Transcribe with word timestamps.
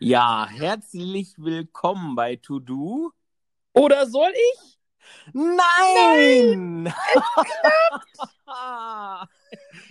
Ja, 0.00 0.48
herzlich 0.48 1.34
willkommen 1.38 2.16
bei 2.16 2.36
To 2.36 2.58
Do. 2.58 3.12
Oder 3.72 4.06
soll 4.06 4.32
ich? 4.32 4.78
Nein! 5.32 6.86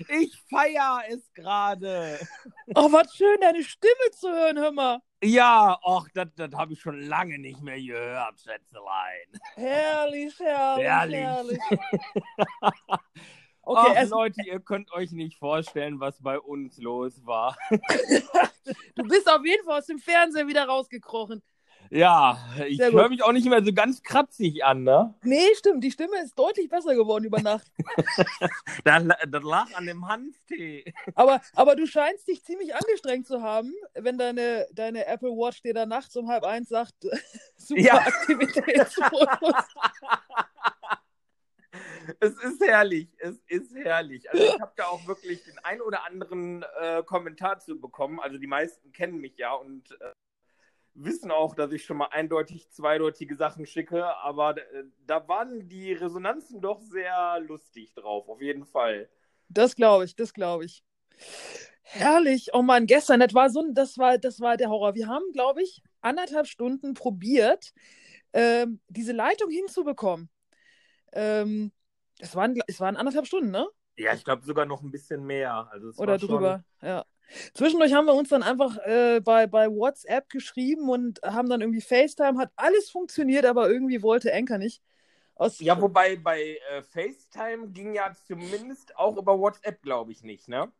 ich 0.09 0.35
feier 0.49 1.03
es 1.09 1.31
gerade. 1.33 2.19
Oh, 2.75 2.91
was 2.91 3.15
schön, 3.15 3.39
deine 3.39 3.63
Stimme 3.63 4.11
zu 4.11 4.29
hören, 4.29 4.57
hör 4.57 4.71
mal. 4.71 4.99
Ja, 5.23 5.79
och, 5.83 6.09
das 6.13 6.27
habe 6.53 6.73
ich 6.73 6.81
schon 6.81 7.01
lange 7.01 7.39
nicht 7.39 7.61
mehr 7.61 7.79
gehört, 7.81 8.41
Schätzelein. 8.41 9.39
Herrlich, 9.55 10.37
herrlich, 10.37 10.85
Herrlich. 10.85 11.17
herrlich. 11.17 11.59
Okay, 13.65 13.93
es, 13.95 14.09
Leute, 14.09 14.41
ihr 14.45 14.59
könnt 14.59 14.91
euch 14.91 15.11
nicht 15.11 15.37
vorstellen, 15.37 15.99
was 15.99 16.21
bei 16.21 16.39
uns 16.39 16.77
los 16.77 17.25
war. 17.25 17.57
du 18.95 19.03
bist 19.03 19.29
auf 19.29 19.45
jeden 19.45 19.63
Fall 19.65 19.79
aus 19.79 19.87
dem 19.87 19.99
Fernsehen 19.99 20.47
wieder 20.47 20.65
rausgekrochen. 20.65 21.41
Ja, 21.89 22.39
ich 22.67 22.79
höre 22.79 23.09
mich 23.09 23.23
auch 23.23 23.33
nicht 23.33 23.47
mehr 23.47 23.63
so 23.63 23.71
ganz 23.71 24.01
kratzig 24.01 24.65
an, 24.65 24.83
ne? 24.83 25.13
Nee, 25.21 25.53
stimmt, 25.55 25.83
die 25.83 25.91
Stimme 25.91 26.19
ist 26.23 26.37
deutlich 26.37 26.67
besser 26.67 26.95
geworden 26.95 27.25
über 27.25 27.41
Nacht. 27.41 27.67
Das, 28.83 29.03
das 29.29 29.43
lag 29.43 29.67
an 29.75 29.85
dem 29.85 30.07
Hanftee. 30.07 30.93
Aber, 31.15 31.41
aber 31.53 31.75
du 31.75 31.85
scheinst 31.85 32.27
dich 32.27 32.43
ziemlich 32.43 32.75
angestrengt 32.75 33.27
zu 33.27 33.41
haben, 33.41 33.73
wenn 33.93 34.17
deine, 34.17 34.67
deine 34.73 35.05
Apple 35.05 35.29
Watch 35.29 35.61
dir 35.61 35.73
da 35.73 35.85
nachts 35.85 36.15
um 36.15 36.29
halb 36.29 36.43
eins 36.43 36.69
sagt, 36.69 36.95
super 37.57 37.81
Ja. 37.81 37.97
Aktivitätsmodus. 37.99 39.65
Es 42.19 42.33
ist 42.43 42.61
herrlich, 42.65 43.07
es 43.17 43.39
ist 43.47 43.75
herrlich. 43.75 44.29
Also 44.31 44.43
ich 44.43 44.61
habe 44.61 44.73
da 44.75 44.85
auch 44.85 45.05
wirklich 45.07 45.43
den 45.43 45.57
ein 45.59 45.81
oder 45.81 46.05
anderen 46.05 46.63
äh, 46.81 47.03
Kommentar 47.03 47.59
zu 47.59 47.79
bekommen. 47.79 48.19
Also 48.19 48.37
die 48.37 48.47
meisten 48.47 48.91
kennen 48.91 49.19
mich 49.19 49.37
ja 49.37 49.53
und 49.53 49.91
äh, 50.01 50.11
wissen 50.93 51.31
auch, 51.31 51.55
dass 51.55 51.71
ich 51.71 51.85
schon 51.85 51.97
mal 51.97 52.07
eindeutig 52.07 52.69
zweideutige 52.69 53.35
Sachen 53.35 53.65
schicke. 53.65 54.05
Aber 54.17 54.57
äh, 54.57 54.83
da 55.05 55.27
waren 55.27 55.67
die 55.67 55.93
Resonanzen 55.93 56.61
doch 56.61 56.81
sehr 56.81 57.39
lustig 57.39 57.93
drauf, 57.93 58.29
auf 58.29 58.41
jeden 58.41 58.65
Fall. 58.65 59.09
Das 59.49 59.75
glaube 59.75 60.05
ich, 60.05 60.15
das 60.15 60.33
glaube 60.33 60.65
ich. 60.65 60.83
Herrlich. 61.83 62.49
Oh 62.53 62.61
Mann, 62.61 62.87
gestern, 62.87 63.19
das 63.19 63.33
war 63.33 63.49
so 63.49 63.63
das 63.71 63.97
war, 63.97 64.17
das 64.17 64.39
war 64.39 64.57
der 64.57 64.69
Horror. 64.69 64.95
Wir 64.95 65.07
haben, 65.07 65.31
glaube 65.33 65.61
ich, 65.61 65.83
anderthalb 66.01 66.47
Stunden 66.47 66.93
probiert, 66.93 67.73
ähm, 68.31 68.79
diese 68.87 69.11
Leitung 69.11 69.49
hinzubekommen. 69.49 70.29
Ähm, 71.11 71.71
es 72.23 72.35
waren, 72.35 72.59
es 72.67 72.79
waren 72.79 72.95
anderthalb 72.95 73.27
Stunden, 73.27 73.51
ne? 73.51 73.67
Ja, 73.97 74.13
ich 74.13 74.23
glaube 74.23 74.43
sogar 74.43 74.65
noch 74.65 74.81
ein 74.81 74.91
bisschen 74.91 75.23
mehr. 75.25 75.67
Also 75.71 75.89
Oder 76.01 76.13
war 76.13 76.19
schon- 76.19 76.29
drüber, 76.29 76.63
ja. 76.81 77.05
Zwischendurch 77.53 77.93
haben 77.93 78.05
wir 78.05 78.13
uns 78.13 78.29
dann 78.29 78.43
einfach 78.43 78.77
äh, 78.85 79.19
bei, 79.21 79.47
bei 79.47 79.67
WhatsApp 79.69 80.29
geschrieben 80.29 80.89
und 80.89 81.21
haben 81.23 81.49
dann 81.49 81.61
irgendwie 81.61 81.81
FaceTime, 81.81 82.37
hat 82.37 82.51
alles 82.55 82.89
funktioniert, 82.89 83.45
aber 83.45 83.69
irgendwie 83.69 84.01
wollte 84.01 84.33
Anker 84.33 84.57
nicht. 84.57 84.81
Aus, 85.35 85.59
Ja, 85.59 85.79
wobei 85.79 86.15
bei 86.15 86.57
äh, 86.71 86.83
FaceTime 86.83 87.69
ging 87.69 87.93
ja 87.93 88.13
zumindest 88.27 88.95
auch 88.97 89.17
über 89.17 89.39
WhatsApp, 89.39 89.81
glaube 89.81 90.11
ich, 90.11 90.23
nicht, 90.23 90.47
ne? 90.47 90.71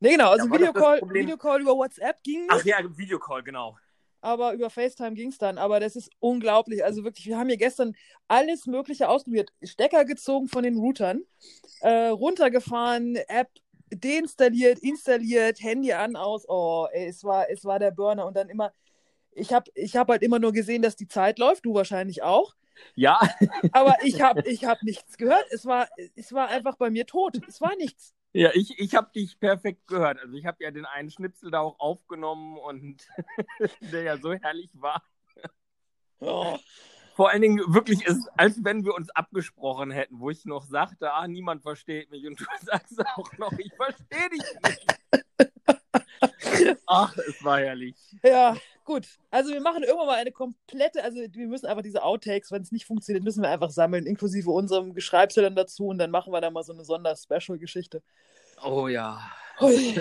nee, 0.00 0.12
genau, 0.12 0.30
also 0.30 0.50
Videocall, 0.50 1.00
Videocall 1.02 1.60
über 1.60 1.76
WhatsApp 1.76 2.22
ging 2.22 2.40
nicht. 2.40 2.50
Ach 2.50 2.64
ja, 2.64 2.78
Videocall, 2.96 3.42
genau. 3.42 3.76
Aber 4.24 4.54
über 4.54 4.70
FaceTime 4.70 5.14
ging 5.14 5.28
es 5.28 5.38
dann. 5.38 5.58
Aber 5.58 5.80
das 5.80 5.96
ist 5.96 6.10
unglaublich. 6.18 6.82
Also 6.84 7.04
wirklich, 7.04 7.26
wir 7.26 7.38
haben 7.38 7.48
hier 7.48 7.58
gestern 7.58 7.94
alles 8.26 8.66
Mögliche 8.66 9.08
ausprobiert. 9.08 9.50
Stecker 9.62 10.04
gezogen 10.04 10.48
von 10.48 10.64
den 10.64 10.78
Routern, 10.78 11.22
äh, 11.80 12.08
runtergefahren, 12.08 13.16
App 13.28 13.50
deinstalliert, 13.90 14.78
installiert, 14.78 15.60
Handy 15.60 15.92
an, 15.92 16.16
aus. 16.16 16.48
Oh, 16.48 16.86
ey, 16.90 17.06
es 17.08 17.22
war, 17.22 17.50
es 17.50 17.64
war 17.64 17.78
der 17.78 17.90
Burner. 17.90 18.26
Und 18.26 18.34
dann 18.36 18.48
immer, 18.48 18.72
ich 19.32 19.52
habe 19.52 19.70
ich 19.74 19.96
hab 19.96 20.08
halt 20.08 20.22
immer 20.22 20.38
nur 20.38 20.52
gesehen, 20.52 20.82
dass 20.82 20.96
die 20.96 21.08
Zeit 21.08 21.38
läuft, 21.38 21.66
du 21.66 21.74
wahrscheinlich 21.74 22.22
auch. 22.22 22.54
Ja, 22.94 23.20
Aber 23.72 23.96
ich 24.02 24.20
habe 24.20 24.42
ich 24.48 24.64
hab 24.64 24.82
nichts 24.82 25.16
gehört. 25.16 25.44
Es 25.50 25.66
war, 25.66 25.88
es 26.16 26.32
war 26.32 26.48
einfach 26.48 26.76
bei 26.76 26.90
mir 26.90 27.06
tot. 27.06 27.40
Es 27.46 27.60
war 27.60 27.76
nichts. 27.76 28.14
Ja, 28.36 28.50
ich, 28.52 28.80
ich 28.80 28.96
habe 28.96 29.12
dich 29.14 29.38
perfekt 29.38 29.86
gehört. 29.86 30.18
Also 30.18 30.34
ich 30.34 30.44
habe 30.44 30.64
ja 30.64 30.72
den 30.72 30.86
einen 30.86 31.08
Schnipsel 31.08 31.52
da 31.52 31.60
auch 31.60 31.78
aufgenommen 31.78 32.58
und 32.58 33.06
der 33.80 34.02
ja 34.02 34.18
so 34.18 34.34
herrlich 34.34 34.70
war. 34.74 35.04
Oh. 36.18 36.58
Vor 37.14 37.30
allen 37.30 37.42
Dingen 37.42 37.60
wirklich 37.72 38.04
ist, 38.04 38.28
als 38.36 38.64
wenn 38.64 38.84
wir 38.84 38.94
uns 38.94 39.08
abgesprochen 39.10 39.92
hätten, 39.92 40.18
wo 40.18 40.30
ich 40.30 40.46
noch 40.46 40.64
sagte, 40.64 41.12
ah, 41.12 41.28
niemand 41.28 41.62
versteht 41.62 42.10
mich 42.10 42.26
und 42.26 42.40
du 42.40 42.44
sagst 42.62 43.00
auch 43.14 43.32
noch, 43.38 43.52
ich 43.52 43.72
verstehe 43.72 44.30
dich 44.30 44.42
nicht. 44.66 44.84
Ach, 46.88 47.16
es 47.16 47.44
war 47.44 47.60
herrlich. 47.60 47.94
Ja, 48.24 48.56
gut. 48.84 49.06
Also 49.30 49.52
wir 49.52 49.60
machen 49.60 49.82
irgendwann 49.82 50.06
mal 50.06 50.16
eine 50.18 50.32
komplette, 50.32 51.02
also 51.02 51.18
wir 51.18 51.48
müssen 51.48 51.66
einfach 51.66 51.82
diese 51.82 52.02
Outtakes, 52.02 52.50
wenn 52.52 52.62
es 52.62 52.72
nicht 52.72 52.86
funktioniert, 52.86 53.24
müssen 53.24 53.42
wir 53.42 53.50
einfach 53.50 53.70
sammeln, 53.70 54.06
inklusive 54.06 54.50
unserem 54.50 54.94
Geschreibsel 54.94 55.42
dann 55.42 55.56
dazu 55.56 55.86
und 55.88 55.98
dann 55.98 56.10
machen 56.10 56.32
wir 56.32 56.40
da 56.40 56.50
mal 56.50 56.62
so 56.64 56.72
eine 56.72 56.84
Sonder-Special-Geschichte. 56.84 58.02
Oh 58.62 58.88
ja. 58.88 59.20
Hui. 59.60 59.94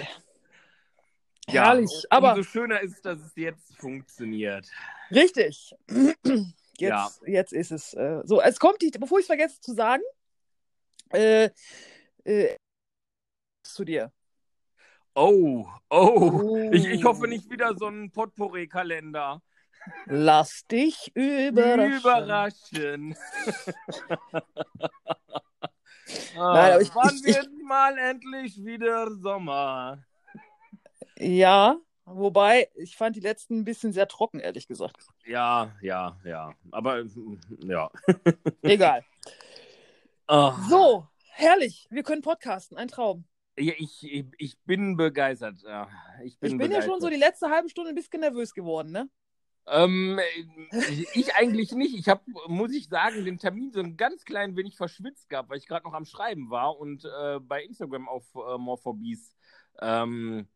ja 1.50 1.66
Herrlich, 1.66 1.92
um- 1.92 2.02
aber 2.10 2.32
Umso 2.36 2.44
schöner 2.44 2.82
ist, 2.82 3.04
dass 3.06 3.20
es 3.20 3.36
jetzt 3.36 3.76
funktioniert. 3.78 4.70
richtig. 5.12 5.76
Jetzt, 5.88 6.42
Ja. 6.80 7.10
jetzt 7.28 7.54
ist 7.54 7.72
es 7.72 7.94
äh, 7.94 8.22
so. 8.26 8.42
Es 8.42 8.60
kommt 8.60 8.82
die, 8.82 8.90
bevor 8.92 9.20
ich 9.20 9.24
es 9.24 9.28
vergesse 9.28 9.62
zu 9.62 9.74
sagen, 9.74 10.02
äh, 11.10 11.50
äh, 12.24 12.56
zu 13.64 13.84
dir. 13.86 14.12
Oh, 15.16 15.68
oh. 15.90 16.70
Ich, 16.72 16.86
ich 16.88 17.04
hoffe 17.04 17.24
Oh. 17.24 17.28
nicht 17.28 17.50
wieder 17.50 17.76
so 17.78 17.88
ein 17.88 18.12
Potpourri-Kalender. 18.12 19.42
Lass 20.06 20.66
dich 20.68 21.12
überraschen. 21.16 21.98
Überraschen. 22.00 23.16
Nein, 26.36 26.72
aber 26.74 26.82
ich- 26.82 26.96
Wann 26.96 27.16
ich- 27.16 27.28
ich- 27.28 27.36
wird 27.36 27.50
mal 27.64 27.98
endlich 27.98 28.64
wieder 28.64 29.12
Sommer? 29.16 30.04
Ja, 31.18 31.78
wobei 32.06 32.70
ich 32.76 32.98
fand 32.98 33.16
die 33.16 33.20
letzten 33.22 33.60
ein 33.60 33.64
bisschen 33.66 33.94
sehr 33.94 34.08
trocken, 34.08 34.40
ehrlich 34.40 34.68
gesagt. 34.68 34.98
Ja, 35.26 35.72
ja, 35.82 36.18
ja. 36.26 36.54
Aber 36.72 37.04
mm, 37.04 37.40
ja. 37.66 37.90
Egal. 38.62 39.04
Ah. 40.26 40.58
So, 40.70 41.06
herrlich. 41.34 41.86
Wir 41.92 42.02
können 42.02 42.22
podcasten. 42.22 42.78
Ein 42.78 42.88
Traum. 42.88 43.26
Ja, 43.58 43.74
ich, 43.78 44.04
ich, 44.04 44.26
ich 44.38 44.58
bin 44.66 44.98
begeistert. 44.98 45.62
Ja, 45.64 45.88
ich 46.24 46.40
bin, 46.40 46.54
Ich 46.54 46.58
bin 46.58 46.72
ja 46.72 46.82
schon 46.82 47.00
so 47.00 47.10
die 47.10 47.18
letzte 47.18 47.50
halbe 47.50 47.70
Stunde 47.70 47.90
ein 47.90 47.96
bisschen 47.96 48.22
nervös 48.22 48.54
geworden, 48.54 48.92
ne? 48.92 49.10
Ähm, 49.66 50.20
ich 51.14 51.36
eigentlich 51.36 51.72
nicht. 51.72 51.96
Ich 51.96 52.10
habe, 52.10 52.22
muss 52.48 52.74
ich 52.74 52.90
sagen, 52.90 53.24
den 53.24 53.38
Termin 53.38 53.72
so 53.72 53.80
ein 53.80 53.96
ganz 53.96 54.26
klein 54.26 54.58
wenig 54.58 54.76
verschwitzt 54.76 55.30
gehabt, 55.30 55.50
weil 55.50 55.58
ich 55.58 55.68
gerade 55.68 55.86
noch 55.86 55.94
am 55.94 56.06
Schreiben 56.06 56.50
war 56.50 56.78
und 56.78 57.06
äh, 57.06 57.40
bei 57.40 57.64
Instagram 57.64 58.10
auf 58.10 58.26
äh, 58.36 58.58
Morphobies 58.58 59.36
ähm, 59.82 60.48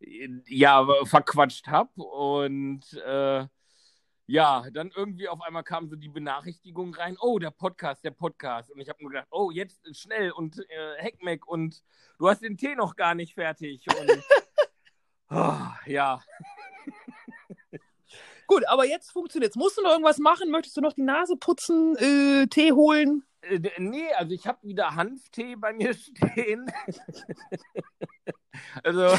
ja, 0.00 0.86
verquatscht 1.04 1.68
habe. 1.68 2.02
Und 2.02 2.92
äh, 2.94 3.46
ja, 4.26 4.64
dann 4.72 4.90
irgendwie 4.94 5.28
auf 5.28 5.40
einmal 5.42 5.64
kam 5.64 5.88
so 5.88 5.96
die 5.96 6.08
Benachrichtigung 6.08 6.94
rein, 6.94 7.16
oh, 7.20 7.38
der 7.38 7.50
Podcast, 7.50 8.04
der 8.04 8.12
Podcast. 8.12 8.70
Und 8.70 8.80
ich 8.80 8.88
habe 8.88 9.02
nur 9.02 9.10
gedacht, 9.10 9.28
oh, 9.30 9.50
jetzt 9.50 9.80
schnell 9.96 10.30
und 10.30 10.58
äh, 10.58 10.94
Heckmeck 10.98 11.46
und 11.46 11.82
du 12.18 12.28
hast 12.28 12.42
den 12.42 12.56
Tee 12.56 12.74
noch 12.74 12.96
gar 12.96 13.14
nicht 13.14 13.34
fertig. 13.34 13.84
Und 13.88 14.22
oh, 15.30 15.68
ja. 15.86 16.22
Gut, 18.46 18.66
aber 18.68 18.84
jetzt 18.84 19.10
funktioniert's. 19.10 19.56
Musst 19.56 19.78
du 19.78 19.82
noch 19.82 19.90
irgendwas 19.90 20.18
machen? 20.18 20.50
Möchtest 20.50 20.76
du 20.76 20.80
noch 20.80 20.92
die 20.92 21.02
Nase 21.02 21.36
putzen, 21.36 21.96
äh, 21.96 22.46
Tee 22.46 22.72
holen? 22.72 23.24
Äh, 23.42 23.60
Nee, 23.78 24.12
also 24.14 24.32
ich 24.32 24.46
habe 24.46 24.66
wieder 24.66 24.94
Hanftee 24.94 25.56
bei 25.56 25.72
mir 25.72 25.94
stehen. 25.94 26.70
also 28.84 29.16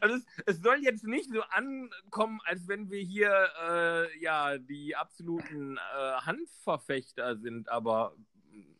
also 0.00 0.16
es, 0.16 0.24
es 0.46 0.60
soll 0.62 0.78
jetzt 0.82 1.04
nicht 1.04 1.30
so 1.32 1.42
ankommen, 1.50 2.40
als 2.44 2.68
wenn 2.68 2.90
wir 2.90 3.00
hier 3.02 3.32
äh, 3.68 4.18
ja 4.20 4.58
die 4.58 4.94
absoluten 4.96 5.76
äh, 5.76 6.12
Hanfverfechter 6.20 7.36
sind, 7.38 7.68
aber 7.68 8.14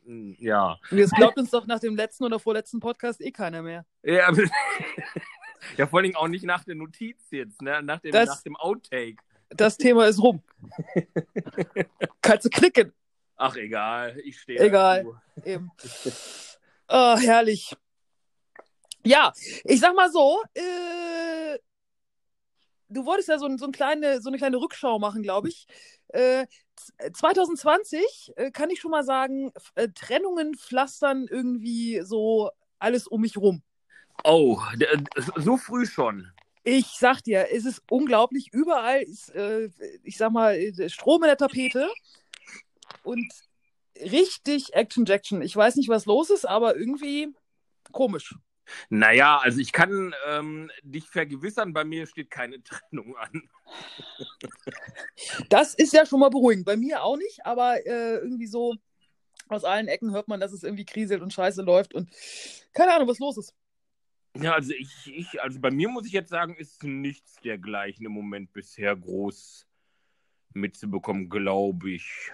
mm, 0.05 0.33
ja. 0.39 0.79
Das 0.91 1.11
glaubt 1.11 1.39
uns 1.39 1.51
doch 1.51 1.67
nach 1.67 1.81
dem 1.81 1.97
letzten 1.97 2.25
oder 2.25 2.39
vorletzten 2.39 2.81
Podcast 2.81 3.21
eh 3.21 3.33
keiner 3.33 3.63
mehr. 3.63 3.85
Ja, 4.03 4.31
ja 5.77 5.87
vor 5.87 6.01
allem 6.01 6.17
auch 6.17 6.29
nicht 6.29 6.45
nach 6.45 6.65
der 6.65 6.75
Notiz 6.75 7.31
jetzt, 7.31 7.63
ne? 7.63 7.83
nach, 7.83 8.01
dem, 8.01 8.13
Das- 8.13 8.29
nach 8.29 8.43
dem 8.43 8.57
Outtake. 8.57 9.17
Das 9.55 9.77
Thema 9.77 10.07
ist 10.07 10.19
rum. 10.23 10.43
Kannst 12.23 12.47
du 12.47 12.49
klicken. 12.49 12.93
Ach, 13.45 13.57
egal, 13.57 14.17
ich 14.23 14.39
stehe 14.39 14.61
Egal. 14.61 15.03
dazu. 15.03 15.17
Eben. 15.45 15.73
Oh, 16.89 17.17
herrlich. 17.19 17.75
Ja, 19.03 19.33
ich 19.65 19.81
sag 19.81 19.97
mal 19.97 20.13
so, 20.13 20.41
äh, 20.55 21.59
du 22.89 23.05
wolltest 23.05 23.31
ja 23.31 23.41
so, 23.41 23.49
so, 23.57 23.65
ein 23.65 23.73
kleine, 23.73 24.21
so 24.21 24.29
eine 24.31 24.39
kleine 24.39 24.59
Rückschau 24.59 25.01
machen, 25.01 25.25
glaube 25.25 25.49
ich. 25.49 25.67
Äh, 26.11 26.47
z- 26.77 27.17
2020 27.17 28.33
äh, 28.37 28.53
kann 28.53 28.71
ich 28.71 28.81
schon 28.81 28.93
mal 28.93 29.03
sagen, 29.03 29.51
äh, 29.75 29.89
Trennungen 29.89 30.55
pflastern 30.55 31.27
irgendwie 31.29 32.01
so 32.05 32.53
alles 32.79 33.09
um 33.09 33.23
mich 33.23 33.37
rum. 33.37 33.65
Oh, 34.23 34.61
d- 34.77 34.87
so 35.35 35.57
früh 35.57 35.85
schon. 35.85 36.31
Ich 36.63 36.87
sag 36.97 37.23
dir, 37.25 37.49
es 37.51 37.65
ist 37.65 37.83
unglaublich. 37.91 38.51
Überall 38.53 39.03
ist, 39.03 39.31
äh, 39.35 39.69
ich 40.05 40.17
sag 40.17 40.31
mal, 40.31 40.57
Strom 40.89 41.25
in 41.25 41.27
der 41.27 41.37
Tapete 41.37 41.91
und 43.03 43.33
richtig 44.01 44.75
Action-Jackson. 44.75 45.43
Ich 45.43 45.57
weiß 45.57 45.77
nicht, 45.77 45.89
was 45.89 46.07
los 46.07 46.31
ist, 46.31 46.49
aber 46.49 46.77
irgendwie 46.77 47.29
komisch. 47.91 48.35
Naja, 48.89 49.39
also 49.39 49.61
ich 49.61 49.73
kann 49.73 50.15
ähm, 50.27 50.71
dich 50.83 51.09
vergewissern, 51.09 51.73
bei 51.73 51.85
mir 51.85 52.07
steht 52.07 52.31
keine 52.31 52.63
Trennung 52.65 53.17
an. 53.17 53.49
Das 55.49 55.75
ist 55.75 55.93
ja 55.93 56.07
schon 56.07 56.21
mal 56.21 56.31
beruhigend. 56.31 56.65
Bei 56.65 56.77
mir 56.77 57.03
auch 57.03 57.17
nicht, 57.17 57.45
aber 57.45 57.85
äh, 57.87 58.17
irgendwie 58.17 58.47
so 58.47 58.77
aus 59.49 59.65
allen 59.65 59.89
Ecken 59.89 60.13
hört 60.13 60.29
man, 60.29 60.41
dass 60.41 60.53
es 60.53 60.63
irgendwie 60.63 60.85
kriselt 60.85 61.23
und 61.23 61.33
scheiße 61.33 61.63
läuft 61.63 61.95
und 61.95 62.11
keine 62.73 62.95
Ahnung, 62.95 63.09
was 63.09 63.19
los 63.19 63.37
ist. 63.37 63.55
Ja, 64.35 64.55
also 64.55 64.73
ich, 64.73 65.13
ich, 65.15 65.43
also 65.43 65.61
bei 65.61 65.71
mir 65.71 65.91
muss 65.91 66.07
ich 66.07 66.13
jetzt 66.13 66.31
sagen, 66.31 66.55
ist 66.57 66.83
nichts 66.85 67.37
dergleichen 67.43 68.07
im 68.07 68.13
Moment 68.13 68.53
bisher 68.55 68.97
groß 68.97 69.67
mitzubekommen, 70.55 71.29
glaube 71.29 71.91
ich. 71.91 72.33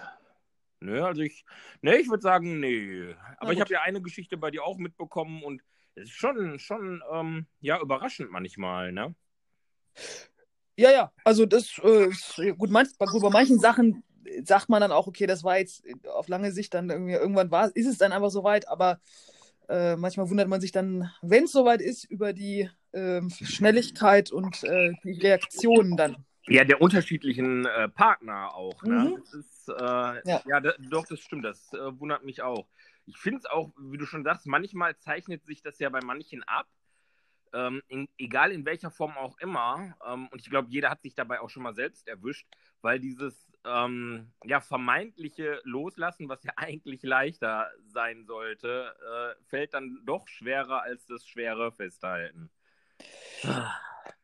Ne, 0.81 1.05
also 1.05 1.23
ich, 1.23 1.45
ne, 1.83 1.97
ich 1.97 2.09
würde 2.09 2.23
sagen, 2.23 2.61
nee. 2.61 3.15
Aber 3.39 3.53
ich 3.53 3.61
habe 3.61 3.73
ja 3.73 3.83
eine 3.83 4.01
Geschichte 4.01 4.37
bei 4.37 4.51
dir 4.51 4.63
auch 4.65 4.79
mitbekommen 4.79 5.43
und 5.43 5.63
es 5.95 6.05
ist 6.05 6.13
schon, 6.13 6.59
schon, 6.59 7.03
ähm, 7.13 7.47
ja, 7.61 7.81
überraschend 7.81 8.31
manchmal, 8.31 8.93
ne? 8.93 9.15
Ja, 10.77 10.93
ja, 10.93 11.13
also 11.25 11.45
das, 11.47 11.81
äh, 11.83 12.53
gut, 12.53 12.71
manch, 12.71 12.91
gut, 12.99 13.23
bei 13.23 13.31
manchen 13.31 13.59
Sachen 13.59 14.05
sagt 14.45 14.69
man 14.69 14.81
dann 14.81 14.93
auch, 14.93 15.09
okay, 15.09 15.27
das 15.27 15.43
war 15.43 15.59
jetzt 15.59 15.83
auf 16.07 16.29
lange 16.29 16.53
Sicht 16.53 16.75
dann 16.75 16.91
irgendwie, 16.91 17.15
irgendwann 17.15 17.51
war, 17.51 17.75
ist 17.75 17.87
es 17.89 17.99
dann 17.99 18.13
einfach 18.13 18.31
soweit, 18.31 18.69
aber 18.69 19.01
äh, 19.69 19.97
manchmal 19.97 20.31
wundert 20.31 20.49
man 20.49 20.61
sich 20.61 20.71
dann, 20.71 21.11
wenn 21.21 21.45
es 21.45 21.53
soweit 21.53 21.81
ist, 21.81 22.05
über 22.05 22.33
die 22.33 22.71
äh, 22.93 23.21
Schnelligkeit 23.29 24.31
und 24.31 24.63
äh, 24.65 24.93
die 25.03 25.19
Reaktionen 25.21 25.97
dann. 25.97 26.25
Ja, 26.47 26.65
der 26.65 26.81
unterschiedlichen 26.81 27.67
äh, 27.67 27.89
Partner 27.89 28.55
auch. 28.55 28.83
Ne? 28.83 28.95
Mhm. 28.95 29.17
Das 29.17 29.35
ist, 29.35 29.58
äh, 29.69 29.75
ja, 30.29 30.43
ja 30.47 30.61
da, 30.61 30.73
doch, 30.79 31.07
das 31.07 31.21
stimmt, 31.21 31.45
das 31.45 31.73
äh, 31.73 32.01
wundert 32.01 32.25
mich 32.25 32.43
auch. 32.43 32.69
Ich 33.07 33.19
finde 33.19 33.39
es 33.39 33.47
auch, 33.47 33.73
wie 33.79 33.99
du 33.99 34.07
schon 34.07 34.25
sagst, 34.25 34.47
manchmal 34.47 34.97
zeichnet 34.99 35.45
sich 35.45 35.63
das 35.63 35.79
ja 35.79 35.89
bei 35.89 36.01
manchen 36.03 36.43
ab. 36.45 36.67
Ähm, 37.55 37.81
in, 37.89 38.09
egal 38.19 38.53
in 38.53 38.67
welcher 38.67 38.91
Form 38.91 39.17
auch 39.17 39.39
immer. 39.39 39.97
Ähm, 40.07 40.29
und 40.31 40.41
ich 40.43 40.51
glaube, 40.51 40.69
jeder 40.71 40.91
hat 40.91 41.01
sich 41.01 41.15
dabei 41.15 41.41
auch 41.41 41.49
schon 41.49 41.63
mal 41.63 41.75
selbst 41.75 42.07
erwischt, 42.07 42.47
weil 42.83 43.01
dieses 43.01 43.51
ähm, 43.65 44.33
ja, 44.45 44.61
vermeintliche 44.61 45.61
Loslassen, 45.65 46.29
was 46.29 46.45
ja 46.45 46.53
eigentlich 46.57 47.03
leichter 47.03 47.71
sein 47.87 48.27
sollte, 48.27 48.95
äh, 49.01 49.43
fällt 49.49 49.73
dann 49.75 50.03
doch 50.05 50.29
schwerer 50.29 50.83
als 50.83 51.07
das 51.07 51.27
schwere 51.27 51.73
Festhalten. 51.73 52.51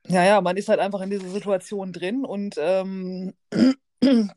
Ja, 0.07 0.25
ja, 0.25 0.41
man 0.41 0.57
ist 0.57 0.69
halt 0.69 0.81
einfach 0.81 1.01
in 1.01 1.11
dieser 1.11 1.29
Situation 1.29 1.93
drin 1.93 2.25
und 2.25 2.57
ähm, 2.59 3.35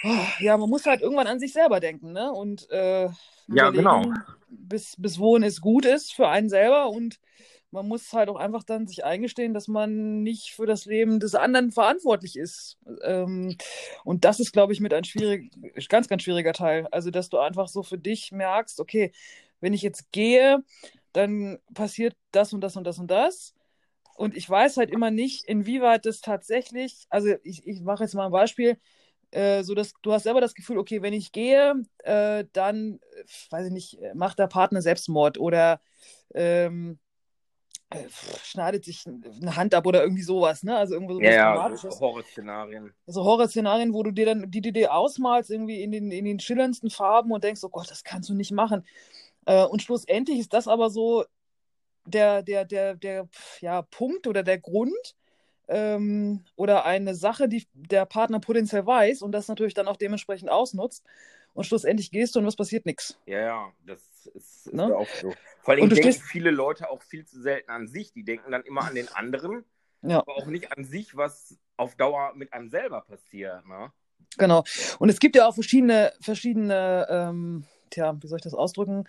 tja, 0.00 0.26
ja, 0.38 0.56
man 0.56 0.68
muss 0.68 0.86
halt 0.86 1.00
irgendwann 1.00 1.26
an 1.26 1.40
sich 1.40 1.52
selber 1.52 1.80
denken, 1.80 2.12
ne? 2.12 2.32
Und 2.32 2.70
äh, 2.70 3.08
ja, 3.48 3.70
genau. 3.70 4.12
Bis, 4.48 4.94
bis 4.98 5.18
wohin 5.18 5.42
es 5.42 5.60
gut 5.60 5.84
ist 5.84 6.12
für 6.12 6.28
einen 6.28 6.48
selber 6.48 6.88
und 6.88 7.20
man 7.72 7.86
muss 7.86 8.12
halt 8.12 8.28
auch 8.28 8.36
einfach 8.36 8.64
dann 8.64 8.86
sich 8.86 9.04
eingestehen, 9.04 9.54
dass 9.54 9.68
man 9.68 10.22
nicht 10.22 10.52
für 10.54 10.66
das 10.66 10.86
Leben 10.86 11.20
des 11.20 11.34
anderen 11.34 11.70
verantwortlich 11.70 12.36
ist. 12.36 12.78
Ähm, 13.02 13.56
und 14.04 14.24
das 14.24 14.40
ist, 14.40 14.52
glaube 14.52 14.72
ich, 14.72 14.80
mit 14.80 14.92
ein 14.92 15.04
schwierig, 15.04 15.52
ganz, 15.88 16.08
ganz 16.08 16.22
schwieriger 16.22 16.52
Teil. 16.52 16.88
Also, 16.90 17.10
dass 17.10 17.28
du 17.28 17.38
einfach 17.38 17.68
so 17.68 17.82
für 17.82 17.98
dich 17.98 18.32
merkst, 18.32 18.80
okay, 18.80 19.12
wenn 19.60 19.72
ich 19.72 19.82
jetzt 19.82 20.10
gehe, 20.10 20.64
dann 21.12 21.58
passiert 21.74 22.16
das 22.32 22.52
und 22.52 22.60
das 22.60 22.76
und 22.76 22.84
das 22.84 22.98
und 22.98 23.10
das. 23.10 23.54
Und 24.16 24.36
ich 24.36 24.48
weiß 24.48 24.76
halt 24.76 24.90
immer 24.90 25.10
nicht, 25.10 25.44
inwieweit 25.44 26.06
das 26.06 26.20
tatsächlich, 26.20 27.06
also 27.08 27.34
ich, 27.42 27.66
ich 27.66 27.80
mache 27.82 28.04
jetzt 28.04 28.14
mal 28.14 28.26
ein 28.26 28.32
Beispiel, 28.32 28.78
äh, 29.30 29.62
so 29.62 29.74
dass 29.74 29.92
du 30.02 30.12
hast 30.12 30.24
selber 30.24 30.40
das 30.40 30.54
Gefühl, 30.54 30.78
okay, 30.78 31.02
wenn 31.02 31.12
ich 31.12 31.32
gehe, 31.32 31.74
äh, 31.98 32.44
dann, 32.52 33.00
weiß 33.50 33.66
ich 33.66 33.72
nicht, 33.72 33.98
macht 34.14 34.38
der 34.38 34.46
Partner 34.46 34.82
Selbstmord 34.82 35.38
oder 35.38 35.80
ähm, 36.34 36.98
äh, 37.90 38.08
schneidet 38.44 38.84
sich 38.84 39.04
eine 39.06 39.56
Hand 39.56 39.74
ab 39.74 39.84
oder 39.84 40.02
irgendwie 40.02 40.22
sowas, 40.22 40.62
ne? 40.62 40.76
Also 40.76 40.94
irgendwo 40.94 41.14
sowas 41.14 41.34
ja, 41.34 41.68
ja, 41.68 41.76
so 41.76 41.90
Horrorszenarien. 41.90 42.94
So 43.06 43.24
Horrorszenarien, 43.24 43.92
wo 43.92 44.04
du 44.04 44.12
dir 44.12 44.26
dann, 44.26 44.48
die, 44.48 44.60
dir 44.60 44.94
ausmalst, 44.94 45.50
irgendwie 45.50 45.82
in 45.82 45.90
den, 45.90 46.12
in 46.12 46.24
den 46.24 46.38
schillerndsten 46.38 46.90
Farben 46.90 47.32
und 47.32 47.42
denkst, 47.42 47.64
oh 47.64 47.68
Gott, 47.68 47.90
das 47.90 48.04
kannst 48.04 48.28
du 48.28 48.34
nicht 48.34 48.52
machen. 48.52 48.86
Äh, 49.44 49.64
und 49.64 49.82
schlussendlich 49.82 50.38
ist 50.38 50.52
das 50.52 50.68
aber 50.68 50.90
so 50.90 51.24
der, 52.04 52.42
der, 52.42 52.64
der, 52.64 52.94
der 52.94 53.28
ja, 53.60 53.82
Punkt 53.82 54.28
oder 54.28 54.44
der 54.44 54.58
Grund 54.58 55.16
ähm, 55.70 56.44
oder 56.56 56.84
eine 56.84 57.14
Sache, 57.14 57.48
die 57.48 57.66
der 57.72 58.04
Partner 58.04 58.40
potenziell 58.40 58.84
weiß 58.84 59.22
und 59.22 59.32
das 59.32 59.48
natürlich 59.48 59.74
dann 59.74 59.88
auch 59.88 59.96
dementsprechend 59.96 60.50
ausnutzt. 60.50 61.04
Und 61.54 61.64
schlussendlich 61.64 62.10
gehst 62.10 62.34
du 62.34 62.40
und 62.40 62.46
was 62.46 62.56
passiert 62.56 62.86
nichts. 62.86 63.18
Ja, 63.26 63.40
ja, 63.40 63.72
das 63.86 64.00
ist, 64.34 64.66
ist 64.66 64.72
ne? 64.72 64.94
auch 64.94 65.08
so. 65.20 65.32
Vor 65.62 65.74
allem 65.74 65.88
denken 65.88 66.12
viele 66.12 66.50
Leute 66.50 66.90
auch 66.90 67.02
viel 67.02 67.24
zu 67.24 67.40
selten 67.40 67.70
an 67.70 67.88
sich. 67.88 68.12
Die 68.12 68.24
denken 68.24 68.52
dann 68.52 68.62
immer 68.62 68.82
an 68.82 68.94
den 68.94 69.08
anderen, 69.08 69.64
ja. 70.02 70.18
aber 70.18 70.36
auch 70.36 70.46
nicht 70.46 70.76
an 70.76 70.84
sich, 70.84 71.16
was 71.16 71.56
auf 71.76 71.96
Dauer 71.96 72.32
mit 72.34 72.52
einem 72.52 72.68
selber 72.68 73.00
passiert. 73.02 73.66
Ne? 73.66 73.92
Genau. 74.38 74.64
Und 74.98 75.08
es 75.08 75.18
gibt 75.18 75.36
ja 75.36 75.46
auch 75.46 75.54
verschiedene, 75.54 76.12
verschiedene, 76.20 77.06
ähm, 77.10 77.64
tja, 77.90 78.16
wie 78.20 78.26
soll 78.26 78.38
ich 78.38 78.44
das 78.44 78.54
ausdrücken? 78.54 79.08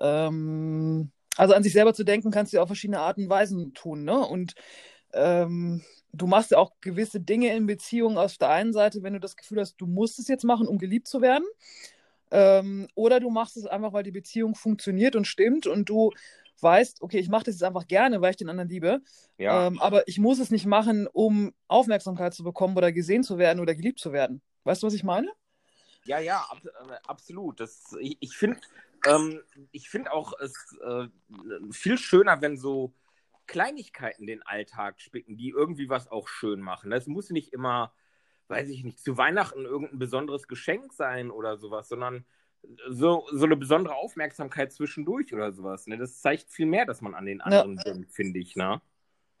Ähm, 0.00 1.10
also 1.36 1.54
an 1.54 1.62
sich 1.62 1.72
selber 1.72 1.94
zu 1.94 2.04
denken, 2.04 2.30
kannst 2.30 2.52
du 2.52 2.60
auf 2.60 2.68
verschiedene 2.68 3.00
Arten 3.00 3.24
und 3.24 3.30
Weisen 3.30 3.74
tun. 3.74 4.04
Ne? 4.04 4.18
Und 4.18 4.54
ähm, 5.12 5.82
du 6.12 6.26
machst 6.26 6.50
ja 6.50 6.58
auch 6.58 6.72
gewisse 6.80 7.20
Dinge 7.20 7.54
in 7.54 7.66
Beziehungen 7.66 8.18
auf 8.18 8.36
der 8.38 8.50
einen 8.50 8.72
Seite, 8.72 9.02
wenn 9.02 9.12
du 9.12 9.20
das 9.20 9.36
Gefühl 9.36 9.60
hast, 9.60 9.76
du 9.76 9.86
musst 9.86 10.18
es 10.18 10.28
jetzt 10.28 10.44
machen, 10.44 10.66
um 10.66 10.78
geliebt 10.78 11.08
zu 11.08 11.20
werden. 11.20 11.44
Ähm, 12.30 12.88
oder 12.94 13.20
du 13.20 13.30
machst 13.30 13.56
es 13.56 13.66
einfach, 13.66 13.92
weil 13.92 14.02
die 14.02 14.10
Beziehung 14.10 14.54
funktioniert 14.54 15.16
und 15.16 15.26
stimmt 15.26 15.66
und 15.66 15.88
du 15.88 16.12
weißt, 16.60 17.02
okay, 17.02 17.18
ich 17.18 17.28
mache 17.28 17.44
das 17.44 17.54
jetzt 17.54 17.62
einfach 17.62 17.86
gerne, 17.86 18.20
weil 18.20 18.32
ich 18.32 18.36
den 18.36 18.48
anderen 18.48 18.68
liebe. 18.68 19.00
Ja. 19.38 19.66
Ähm, 19.66 19.80
aber 19.80 20.06
ich 20.08 20.18
muss 20.18 20.38
es 20.38 20.50
nicht 20.50 20.66
machen, 20.66 21.06
um 21.06 21.54
Aufmerksamkeit 21.68 22.34
zu 22.34 22.42
bekommen 22.42 22.76
oder 22.76 22.92
gesehen 22.92 23.22
zu 23.22 23.38
werden 23.38 23.60
oder 23.60 23.74
geliebt 23.74 24.00
zu 24.00 24.12
werden. 24.12 24.42
Weißt 24.64 24.82
du, 24.82 24.86
was 24.88 24.94
ich 24.94 25.04
meine? 25.04 25.30
Ja, 26.04 26.18
ja, 26.18 26.38
ab, 26.50 26.58
äh, 26.64 26.94
absolut. 27.06 27.60
Das, 27.60 27.96
ich 28.00 28.16
ich 28.20 28.36
finde 28.36 28.60
ähm, 29.06 29.40
find 29.80 30.10
auch 30.10 30.32
es 30.40 30.76
äh, 30.84 31.06
viel 31.70 31.98
schöner, 31.98 32.40
wenn 32.40 32.56
so 32.56 32.92
Kleinigkeiten 33.48 34.26
den 34.26 34.42
Alltag 34.42 35.00
spicken, 35.00 35.36
die 35.36 35.48
irgendwie 35.48 35.88
was 35.88 36.08
auch 36.08 36.28
schön 36.28 36.60
machen. 36.60 36.90
Das 36.90 37.08
muss 37.08 37.30
nicht 37.30 37.52
immer 37.52 37.92
weiß 38.48 38.68
ich 38.70 38.82
nicht, 38.82 38.98
zu 38.98 39.16
Weihnachten 39.16 39.64
irgendein 39.64 39.98
besonderes 39.98 40.48
Geschenk 40.48 40.92
sein 40.92 41.30
oder 41.30 41.56
sowas, 41.56 41.88
sondern 41.88 42.24
so, 42.88 43.24
so 43.30 43.44
eine 43.44 43.56
besondere 43.56 43.94
Aufmerksamkeit 43.94 44.72
zwischendurch 44.72 45.32
oder 45.32 45.52
sowas. 45.52 45.86
Ne? 45.86 45.96
Das 45.96 46.20
zeigt 46.20 46.50
viel 46.50 46.66
mehr, 46.66 46.86
dass 46.86 47.00
man 47.00 47.14
an 47.14 47.26
den 47.26 47.40
anderen 47.40 47.76
ja. 47.76 47.84
denkt, 47.84 48.10
finde 48.12 48.40
ich. 48.40 48.56
Ne? 48.56 48.80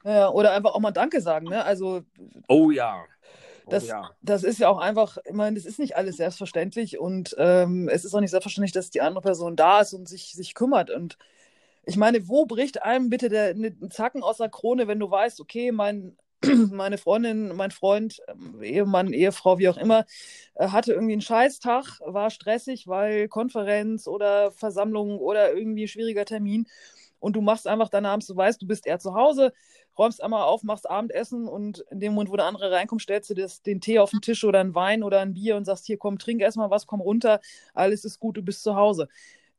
Ja, 0.04 0.28
oder 0.30 0.52
einfach 0.52 0.74
auch 0.74 0.80
mal 0.80 0.92
Danke 0.92 1.20
sagen. 1.20 1.48
Ne? 1.48 1.64
Also, 1.64 2.04
oh 2.46 2.70
ja. 2.70 3.04
Oh, 3.64 3.70
das, 3.70 3.88
ja. 3.88 4.10
das 4.22 4.44
ist 4.44 4.60
ja 4.60 4.68
auch 4.68 4.78
einfach, 4.78 5.18
ich 5.24 5.34
meine, 5.34 5.56
das 5.56 5.66
ist 5.66 5.78
nicht 5.78 5.96
alles 5.96 6.16
selbstverständlich 6.16 6.98
und 6.98 7.34
ähm, 7.38 7.88
es 7.88 8.04
ist 8.04 8.14
auch 8.14 8.20
nicht 8.20 8.30
selbstverständlich, 8.30 8.72
dass 8.72 8.90
die 8.90 9.02
andere 9.02 9.22
Person 9.22 9.56
da 9.56 9.80
ist 9.80 9.92
und 9.92 10.08
sich, 10.08 10.32
sich 10.32 10.54
kümmert. 10.54 10.90
Und 10.90 11.18
ich 11.88 11.96
meine, 11.96 12.28
wo 12.28 12.44
bricht 12.44 12.82
einem 12.82 13.08
bitte 13.08 13.30
der 13.30 13.54
ne, 13.54 13.74
Zacken 13.88 14.22
aus 14.22 14.36
der 14.36 14.50
Krone, 14.50 14.88
wenn 14.88 15.00
du 15.00 15.10
weißt, 15.10 15.40
okay, 15.40 15.72
mein 15.72 16.16
meine 16.70 16.98
Freundin, 16.98 17.56
mein 17.56 17.70
Freund, 17.70 18.20
ähm, 18.28 18.62
Ehemann, 18.62 19.12
Ehefrau, 19.12 19.58
wie 19.58 19.68
auch 19.70 19.78
immer, 19.78 20.04
äh, 20.54 20.68
hatte 20.68 20.92
irgendwie 20.92 21.14
einen 21.14 21.22
Scheißtag, 21.22 21.98
war 22.04 22.30
stressig, 22.30 22.86
weil 22.86 23.26
Konferenz 23.28 24.06
oder 24.06 24.52
Versammlung 24.52 25.18
oder 25.18 25.52
irgendwie 25.54 25.88
schwieriger 25.88 26.26
Termin. 26.26 26.66
Und 27.20 27.34
du 27.34 27.40
machst 27.40 27.66
einfach 27.66 27.88
dann 27.88 28.06
abends, 28.06 28.26
du 28.28 28.36
weißt, 28.36 28.62
du 28.62 28.66
bist 28.66 28.86
eher 28.86 29.00
zu 29.00 29.14
Hause, 29.14 29.52
räumst 29.98 30.22
einmal 30.22 30.44
auf, 30.44 30.62
machst 30.62 30.88
Abendessen 30.88 31.48
und 31.48 31.80
in 31.90 32.00
dem 32.00 32.12
Moment, 32.12 32.30
wo 32.30 32.36
der 32.36 32.46
andere 32.46 32.70
reinkommt, 32.70 33.02
stellst 33.02 33.30
du 33.30 33.34
das, 33.34 33.62
den 33.62 33.80
Tee 33.80 33.98
auf 33.98 34.10
den 34.10 34.20
Tisch 34.20 34.44
oder 34.44 34.60
ein 34.60 34.74
Wein 34.76 35.02
oder 35.02 35.20
ein 35.20 35.34
Bier 35.34 35.56
und 35.56 35.64
sagst, 35.64 35.86
hier 35.86 35.98
komm, 35.98 36.18
trink 36.18 36.40
erstmal 36.40 36.70
was, 36.70 36.86
komm 36.86 37.00
runter, 37.00 37.40
alles 37.74 38.04
ist 38.04 38.20
gut, 38.20 38.36
du 38.36 38.42
bist 38.42 38.62
zu 38.62 38.76
Hause. 38.76 39.08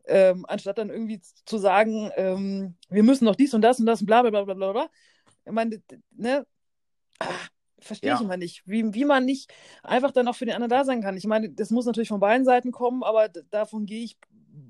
Ähm, 0.09 0.45
anstatt 0.47 0.77
dann 0.77 0.89
irgendwie 0.89 1.21
zu 1.21 1.57
sagen, 1.57 2.11
ähm, 2.15 2.75
wir 2.89 3.03
müssen 3.03 3.25
noch 3.25 3.35
dies 3.35 3.53
und 3.53 3.61
das 3.61 3.79
und 3.79 3.85
das 3.85 4.01
und 4.01 4.07
bla 4.07 4.21
bla 4.21 4.43
bla 4.43 4.53
bla 4.53 4.71
bla. 4.71 4.89
Ich 5.45 5.51
meine, 5.51 5.81
ne, 6.11 6.45
verstehe 7.79 8.09
ja. 8.09 8.15
ich 8.15 8.21
immer 8.21 8.37
nicht, 8.37 8.63
wie, 8.65 8.93
wie 8.93 9.05
man 9.05 9.25
nicht 9.25 9.53
einfach 9.83 10.11
dann 10.11 10.27
auch 10.27 10.35
für 10.35 10.45
den 10.45 10.55
anderen 10.55 10.69
da 10.69 10.83
sein 10.83 11.01
kann. 11.01 11.17
Ich 11.17 11.25
meine, 11.25 11.49
das 11.49 11.69
muss 11.69 11.85
natürlich 11.85 12.09
von 12.09 12.19
beiden 12.19 12.45
Seiten 12.45 12.71
kommen, 12.71 13.03
aber 13.03 13.29
davon 13.29 13.85
gehe 13.85 14.03
ich 14.03 14.17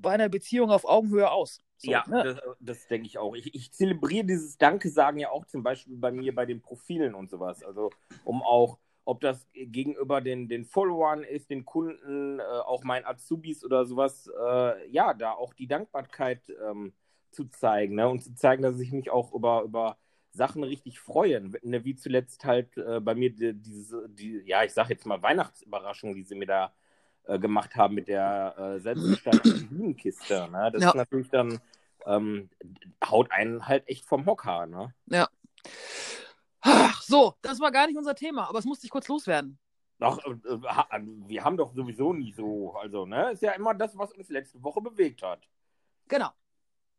bei 0.00 0.12
einer 0.12 0.28
Beziehung 0.28 0.70
auf 0.70 0.84
Augenhöhe 0.84 1.30
aus. 1.30 1.60
So, 1.76 1.90
ja, 1.90 2.04
ne? 2.08 2.24
das, 2.24 2.56
das, 2.60 2.88
denke 2.88 3.06
ich 3.06 3.18
auch. 3.18 3.34
Ich, 3.34 3.54
ich 3.54 3.72
zelebriere 3.72 4.26
dieses 4.26 4.58
Danke-Sagen 4.58 5.18
ja 5.18 5.30
auch 5.30 5.46
zum 5.46 5.62
Beispiel 5.62 5.96
bei 5.96 6.12
mir 6.12 6.34
bei 6.34 6.44
den 6.46 6.60
Profilen 6.60 7.14
und 7.14 7.30
sowas. 7.30 7.62
Also, 7.64 7.90
um 8.24 8.42
auch, 8.42 8.78
ob 9.10 9.20
das 9.20 9.48
gegenüber 9.52 10.20
den, 10.20 10.48
den 10.48 10.64
Followern 10.64 11.24
ist, 11.24 11.50
den 11.50 11.64
Kunden, 11.64 12.38
äh, 12.38 12.42
auch 12.42 12.84
meinen 12.84 13.04
Azubis 13.06 13.64
oder 13.64 13.84
sowas, 13.84 14.30
äh, 14.40 14.88
ja, 14.88 15.14
da 15.14 15.32
auch 15.32 15.52
die 15.52 15.66
Dankbarkeit 15.66 16.42
ähm, 16.64 16.92
zu 17.32 17.48
zeigen 17.48 17.96
ne? 17.96 18.08
und 18.08 18.22
zu 18.22 18.36
zeigen, 18.36 18.62
dass 18.62 18.78
ich 18.78 18.92
mich 18.92 19.10
auch 19.10 19.32
über, 19.32 19.62
über 19.62 19.98
Sachen 20.30 20.62
richtig 20.62 21.00
freuen. 21.00 21.56
Ne, 21.62 21.84
wie 21.84 21.96
zuletzt 21.96 22.44
halt 22.44 22.76
äh, 22.76 23.00
bei 23.00 23.16
mir 23.16 23.34
die, 23.34 23.52
diese, 23.52 24.08
die, 24.10 24.42
ja, 24.46 24.62
ich 24.62 24.72
sag 24.72 24.88
jetzt 24.90 25.06
mal 25.06 25.20
Weihnachtsüberraschung, 25.20 26.14
die 26.14 26.22
sie 26.22 26.36
mir 26.36 26.46
da 26.46 26.72
äh, 27.24 27.40
gemacht 27.40 27.74
haben 27.74 27.96
mit 27.96 28.06
der 28.06 28.54
äh, 28.56 28.78
selbstgestalteten 28.78 29.68
Bühnenkiste. 29.70 30.48
Ne? 30.52 30.70
Das 30.72 30.82
Ja. 30.82 30.90
ist 30.90 30.94
natürlich 30.94 31.30
dann, 31.30 31.60
ähm, 32.06 32.48
haut 33.04 33.32
einen 33.32 33.66
halt 33.66 33.88
echt 33.88 34.04
vom 34.04 34.24
Hocker. 34.24 34.66
Ne? 34.66 34.94
Ja. 35.06 35.28
So, 37.10 37.34
das 37.42 37.58
war 37.58 37.72
gar 37.72 37.88
nicht 37.88 37.96
unser 37.96 38.14
Thema, 38.14 38.48
aber 38.48 38.60
es 38.60 38.64
musste 38.64 38.86
ich 38.86 38.90
kurz 38.92 39.08
loswerden. 39.08 39.58
Ach, 39.98 40.16
äh, 40.18 40.30
äh, 40.30 41.00
wir 41.26 41.42
haben 41.42 41.56
doch 41.56 41.74
sowieso 41.74 42.12
nie 42.12 42.32
so, 42.32 42.72
also, 42.76 43.04
ne, 43.04 43.32
ist 43.32 43.42
ja 43.42 43.50
immer 43.50 43.74
das, 43.74 43.98
was 43.98 44.12
uns 44.12 44.28
letzte 44.28 44.62
Woche 44.62 44.80
bewegt 44.80 45.20
hat. 45.22 45.48
Genau. 46.06 46.30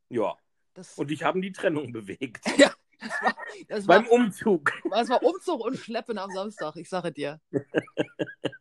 Ja, 0.10 0.36
Das, 0.74 0.98
und 0.98 1.10
dich 1.10 1.24
haben 1.24 1.42
die 1.42 1.54
Trennung 1.54 1.94
bewegt. 1.94 2.44
das, 3.70 3.88
war, 3.88 4.00
Beim 4.02 4.08
Umzug. 4.10 4.74
das 4.90 5.08
war 5.08 5.24
Umzug 5.24 5.62
und 5.62 5.78
Schleppen 5.78 6.18
am 6.18 6.30
Samstag, 6.32 6.76
ich 6.76 6.90
sage 6.90 7.14
dir. 7.14 7.40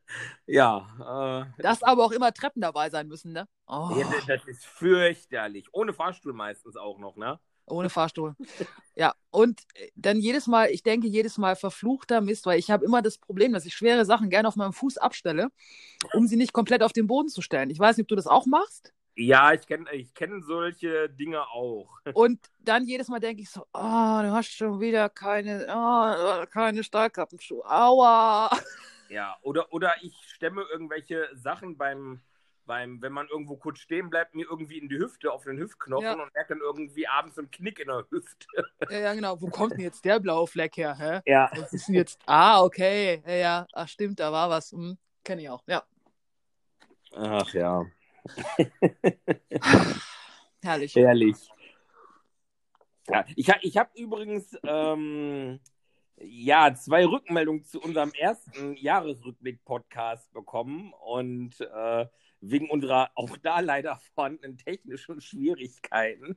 Ja, 0.47 1.47
äh, 1.57 1.63
Dass 1.63 1.83
aber 1.85 2.05
auch 2.05 2.11
immer 2.11 2.33
Treppen 2.35 2.61
dabei 2.61 2.91
sein 2.91 3.07
müssen, 3.07 3.33
ne? 3.33 3.47
Oh, 3.69 3.91
ja, 3.97 4.09
das- 4.11 4.27
das 4.27 4.45
ist 4.47 4.67
fürchterlich. 4.67 5.69
Ohne 5.73 5.93
Fahrstuhl 5.93 6.33
meistens 6.33 6.77
auch 6.77 6.99
noch, 6.99 7.17
ne? 7.17 7.39
Ohne 7.71 7.91
Fahrstuhl. 7.91 8.35
Ja, 8.95 9.15
und 9.31 9.61
äh, 9.75 9.89
dann 9.95 10.19
jedes 10.19 10.47
Mal, 10.47 10.71
ich 10.71 10.83
denke 10.83 11.07
jedes 11.07 11.39
Mal 11.39 11.57
verfluchter 11.57 12.21
Mist, 12.21 12.47
weil 12.47 12.59
ich 12.59 12.71
habe 12.71 12.85
immer 12.85 13.03
das 13.03 13.19
Problem, 13.19 13.53
dass 13.53 13.67
ich 13.67 13.75
schwere 13.75 14.05
Sachen 14.05 14.31
gerne 14.31 14.49
auf 14.49 14.57
meinem 14.57 14.73
Fuß 14.73 14.99
abstelle, 14.99 15.49
um 16.13 16.27
sie 16.27 16.37
nicht 16.37 16.53
komplett 16.53 16.83
auf 16.83 16.93
den 16.93 17.07
Boden 17.07 17.29
zu 17.29 17.43
stellen. 17.43 17.71
Ich 17.71 17.79
weiß 17.79 17.97
nicht, 17.97 18.05
ob 18.05 18.09
du 18.09 18.17
das 18.17 18.27
auch 18.27 18.47
machst. 18.47 18.93
Ja, 19.17 19.53
ich 19.53 19.67
kenne 19.67 19.93
ich 19.93 20.15
kenn 20.15 20.43
solche 20.43 21.11
Dinge 21.11 21.43
auch. 21.49 21.91
Und 22.15 22.41
dann 22.59 22.87
jedes 22.87 23.09
Mal 23.09 23.21
denke 23.21 23.43
ich 23.43 23.51
so, 23.51 23.63
oh, 23.73 24.21
du 24.23 24.33
hast 24.33 24.53
schon 24.53 24.81
wieder 24.81 25.09
keine, 25.09 25.67
oh, 25.69 26.47
keine 26.47 26.83
Stahlkappenschuhe. 26.85 27.65
Aua. 27.65 28.51
Ja, 29.11 29.37
oder, 29.43 29.73
oder 29.73 29.95
ich 30.03 30.15
stemme 30.27 30.63
irgendwelche 30.73 31.29
Sachen 31.35 31.77
beim, 31.77 32.21
beim, 32.67 33.01
wenn 33.03 33.13
man 33.13 33.29
irgendwo 33.29 33.57
kurz 33.57 33.79
stehen 33.81 34.11
bleibt, 34.11 34.35
mir 34.35 34.47
irgendwie 34.49 34.79
in 34.79 34.89
die 34.89 34.99
Hüfte, 34.99 35.33
auf 35.33 35.45
den 35.45 35.59
Hüftknochen 35.59 36.05
Ja. 36.05 36.13
und 36.13 36.33
merke 36.35 36.55
dann 36.55 36.61
irgendwie 36.63 37.07
abends 37.09 37.39
einen 37.39 37.51
Knick 37.51 37.79
in 37.81 37.89
der 37.89 38.05
Hüfte. 38.11 38.47
Ja, 38.91 38.99
ja, 38.99 39.15
genau. 39.15 39.41
Wo 39.41 39.49
kommt 39.49 39.73
denn 39.73 39.81
jetzt 39.81 40.05
der 40.05 40.21
blaue 40.21 40.47
Fleck 40.47 40.77
her? 40.77 40.97
Hä? 40.97 41.21
Ja. 41.31 41.51
Was 41.55 41.73
ist 41.73 41.89
denn 41.89 41.95
jetzt? 41.97 42.21
Ah, 42.27 42.63
okay. 42.63 43.23
Ja, 43.27 43.35
ja. 43.35 43.67
Ach, 43.73 43.89
stimmt, 43.89 44.21
da 44.21 44.31
war 44.33 44.51
was. 44.51 44.73
Hm, 44.73 44.97
Kenne 45.25 45.43
ich 45.43 45.51
auch. 45.51 45.63
Ja. 45.67 45.83
Ach 47.15 47.53
ja. 47.55 47.85
Herrlich. 50.63 50.97
Ehrlich. 50.97 51.37
Ja, 53.09 53.25
ich 53.35 53.49
ich 53.63 53.77
habe 53.77 53.91
übrigens 53.97 54.57
ähm, 54.63 55.59
ja, 56.17 56.75
zwei 56.75 57.05
Rückmeldungen 57.07 57.65
zu 57.65 57.81
unserem 57.81 58.13
ersten 58.13 58.77
Jahresrückblick-Podcast 58.77 60.33
bekommen 60.33 60.93
und 60.93 61.61
äh, 61.61 62.07
wegen 62.41 62.71
unserer 62.71 63.11
auch 63.15 63.37
da 63.39 63.61
leider 63.61 64.01
vorhandenen 64.15 64.57
technischen 64.57 65.21
Schwierigkeiten. 65.21 66.37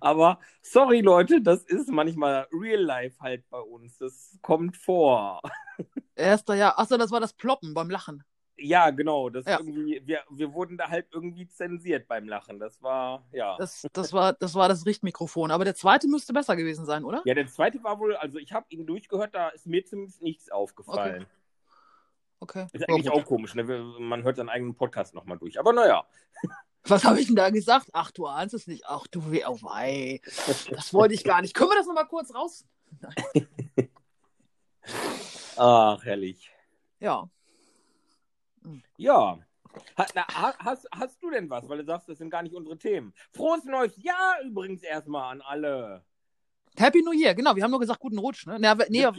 Aber 0.00 0.38
sorry 0.62 1.00
Leute, 1.00 1.42
das 1.42 1.62
ist 1.64 1.90
manchmal 1.90 2.46
Real 2.52 2.80
Life 2.80 3.20
halt 3.20 3.48
bei 3.50 3.60
uns. 3.60 3.98
Das 3.98 4.38
kommt 4.42 4.76
vor. 4.76 5.42
Erster 6.14 6.54
Jahr. 6.54 6.78
Achso, 6.78 6.96
das 6.96 7.10
war 7.10 7.20
das 7.20 7.34
Ploppen 7.34 7.74
beim 7.74 7.90
Lachen. 7.90 8.24
Ja, 8.58 8.88
genau. 8.90 9.28
Das 9.28 9.44
Ja. 9.44 9.58
irgendwie, 9.58 10.00
wir, 10.04 10.22
wir 10.30 10.54
wurden 10.54 10.78
da 10.78 10.88
halt 10.88 11.08
irgendwie 11.12 11.46
zensiert 11.46 12.08
beim 12.08 12.26
Lachen. 12.26 12.58
Das 12.58 12.82
war, 12.82 13.26
ja. 13.32 13.54
Das, 13.58 13.86
das, 13.92 14.12
war, 14.14 14.32
das 14.32 14.54
war 14.54 14.68
das 14.68 14.86
Richtmikrofon. 14.86 15.50
Aber 15.50 15.64
der 15.64 15.74
zweite 15.74 16.08
müsste 16.08 16.32
besser 16.32 16.56
gewesen 16.56 16.86
sein, 16.86 17.04
oder? 17.04 17.20
Ja, 17.26 17.34
der 17.34 17.46
zweite 17.48 17.82
war 17.84 17.98
wohl, 17.98 18.16
also 18.16 18.38
ich 18.38 18.52
habe 18.52 18.66
ihn 18.70 18.86
durchgehört, 18.86 19.34
da 19.34 19.50
ist 19.50 19.66
mir 19.66 19.84
zumindest 19.84 20.22
nichts 20.22 20.50
aufgefallen. 20.50 21.22
Okay. 21.22 21.26
Ist 22.40 22.74
Ja, 22.74 22.88
eigentlich 22.88 23.10
auch 23.10 23.24
komisch, 23.24 23.54
ne? 23.54 23.64
Man 23.98 24.22
hört 24.22 24.36
seinen 24.36 24.48
eigenen 24.48 24.74
Podcast 24.74 25.14
nochmal 25.14 25.38
durch. 25.38 25.58
Aber 25.58 25.72
naja. 25.72 26.06
Was 26.84 27.04
habe 27.04 27.20
ich 27.20 27.26
denn 27.26 27.36
da 27.36 27.50
gesagt? 27.50 27.88
Ach, 27.92 28.12
du 28.12 28.26
ahnst 28.26 28.54
es 28.54 28.66
nicht. 28.66 28.84
Ach, 28.86 29.06
du 29.08 29.30
weh, 29.30 29.44
oh 29.46 29.58
wei. 29.62 30.20
Das 30.70 30.94
wollte 30.94 31.14
ich 31.14 31.24
gar 31.24 31.42
nicht. 31.42 31.54
Können 31.54 31.70
wir 31.70 31.76
das 31.76 31.86
nochmal 31.86 32.06
kurz 32.06 32.32
raus? 32.32 32.64
Ach, 35.56 36.04
herrlich. 36.04 36.50
Ja. 37.00 37.28
Ja. 38.96 39.38
Ha, 39.98 40.06
na, 40.14 40.26
ha, 40.28 40.54
hast, 40.58 40.88
hast 40.92 41.22
du 41.22 41.30
denn 41.30 41.50
was? 41.50 41.68
Weil 41.68 41.78
du 41.78 41.84
sagst, 41.84 42.08
das 42.08 42.18
sind 42.18 42.30
gar 42.30 42.42
nicht 42.42 42.54
unsere 42.54 42.78
Themen. 42.78 43.12
Frohes 43.32 43.64
neues 43.64 43.96
Jahr 43.96 44.40
übrigens 44.44 44.82
erstmal 44.82 45.32
an 45.32 45.42
alle. 45.42 46.04
Happy 46.76 47.02
New 47.02 47.12
Year, 47.12 47.34
genau. 47.34 47.56
Wir 47.56 47.64
haben 47.64 47.70
nur 47.70 47.80
gesagt, 47.80 48.00
guten 48.00 48.18
Rutsch, 48.18 48.46
ne? 48.46 48.58
Na, 48.60 48.74
nee, 48.88 49.00
ja, 49.00 49.12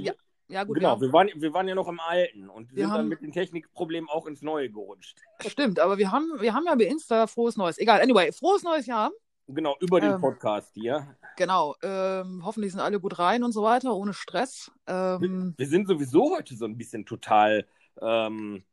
ja, 0.50 0.64
gut, 0.64 0.76
genau, 0.76 0.96
ja. 0.96 1.02
wir, 1.02 1.14
waren, 1.14 1.30
wir 1.36 1.54
waren 1.54 1.68
ja 1.68 1.76
noch 1.76 1.88
im 1.88 2.00
Alten 2.00 2.50
und 2.50 2.72
Wir 2.72 2.84
sind 2.84 2.92
haben- 2.92 2.98
dann 3.00 3.08
mit 3.10 3.22
den 3.22 3.32
Technikproblemen 3.32 4.10
auch 4.10 4.26
ins 4.28 4.42
Neue 4.42 4.70
gerutscht. 4.72 5.20
Stimmt, 5.46 5.80
aber 5.80 5.98
wir 5.98 6.12
haben, 6.12 6.40
wir 6.40 6.54
haben 6.54 6.66
ja 6.66 6.76
bei 6.76 6.86
Insta 6.86 7.28
frohes 7.28 7.58
Neues. 7.58 7.78
Egal, 7.78 8.02
anyway, 8.02 8.32
frohes 8.32 8.64
neues 8.64 8.86
Jahr. 8.86 9.12
Genau, 9.50 9.78
über 9.80 10.02
den 10.02 10.14
Ähm. 10.14 10.22
Podcast 10.22 10.74
hier. 10.74 11.16
Genau. 11.38 11.74
Ähm, 11.82 12.42
hoffentlich 12.44 12.74
sind 12.74 12.82
alle 12.82 13.00
gut 13.00 13.18
rein 13.18 13.44
und 13.44 13.54
so 13.54 13.64
weiter, 13.64 13.96
ohne 13.96 14.14
Stress. 14.14 14.72
Ähm, 14.88 15.54
Wir 15.58 15.68
sind 15.68 15.88
sowieso 15.88 16.36
heute 16.36 16.56
so 16.56 16.66
ein 16.66 16.78
bisschen 16.78 17.06
total 17.06 17.66
ähm, 18.02 18.64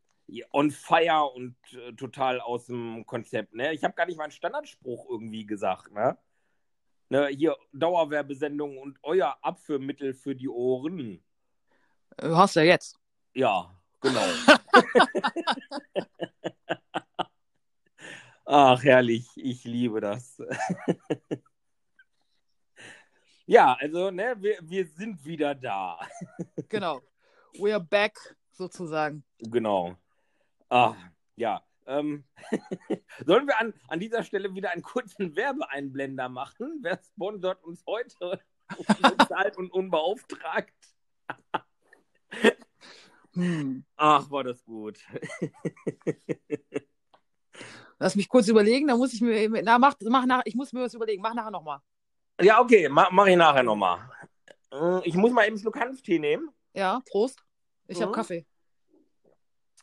on 0.52 0.70
fire 0.72 1.30
und 1.34 1.54
äh, 1.74 1.92
total 1.92 2.40
aus 2.40 2.66
dem 2.66 3.06
Konzept. 3.06 3.54
Ne? 3.54 3.72
Ich 3.72 3.84
habe 3.84 3.94
gar 3.94 4.06
nicht 4.06 4.16
meinen 4.18 4.32
Standardspruch 4.32 5.08
irgendwie 5.08 5.46
gesagt. 5.46 5.92
Ne? 5.92 6.18
Ne, 7.10 7.26
hier 7.28 7.56
Dauerwerbesendung 7.72 8.78
und 8.78 8.98
euer 9.02 9.36
Abführmittel 9.42 10.14
für 10.14 10.34
die 10.34 10.48
Ohren. 10.48 11.22
Äh, 12.18 12.30
hast 12.30 12.56
du 12.56 12.61
ja 12.61 12.66
jetzt. 12.66 12.99
Ja, 13.35 13.75
genau. 14.00 14.21
Ach, 18.47 18.83
herrlich. 18.85 19.26
Ich 19.37 19.64
liebe 19.64 20.00
das. 20.00 20.40
ja, 23.47 23.75
also, 23.80 24.11
ne, 24.11 24.37
wir, 24.38 24.59
wir 24.62 24.87
sind 24.87 25.25
wieder 25.25 25.54
da. 25.54 25.99
Genau. 26.68 27.00
We're 27.54 27.80
back, 27.80 28.37
sozusagen. 28.50 29.25
Genau. 29.38 29.97
Ah, 30.68 30.94
ja. 31.37 31.62
Ähm, 31.87 32.25
sollen 33.26 33.47
wir 33.47 33.61
an, 33.61 33.75
an 33.88 34.00
dieser 34.00 34.25
Stelle 34.25 34.54
wieder 34.54 34.71
einen 34.71 34.83
kurzen 34.83 35.37
Werbeeinblender 35.37 36.28
machen? 36.28 36.80
Wer 36.83 37.00
sponsert 37.02 37.62
uns 37.62 37.85
heute? 37.87 38.40
Bezahlt 39.16 39.56
und 39.56 39.71
unbeauftragt? 39.71 40.75
Hm. 43.34 43.84
Ach, 43.96 44.30
war 44.30 44.44
das 44.44 44.64
gut. 44.64 45.00
Lass 47.98 48.14
mich 48.14 48.28
kurz 48.28 48.46
überlegen, 48.48 48.86
da 48.86 48.96
muss 48.96 49.12
ich 49.12 49.20
mir. 49.20 49.48
Na, 49.62 49.76
mach, 49.78 49.94
mach 50.02 50.24
nach, 50.26 50.42
ich 50.44 50.54
muss 50.54 50.72
mir 50.72 50.82
was 50.82 50.94
überlegen. 50.94 51.20
Mach 51.20 51.34
nachher 51.34 51.50
nochmal. 51.50 51.80
Ja, 52.40 52.60
okay, 52.60 52.88
ma, 52.88 53.08
mach 53.10 53.26
ich 53.26 53.36
nachher 53.36 53.62
nochmal. 53.64 54.08
Ich 55.04 55.14
muss 55.14 55.32
mal 55.32 55.42
eben 55.42 55.54
einen 55.54 55.58
Schluck 55.58 55.78
Hanftee 55.80 56.18
nehmen. 56.18 56.48
Ja, 56.74 57.00
Prost. 57.10 57.42
Ich 57.88 58.00
habe 58.00 58.10
Mhm. 58.10 58.14
Kaffee. 58.14 58.46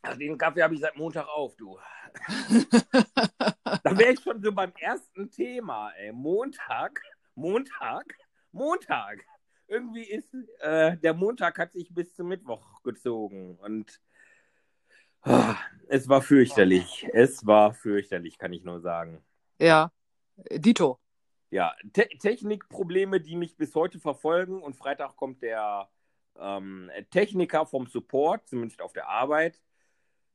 Ach, 0.01 0.15
den 0.17 0.38
Kaffee 0.38 0.63
habe 0.63 0.74
ich 0.74 0.79
seit 0.79 0.96
Montag 0.96 1.27
auf, 1.27 1.55
du. 1.55 1.77
Da 3.84 3.98
wäre 3.98 4.13
ich 4.13 4.20
schon 4.22 4.41
so 4.41 4.51
beim 4.51 4.74
ersten 4.79 5.29
Thema, 5.31 5.91
ey. 5.91 6.12
Montag, 6.12 7.01
Montag, 7.36 8.13
Montag. 8.51 9.25
Irgendwie 9.72 10.04
ist 10.04 10.34
äh, 10.60 10.98
der 10.98 11.13
Montag 11.13 11.58
hat 11.58 11.72
sich 11.72 11.94
bis 11.94 12.13
zum 12.13 12.28
Mittwoch 12.28 12.84
gezogen 12.84 13.58
und 13.58 14.01
ah, 15.22 15.56
es 15.88 16.10
war 16.10 16.22
fürchterlich. 16.22 17.08
Es 17.13 17.46
war 17.46 17.74
fürchterlich, 17.74 18.38
kann 18.38 18.51
ich 18.51 18.66
nur 18.66 18.82
sagen. 18.82 19.24
Ja. 19.60 19.94
Dito. 20.51 21.00
Ja, 21.51 21.74
Te 21.94 22.10
Technikprobleme, 22.20 23.22
die 23.22 23.38
mich 23.38 23.56
bis 23.56 23.74
heute 23.74 23.98
verfolgen 24.01 24.62
und 24.62 24.75
Freitag 24.75 25.16
kommt 25.16 25.42
der 25.42 25.90
ähm, 26.38 26.92
Techniker 27.10 27.66
vom 27.66 27.88
Support, 27.88 28.50
zumindest 28.50 28.82
auf 28.82 28.92
der 28.92 29.08
Arbeit. 29.08 29.62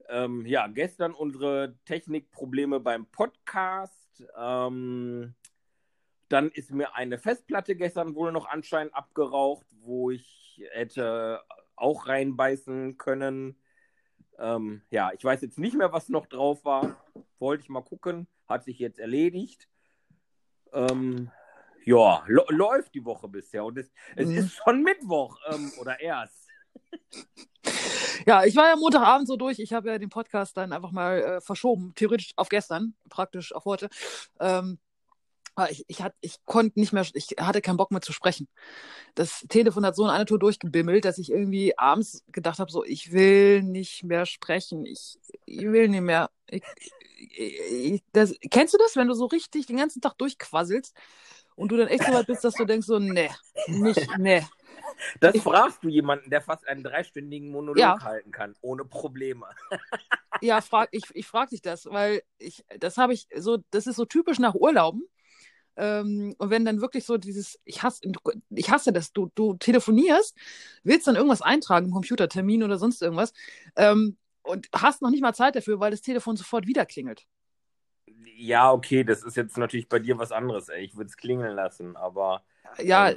Ähm, 0.09 0.47
ja, 0.47 0.66
gestern 0.66 1.12
unsere 1.12 1.76
Technikprobleme 1.85 2.81
beim 2.81 3.05
Podcast. 3.05 4.25
Ähm, 4.35 5.35
dann 6.28 6.50
ist 6.50 6.71
mir 6.71 6.95
eine 6.95 7.18
Festplatte 7.18 7.76
gestern 7.76 8.14
wohl 8.14 8.33
noch 8.33 8.49
anscheinend 8.49 8.95
abgeraucht, 8.95 9.66
wo 9.80 10.11
ich 10.11 10.61
hätte 10.73 11.42
auch 11.76 12.09
reinbeißen 12.09 12.97
können. 12.99 13.61
Ähm, 14.38 14.83
ja, 14.90 15.12
ich 15.12 15.25
weiß 15.25 15.42
jetzt 15.42 15.59
nicht 15.59 15.76
mehr, 15.76 15.92
was 15.92 16.09
noch 16.09 16.26
drauf 16.26 16.64
war. 16.64 17.04
Wollte 17.38 17.62
ich 17.62 17.68
mal 17.68 17.83
gucken. 17.83 18.26
Hat 18.47 18.64
sich 18.64 18.78
jetzt 18.78 18.99
erledigt. 18.99 19.68
Ähm, 20.73 21.30
ja, 21.85 22.25
läuft 22.26 22.95
die 22.95 23.04
Woche 23.04 23.28
bisher. 23.28 23.64
Und 23.64 23.78
es, 23.78 23.92
es 24.16 24.28
Mhm. 24.28 24.37
ist 24.38 24.52
schon 24.56 24.83
Mittwoch 24.83 25.38
ähm, 25.52 25.73
oder 25.80 26.00
erst. 26.00 26.49
Ja, 28.26 28.45
ich 28.45 28.56
war 28.56 28.68
ja 28.68 28.76
Montagabend 28.76 29.28
so 29.28 29.37
durch. 29.37 29.59
Ich 29.59 29.73
habe 29.73 29.88
ja 29.90 29.99
den 29.99 30.09
Podcast 30.09 30.56
dann 30.56 30.73
einfach 30.73 30.90
mal 30.90 31.18
äh, 31.23 31.40
verschoben, 31.40 31.92
theoretisch 31.95 32.33
auf 32.37 32.49
gestern, 32.49 32.95
praktisch 33.09 33.54
auf 33.54 33.64
heute. 33.64 33.88
Ähm, 34.40 34.78
ich, 35.70 35.84
ich, 35.88 36.02
hat, 36.02 36.14
ich 36.20 36.36
konnte 36.44 36.78
nicht 36.78 36.92
mehr, 36.92 37.06
ich 37.14 37.28
hatte 37.40 37.62
keinen 37.62 37.76
Bock 37.78 37.90
mehr 37.90 38.02
zu 38.02 38.12
sprechen. 38.12 38.48
Das 39.14 39.44
Telefon 39.48 39.86
hat 39.86 39.96
so 39.96 40.04
eine 40.04 40.26
Tour 40.26 40.38
durchgebimmelt, 40.38 41.04
dass 41.04 41.18
ich 41.18 41.30
irgendwie 41.30 41.76
abends 41.78 42.22
gedacht 42.30 42.58
habe, 42.58 42.70
so, 42.70 42.84
ich 42.84 43.12
will 43.12 43.62
nicht 43.62 44.04
mehr 44.04 44.26
sprechen. 44.26 44.84
Ich, 44.84 45.18
ich 45.46 45.62
will 45.62 45.88
nicht 45.88 46.02
mehr. 46.02 46.30
Ich, 46.48 46.62
ich, 47.38 48.02
das, 48.12 48.34
kennst 48.50 48.75
du 48.75 48.78
das, 48.78 48.96
wenn 48.96 49.08
du 49.08 49.14
so 49.14 49.26
richtig 49.26 49.66
den 49.66 49.78
ganzen 49.78 50.00
Tag 50.02 50.18
durchquasselst 50.18 50.94
und 51.56 51.72
du 51.72 51.76
dann 51.76 51.88
echt 51.88 52.04
so 52.04 52.12
weit 52.12 52.26
bist, 52.26 52.44
dass 52.44 52.56
du 52.56 52.64
denkst, 52.66 52.86
so, 52.86 52.98
nee, 52.98 53.30
nicht, 53.66 54.10
nee. 54.18 54.44
Das 55.20 55.36
fragst 55.38 55.82
du 55.82 55.88
jemanden, 55.88 56.30
der 56.30 56.42
fast 56.42 56.66
einen 56.66 56.82
dreistündigen 56.82 57.50
Monolog 57.50 57.80
Ja. 57.80 58.00
halten 58.02 58.30
kann, 58.30 58.54
ohne 58.60 58.84
Probleme. 58.84 59.46
Ja, 60.40 60.60
frag, 60.60 60.88
ich, 60.92 61.04
ich 61.14 61.26
frage 61.26 61.50
dich 61.50 61.62
das, 61.62 61.86
weil 61.86 62.22
ich, 62.38 62.64
das 62.78 62.98
habe 62.98 63.14
ich 63.14 63.26
so, 63.34 63.58
das 63.70 63.86
ist 63.86 63.96
so 63.96 64.04
typisch 64.04 64.38
nach 64.38 64.54
Urlauben. 64.54 65.02
Ähm, 65.76 66.35
und 66.38 66.50
wenn 66.50 66.64
dann 66.64 66.80
wirklich 66.80 67.04
so 67.04 67.18
dieses, 67.18 67.59
ich 67.64 67.83
hasse, 67.83 68.00
ich 68.50 68.71
hasse 68.71 68.92
das, 68.92 69.12
du, 69.12 69.30
du 69.35 69.54
telefonierst, 69.54 70.37
willst 70.85 71.06
dann 71.06 71.16
irgendwas 71.16 71.42
eintragen 71.42 71.87
im 71.87 71.92
Computertermin 71.92 72.62
oder 72.62 72.78
sonst 72.78 73.02
irgendwas 73.02 73.33
ähm, 73.76 74.16
und 74.42 74.68
hast 74.75 75.02
noch 75.02 75.11
nicht 75.11 75.23
mal 75.23 75.35
Zeit 75.35 75.56
dafür, 75.56 75.80
weil 75.80 75.90
das 75.90 76.02
Telefon 76.02 76.37
sofort 76.37 76.66
wieder 76.66 76.87
klingelt. 76.87 77.26
Ja, 78.37 78.73
okay, 78.73 79.04
das 79.04 79.23
ist 79.23 79.37
jetzt 79.37 79.59
natürlich 79.59 79.88
bei 79.88 79.99
dir 79.99 80.18
was 80.18 80.33
anderes, 80.33 80.68
ey. 80.68 80.85
Ich 80.85 80.97
würde 80.97 81.09
es 81.09 81.16
klingeln 81.16 81.54
lassen, 81.54 81.97
aber 81.97 82.45
Ja, 82.78 83.12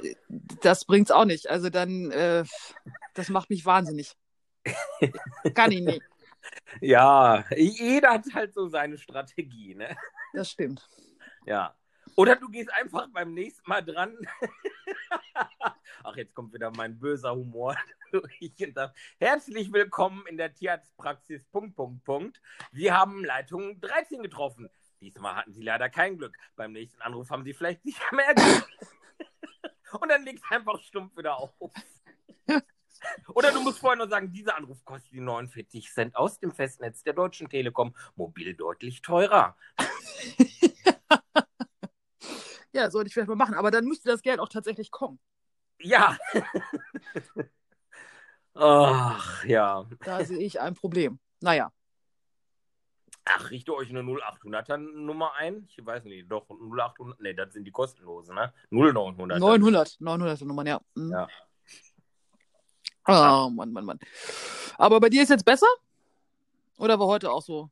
das 0.62 0.84
bringt's 0.84 1.10
auch 1.10 1.24
nicht. 1.24 1.48
Also 1.48 1.70
dann, 1.70 2.10
äh, 2.10 2.44
das 3.14 3.28
macht 3.28 3.50
mich 3.50 3.64
wahnsinnig. 3.64 4.16
Kann 5.54 5.72
ich 5.72 5.80
nicht. 5.82 6.02
ja, 6.80 7.44
jeder 7.56 8.10
hat 8.10 8.24
halt 8.34 8.54
so 8.54 8.68
seine 8.68 8.98
Strategie, 8.98 9.74
ne? 9.74 9.96
Das 10.32 10.50
stimmt. 10.50 10.88
Ja. 11.46 11.74
Oder 12.16 12.36
du 12.36 12.48
gehst 12.48 12.72
einfach 12.74 13.08
beim 13.08 13.34
nächsten 13.34 13.68
Mal 13.68 13.82
dran. 13.82 14.16
Ach, 16.02 16.16
jetzt 16.16 16.34
kommt 16.34 16.52
wieder 16.52 16.70
mein 16.76 16.98
böser 16.98 17.34
Humor 17.34 17.76
sag, 18.74 18.94
Herzlich 19.18 19.72
willkommen 19.72 20.26
in 20.26 20.36
der 20.36 20.52
Tierarztpraxis. 20.52 21.44
Punkt, 21.46 21.76
Punkt, 21.76 22.04
Punkt. 22.04 22.40
Sie 22.72 22.90
haben 22.92 23.24
Leitung 23.24 23.80
13 23.80 24.22
getroffen. 24.22 24.68
Diesmal 25.00 25.36
hatten 25.36 25.54
Sie 25.54 25.62
leider 25.62 25.88
kein 25.88 26.18
Glück. 26.18 26.36
Beim 26.56 26.72
nächsten 26.72 27.00
Anruf 27.02 27.30
haben 27.30 27.44
Sie 27.44 27.54
vielleicht 27.54 27.82
sicher 27.82 28.14
mehr 28.14 28.34
Glück. 28.34 28.68
Und 30.00 30.08
dann 30.08 30.24
legst 30.24 30.44
du 30.48 30.54
einfach 30.54 30.80
stumpf 30.80 31.16
wieder 31.16 31.36
auf. 31.36 31.52
Oder 33.34 33.52
du 33.52 33.62
musst 33.62 33.78
vorher 33.78 33.96
nur 33.96 34.08
sagen, 34.08 34.30
dieser 34.30 34.56
Anruf 34.56 34.84
kostet 34.84 35.12
die 35.12 35.20
49 35.20 35.90
Cent 35.90 36.16
aus 36.16 36.38
dem 36.38 36.52
Festnetz 36.52 37.02
der 37.02 37.14
Deutschen 37.14 37.48
Telekom. 37.48 37.94
Mobil 38.14 38.54
deutlich 38.54 39.02
teurer. 39.02 39.56
Ja, 42.72 42.90
sollte 42.90 43.08
ich 43.08 43.14
vielleicht 43.14 43.28
mal 43.28 43.36
machen. 43.36 43.54
Aber 43.54 43.70
dann 43.70 43.84
müsste 43.84 44.08
das 44.08 44.22
Geld 44.22 44.40
auch 44.40 44.48
tatsächlich 44.48 44.90
kommen. 44.90 45.18
Ja. 45.80 46.16
Ach, 48.54 49.44
ja. 49.44 49.86
Da 50.04 50.24
sehe 50.24 50.38
ich 50.38 50.60
ein 50.60 50.74
Problem. 50.74 51.18
Naja. 51.40 51.72
Ach, 53.24 53.50
richte 53.50 53.74
euch 53.74 53.90
eine 53.90 54.00
0800er 54.00 54.76
Nummer 54.76 55.34
ein. 55.36 55.68
Ich 55.68 55.84
weiß 55.84 56.04
nicht, 56.04 56.30
doch 56.30 56.48
0800. 56.50 57.20
Ne, 57.20 57.34
das 57.34 57.52
sind 57.52 57.64
die 57.64 57.70
kostenlosen, 57.70 58.34
ne? 58.34 58.52
0900. 58.70 59.38
900, 59.38 59.96
900 60.00 60.40
Nummern, 60.42 60.66
ja. 60.66 60.80
Mhm. 60.94 61.12
Ja. 61.12 61.28
Oh, 63.06 63.50
Mann, 63.50 63.72
Mann, 63.72 63.84
Mann. 63.84 63.98
Aber 64.78 65.00
bei 65.00 65.08
dir 65.08 65.22
ist 65.22 65.30
jetzt 65.30 65.44
besser? 65.44 65.66
Oder 66.78 66.98
war 66.98 67.06
heute 67.06 67.30
auch 67.30 67.42
so? 67.42 67.70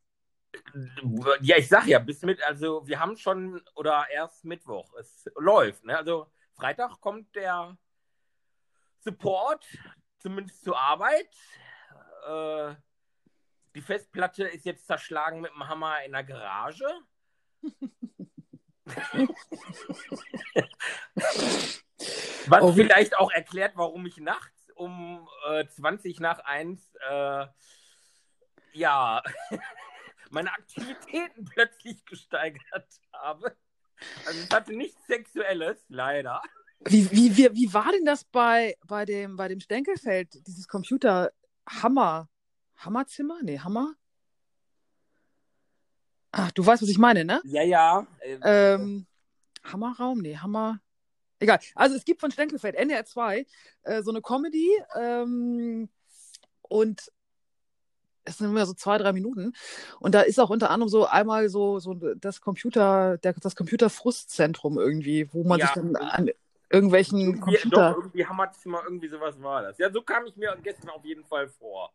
Ja, 1.41 1.57
ich 1.57 1.69
sag 1.69 1.87
ja, 1.87 1.99
bis 1.99 2.23
mit, 2.23 2.43
also 2.43 2.87
wir 2.87 2.99
haben 2.99 3.17
schon, 3.17 3.63
oder 3.75 4.07
erst 4.11 4.45
Mittwoch, 4.45 4.93
es 4.99 5.29
läuft, 5.37 5.85
ne? 5.85 5.97
Also 5.97 6.31
Freitag 6.55 7.01
kommt 7.01 7.35
der 7.35 7.77
Support, 9.01 9.67
zumindest 10.19 10.65
zur 10.65 10.79
Arbeit. 10.79 11.29
Äh, 12.27 12.75
die 13.75 13.83
Festplatte 13.83 14.45
ist 14.45 14.65
jetzt 14.65 14.87
zerschlagen 14.87 15.41
mit 15.41 15.53
dem 15.53 15.69
Hammer 15.69 16.03
in 16.05 16.13
der 16.13 16.25
Garage. 16.25 16.87
Was 22.47 22.63
Oh, 22.63 22.73
vielleicht 22.73 23.17
auch 23.19 23.31
erklärt, 23.31 23.73
warum 23.77 24.07
ich 24.07 24.17
nachts 24.17 24.71
um 24.75 25.29
äh, 25.49 25.67
20 25.67 26.21
nach 26.21 26.39
1 26.41 26.95
äh, 27.09 27.47
ja 28.73 29.23
meine 30.31 30.53
Aktivitäten 30.53 31.45
plötzlich 31.55 32.05
gesteigert 32.05 33.01
habe. 33.13 33.57
Also 34.27 34.41
es 34.41 34.51
hatte 34.51 34.77
nichts 34.77 35.07
Sexuelles, 35.07 35.79
leider. 35.89 36.41
Wie, 36.85 37.11
wie, 37.11 37.37
wie, 37.37 37.53
wie 37.55 37.75
war 37.75 37.91
denn 37.91 38.05
das 38.05 38.25
bei, 38.25 38.77
bei, 38.87 39.05
dem, 39.05 39.37
bei 39.37 39.49
dem 39.49 39.61
Stenkelfeld, 39.61 40.47
dieses 40.47 40.69
Computer 40.69 41.33
Hammer? 41.69 42.29
Hammerzimmer? 42.77 43.39
Nee, 43.43 43.59
Hammer? 43.59 43.95
Ach, 46.31 46.53
du 46.53 46.65
weißt, 46.65 46.83
was 46.83 46.89
ich 46.89 46.99
meine, 46.99 47.25
ne? 47.25 47.41
Ja, 47.45 47.63
ja. 47.63 48.07
Äh, 48.21 48.39
Ähm, 48.75 49.07
Hammerraum? 49.65 50.19
Nee, 50.19 50.37
Hammer. 50.37 50.81
Egal. 51.41 51.59
Also 51.75 51.97
es 51.97 52.05
gibt 52.05 52.21
von 52.21 52.31
Stenkelfeld, 52.31 52.75
NDR 52.75 53.05
2, 53.05 53.47
äh, 53.83 54.03
so 54.03 54.11
eine 54.11 54.21
Comedy 54.21 54.71
ähm, 54.97 55.89
und 56.63 57.13
es 58.29 58.39
sind 58.39 58.49
immer 58.51 58.67
so 58.67 58.75
zwei, 58.75 58.99
drei 58.99 59.13
Minuten. 59.13 59.53
Und 60.01 60.15
da 60.15 60.21
ist 60.21 60.39
auch 60.39 60.51
unter 60.51 60.71
anderem 60.71 60.89
so 60.89 61.07
einmal 61.07 61.49
so, 61.49 61.79
so 61.81 61.95
das 61.95 62.41
Computer, 62.41 63.19
der, 63.19 63.33
das 63.35 63.57
Computerfrustzentrum 63.57 64.79
irgendwie, 64.79 65.33
wo 65.33 65.45
man 65.45 65.59
Ja. 65.59 65.67
sich 65.67 65.75
dann 65.75 65.97
an 65.97 66.31
irgendwelchen 66.71 67.21
irgendwie, 67.21 67.41
Computer. 67.41 67.91
doch, 67.91 67.97
irgendwie 67.97 68.27
Hammerzimmer, 68.27 68.83
irgendwie 68.85 69.09
sowas 69.09 69.41
war 69.43 69.63
das. 69.63 69.79
Ja, 69.79 69.91
so 69.91 70.03
kam 70.03 70.27
ich 70.27 70.37
mir 70.37 70.57
gestern 70.63 70.91
auf 70.91 71.05
jeden 71.05 71.25
Fall 71.25 71.49
vor. 71.49 71.93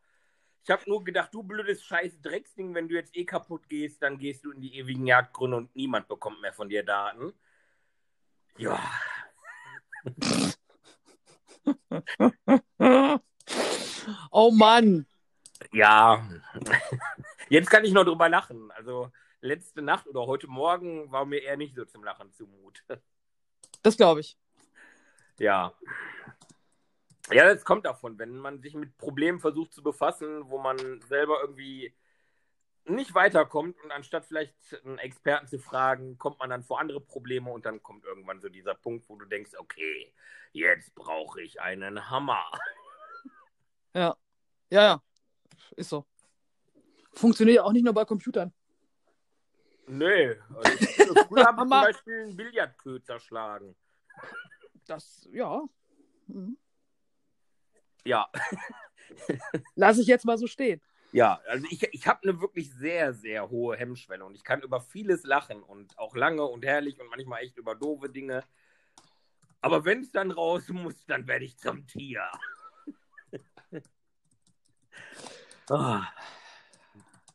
Ich 0.64 0.70
habe 0.70 0.82
nur 0.88 1.04
gedacht, 1.04 1.34
du 1.34 1.44
blödes 1.44 1.84
scheiß 1.84 2.22
Drecksding, 2.22 2.74
wenn 2.74 2.88
du 2.88 2.96
jetzt 2.96 3.16
eh 3.18 3.26
kaputt 3.26 3.68
gehst, 3.68 4.02
dann 4.02 4.18
gehst 4.18 4.46
du 4.46 4.52
in 4.52 4.62
die 4.62 4.78
ewigen 4.78 5.06
Jagdgründe 5.06 5.58
und 5.58 5.76
niemand 5.76 6.08
bekommt 6.08 6.42
mehr 6.42 6.54
von 6.54 6.70
dir 6.70 6.84
Daten. 6.84 7.34
Ja, 8.58 8.80
Oh 14.32 14.52
Mann. 14.52 15.06
Ja, 15.74 16.24
jetzt 17.50 17.70
kann 17.70 17.84
ich 17.84 17.94
noch 17.94 18.06
drüber 18.06 18.30
lachen. 18.30 18.72
Also 18.72 19.12
letzte 19.42 19.82
Nacht 19.82 20.08
oder 20.08 20.28
heute 20.28 20.48
Morgen 20.48 21.12
war 21.12 21.26
mir 21.26 21.40
eher 21.40 21.58
nicht 21.58 21.76
so 21.76 21.84
zum 21.86 22.04
Lachen 22.04 22.32
zumut. 22.34 22.84
Das 23.82 23.98
glaube 23.98 24.22
ich. 24.22 24.38
Ja. 25.40 25.74
Ja, 27.32 27.54
das 27.54 27.66
kommt 27.66 27.86
davon, 27.86 28.18
wenn 28.18 28.38
man 28.38 28.62
sich 28.62 28.76
mit 28.76 28.98
Problemen 28.98 29.42
versucht 29.42 29.74
zu 29.74 29.84
befassen, 29.84 30.50
wo 30.50 30.58
man 30.58 31.02
selber 31.02 31.42
irgendwie 31.42 31.94
nicht 32.86 33.14
weiterkommt 33.14 33.76
und 33.84 33.92
anstatt 33.92 34.26
vielleicht 34.26 34.56
einen 34.86 35.00
Experten 35.00 35.48
zu 35.48 35.60
fragen, 35.60 36.18
kommt 36.18 36.40
man 36.40 36.50
dann 36.50 36.64
vor 36.64 36.80
andere 36.80 37.02
Probleme 37.02 37.52
und 37.52 37.66
dann 37.66 37.84
kommt 37.84 38.06
irgendwann 38.06 38.40
so 38.40 38.48
dieser 38.48 38.76
Punkt, 38.76 39.10
wo 39.10 39.18
du 39.18 39.26
denkst, 39.26 39.52
okay, 39.58 40.14
jetzt 40.54 40.96
brauche 40.96 41.42
ich 41.42 41.60
einen 41.60 42.10
Hammer. 42.10 42.50
Ja. 43.94 44.16
Ja, 44.70 44.82
ja. 44.82 45.04
Ist 45.76 45.90
so. 45.90 46.06
Funktioniert 47.14 47.58
ja 47.58 47.64
auch 47.64 47.72
nicht 47.72 47.84
nur 47.84 47.94
bei 47.94 48.06
Computern. 48.06 48.54
Nö, 49.86 50.36
also 50.56 51.14
früher 51.28 51.46
habe 51.46 51.58
ich 51.58 51.62
zum. 51.62 51.70
Beispiel 51.70 52.24
einen 52.24 52.38
Billardkö 52.38 53.00
zerschlagen. 53.02 53.76
Das, 54.86 55.28
ja. 55.32 55.62
Mhm. 56.28 56.58
Ja, 58.06 58.30
Lass 59.76 59.98
ich 59.98 60.08
jetzt 60.08 60.26
mal 60.26 60.38
so 60.38 60.48
stehen. 60.48 60.82
Ja, 61.12 61.40
also 61.48 61.68
ich, 61.70 61.84
ich 61.92 62.08
habe 62.08 62.24
eine 62.24 62.42
wirklich 62.42 62.74
sehr, 62.74 63.14
sehr 63.14 63.50
hohe 63.50 63.78
Hemmschwelle 63.78 64.26
und 64.26 64.34
ich 64.36 64.44
kann 64.44 64.62
über 64.62 64.82
vieles 64.82 65.24
lachen 65.24 65.62
und 65.62 65.98
auch 66.00 66.16
lange 66.16 66.44
und 66.44 66.66
herrlich 66.66 67.00
und 67.00 67.08
manchmal 67.10 67.44
echt 67.44 67.58
über 67.58 67.76
doofe 67.76 68.10
Dinge. 68.10 68.44
Aber 69.62 69.86
wenn 69.86 70.02
es 70.02 70.12
dann 70.12 70.32
raus 70.32 70.70
muss, 70.70 71.06
dann 71.06 71.28
werde 71.28 71.46
ich 71.46 71.58
zum 71.58 71.86
Tier. 71.86 72.24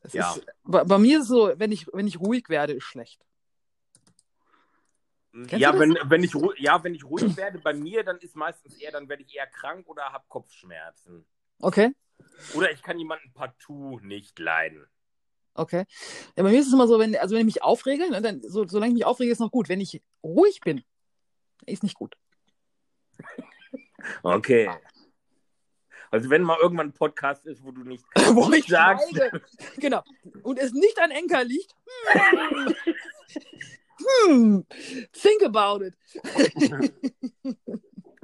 Es 0.03 0.13
Ja. 0.13 0.33
ist, 0.33 0.47
bei, 0.65 0.85
bei 0.85 0.99
mir 0.99 1.19
ist 1.19 1.25
es 1.25 1.29
so, 1.29 1.53
wenn 1.57 1.73
ich, 1.73 1.87
wenn 1.93 2.07
ich 2.07 2.21
ruhig 2.21 2.49
werde, 2.49 2.73
ist 2.73 2.85
schlecht. 2.85 3.25
Kennst 5.33 5.53
ja, 5.53 5.79
wenn, 5.79 5.97
wenn 6.05 6.25
ich, 6.25 6.35
ja, 6.57 6.83
wenn 6.83 6.95
ich 6.95 7.05
ruhig 7.05 7.37
werde 7.37 7.59
bei 7.59 7.73
mir, 7.73 8.03
dann 8.03 8.19
ist 8.19 8.35
meistens 8.35 8.75
eher, 8.75 8.91
dann 8.91 9.09
werde 9.09 9.23
ich 9.23 9.37
eher 9.37 9.47
krank 9.47 9.87
oder 9.89 10.13
habe 10.13 10.25
Kopfschmerzen. 10.29 11.27
Okay? 11.61 11.93
Oder 12.55 12.73
ich 12.73 12.83
kann 12.83 12.99
jemanden 12.99 13.33
partout 13.33 14.01
nicht 14.01 14.39
leiden. 14.39 14.89
Okay. 15.55 15.85
Ja, 16.37 16.45
bei 16.45 16.51
mir 16.51 16.61
ist 16.61 16.69
es 16.69 16.73
immer 16.73 16.89
so, 16.89 16.99
wenn, 16.99 17.15
also 17.17 17.35
wenn 17.35 17.41
ich 17.41 17.55
mich 17.55 17.63
aufrege, 17.63 18.11
ne, 18.11 18.23
dann, 18.23 18.43
so, 18.43 18.67
solange 18.67 18.91
ich 18.93 18.95
mich 18.95 19.05
aufrege, 19.05 19.31
ist 19.31 19.41
noch 19.41 19.51
gut. 19.51 19.69
Wenn 19.69 19.81
ich 19.81 20.03
ruhig 20.23 20.61
bin, 20.61 20.83
ist 21.67 21.83
nicht 21.83 21.95
gut. 21.95 22.17
Okay. 24.23 24.71
Also 26.11 26.31
wenn 26.31 26.43
mal 26.43 26.59
irgendwann 26.61 26.89
ein 26.89 26.93
Podcast 26.93 27.47
ist, 27.47 27.63
wo 27.63 27.71
du 27.71 27.83
nicht 27.85 28.05
Wo 28.35 28.53
ich 28.53 28.67
sagst, 28.67 29.11
schweige. 29.11 29.43
Genau. 29.77 30.03
Und 30.43 30.59
es 30.59 30.73
nicht 30.73 30.99
an 31.01 31.11
Enker 31.11 31.45
liegt. 31.45 31.75
hm, 34.27 34.67
think 35.13 35.43
about 35.45 35.85
it. 35.85 35.95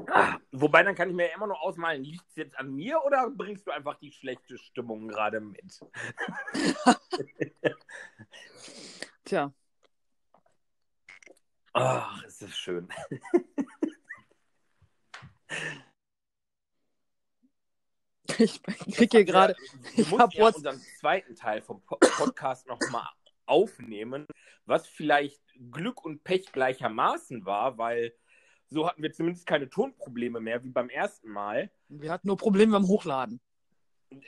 Ah, 0.07 0.37
wobei, 0.53 0.83
dann 0.83 0.95
kann 0.95 1.09
ich 1.09 1.15
mir 1.15 1.33
immer 1.33 1.47
noch 1.47 1.63
ausmalen, 1.63 2.05
liegt 2.05 2.29
es 2.29 2.37
jetzt 2.37 2.59
an 2.59 2.75
mir 2.75 3.03
oder 3.07 3.31
bringst 3.31 3.67
du 3.67 3.71
einfach 3.71 3.95
die 3.95 4.13
schlechte 4.13 4.59
Stimmung 4.59 5.09
gerade 5.09 5.41
mit? 5.41 5.81
Tja, 9.25 9.51
Ach, 11.77 12.23
ist 12.25 12.41
das 12.41 12.57
schön. 12.57 12.89
ich 18.39 18.63
krieg 18.97 19.11
hier 19.11 19.25
gerade. 19.25 19.55
Wir 19.95 20.05
ich 20.05 20.11
mussten 20.11 20.19
hab 20.23 20.35
ja 20.35 20.45
What's- 20.45 20.57
unseren 20.57 20.81
zweiten 20.99 21.35
Teil 21.35 21.63
vom 21.63 21.83
Po- 21.83 21.99
Podcast 21.99 22.67
nochmal 22.67 23.07
aufnehmen, 23.47 24.27
was 24.65 24.87
vielleicht 24.87 25.41
Glück 25.71 26.05
und 26.05 26.25
Pech 26.25 26.51
gleichermaßen 26.53 27.45
war, 27.45 27.77
weil 27.79 28.15
so 28.71 28.89
hatten 28.89 29.03
wir 29.03 29.13
zumindest 29.13 29.47
keine 29.47 29.69
Tonprobleme 29.69 30.41
mehr 30.41 30.65
wie 30.65 30.71
beim 30.71 30.89
ersten 30.89 31.29
Mal. 31.31 31.71
Wir 31.89 32.11
hatten 32.11 32.29
nur 32.29 32.37
Probleme 32.39 32.73
beim 32.73 32.89
Hochladen. 32.89 33.41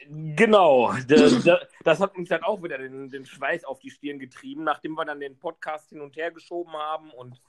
Genau, 0.09 0.93
das, 1.09 1.49
das 1.85 2.01
hat 2.01 2.17
uns 2.17 2.29
dann 2.29 2.43
auch 2.43 2.63
wieder 2.63 2.77
den, 2.79 3.09
den 3.09 3.25
Schweiß 3.25 3.65
auf 3.65 3.79
die 3.79 3.91
Stirn 3.91 4.19
getrieben, 4.19 4.65
nachdem 4.65 4.93
wir 4.95 5.05
dann 5.05 5.21
den 5.21 5.39
Podcast 5.39 5.91
hin 5.91 6.01
und 6.01 6.17
her 6.17 6.33
geschoben 6.33 6.73
haben 6.73 7.11
und 7.13 7.41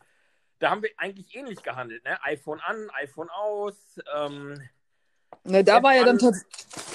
da 0.60 0.72
haben 0.72 0.82
wir 0.82 0.90
eigentlich 0.98 1.36
ähnlich 1.36 1.62
gehandelt, 1.62 2.04
ne? 2.04 2.18
iPhone 2.24 2.60
an, 2.62 2.90
iPhone 2.94 3.30
aus. 3.30 4.00
Ähm, 4.16 4.60
Ne, 5.44 5.64
da, 5.64 5.82
war 5.82 5.96
ja 5.96 6.04
dann 6.04 6.18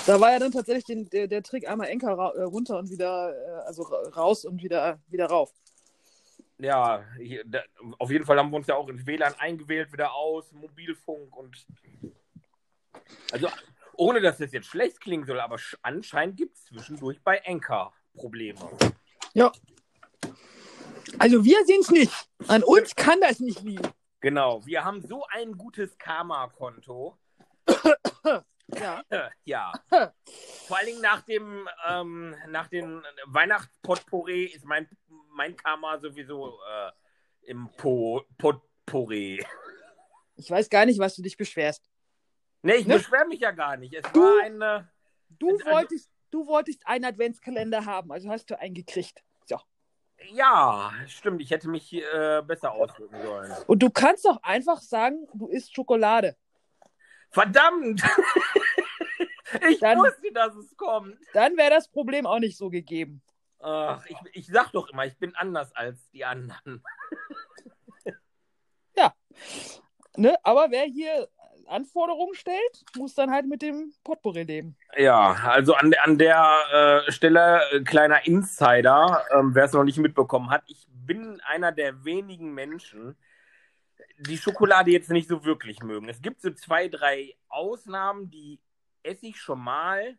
da 0.07 0.21
war 0.21 0.33
ja 0.33 0.39
dann 0.39 0.53
tatsächlich 0.53 0.85
den, 0.85 1.09
der, 1.11 1.27
der 1.27 1.43
Trick 1.43 1.67
einmal 1.69 1.89
Enker 1.89 2.33
äh, 2.35 2.43
runter 2.43 2.79
und 2.79 2.91
wieder, 2.91 3.35
äh, 3.35 3.67
also 3.67 3.83
ra- 3.83 4.09
raus 4.11 4.45
und 4.45 4.63
wieder, 4.63 4.99
wieder 5.09 5.27
rauf. 5.27 5.51
ja, 6.59 7.03
hier, 7.19 7.45
da, 7.47 7.61
auf 7.99 8.11
jeden 8.11 8.25
Fall 8.27 8.39
haben 8.39 8.51
wir 8.51 8.57
uns 8.57 8.67
ja 8.67 8.75
auch 8.77 8.89
in 8.89 9.07
WLAN 9.07 9.35
eingewählt, 9.39 9.91
wieder 9.93 10.13
aus, 10.15 10.53
Mobilfunk 10.53 11.35
und 11.37 11.57
also 13.33 13.49
ohne 13.95 14.21
dass 14.21 14.39
das 14.39 14.53
jetzt 14.53 14.67
schlecht 14.69 15.01
klingen 15.01 15.25
soll, 15.27 15.41
aber 15.41 15.57
sch- 15.57 15.77
anscheinend 15.83 16.37
gibt 16.37 16.57
es 16.57 16.65
zwischendurch 16.67 17.21
bei 17.23 17.39
Enker 17.39 17.93
Probleme. 18.15 18.61
Also 21.19 21.45
wir 21.45 21.65
sind's 21.67 21.91
nicht. 21.91 22.13
An 22.49 22.63
uns 22.63 22.95
kann 22.95 23.21
das 23.21 23.41
nicht 23.41 23.63
liegen. 23.63 23.87
Genau, 24.21 24.65
wir 24.67 24.85
haben 24.85 25.01
so 25.03 25.25
ein 25.31 25.57
gutes 25.57 25.97
Karma-Konto. 25.99 27.17
Ja. 28.75 29.03
Äh, 29.11 29.29
Ja. 29.45 29.73
Vor 30.67 30.77
allen 30.79 30.87
Dingen 30.87 31.01
nach 31.03 31.21
dem, 31.23 31.69
ähm, 31.89 32.35
nach 32.49 32.69
dem 32.69 33.03
Weihnachtspotpourri 33.27 34.45
ist 34.47 34.65
mein, 34.65 34.89
mein 35.31 35.57
Karma 35.57 35.99
sowieso 35.99 36.59
äh, 36.71 36.91
im 37.51 37.69
po 37.77 38.23
Potpourri. 38.39 39.45
Ich 40.37 40.51
weiß 40.51 40.71
gar 40.71 40.87
nicht, 40.87 40.99
was 40.99 41.15
du 41.17 41.23
dich 41.23 41.37
beschwerst. 41.37 41.91
Nee, 42.63 42.77
ich 42.77 42.87
Ne? 42.87 42.95
beschwere 42.95 43.27
mich 43.27 43.41
ja 43.41 43.51
gar 43.51 43.77
nicht. 43.77 43.93
Es 43.95 44.11
Du- 44.13 44.21
war 44.21 44.43
eine. 44.45 44.89
Du 45.29 45.51
Also- 45.51 45.67
wolltest, 45.67 46.11
du 46.31 46.47
wolltest 46.47 46.87
einen 46.87 47.05
Adventskalender 47.05 47.85
haben, 47.85 48.11
also 48.13 48.31
hast 48.31 48.49
du 48.51 48.59
einen 48.59 48.75
gekriegt. 48.75 49.23
So. 49.45 49.59
Ja, 50.31 50.93
stimmt, 51.09 51.43
ich 51.43 51.51
hätte 51.51 51.69
mich 51.69 51.93
äh, 51.93 52.43
besser 52.47 52.73
ausdrücken 52.73 53.21
sollen. 53.23 53.53
Und 53.67 53.83
du 53.83 53.91
kannst 53.91 54.25
doch 54.25 54.41
einfach 54.43 54.81
sagen, 54.81 55.27
du 55.35 55.49
isst 55.49 55.75
Schokolade. 55.75 56.37
Verdammt! 57.33 58.03
ich 59.69 59.81
Dann- 59.81 59.99
wusste, 59.99 60.33
dass 60.33 60.55
es 60.55 60.77
kommt. 60.77 61.17
Dann 61.33 61.57
wäre 61.57 61.71
das 61.71 61.89
Problem 61.89 62.27
auch 62.27 62.39
nicht 62.39 62.57
so 62.57 62.71
gegeben. 62.71 63.23
Ach, 63.61 64.05
ich, 64.07 64.17
ich 64.33 64.47
sag 64.49 64.73
doch 64.73 64.89
immer, 64.91 65.07
ich 65.07 65.17
bin 65.19 65.37
anders 65.37 65.75
als 65.75 66.11
die 66.11 66.25
anderen. 66.25 66.83
Ne? 70.17 70.37
Aber 70.43 70.71
wer 70.71 70.85
hier 70.85 71.29
Anforderungen 71.67 72.35
stellt, 72.35 72.85
muss 72.97 73.15
dann 73.15 73.31
halt 73.31 73.47
mit 73.47 73.63
dem 73.63 73.95
Potpourri 74.05 74.43
leben. 74.43 74.77
Ja, 74.97 75.33
also 75.45 75.75
an, 75.75 75.95
an 76.03 76.19
der 76.19 77.05
äh, 77.07 77.13
Stelle 77.13 77.63
äh, 77.71 77.81
kleiner 77.81 78.27
Insider, 78.27 79.25
ähm, 79.33 79.55
wer 79.55 79.65
es 79.65 79.73
noch 79.73 79.85
nicht 79.85 79.99
mitbekommen 79.99 80.51
hat, 80.51 80.65
ich 80.67 80.87
bin 80.89 81.41
einer 81.47 81.73
der 81.73 82.05
wenigen 82.05 82.53
Menschen, 82.53 83.17
die 84.27 84.39
Schokolade 84.39 84.91
jetzt 84.91 85.11
nicht 85.11 85.29
so 85.29 85.45
wirklich 85.45 85.83
mögen. 85.83 86.09
Es 86.09 86.21
gibt 86.23 86.41
so 86.41 86.51
zwei, 86.51 86.89
drei 86.89 87.35
Ausnahmen, 87.49 88.31
die 88.31 88.61
esse 89.03 89.27
ich 89.27 89.41
schon 89.41 89.61
mal. 89.61 90.17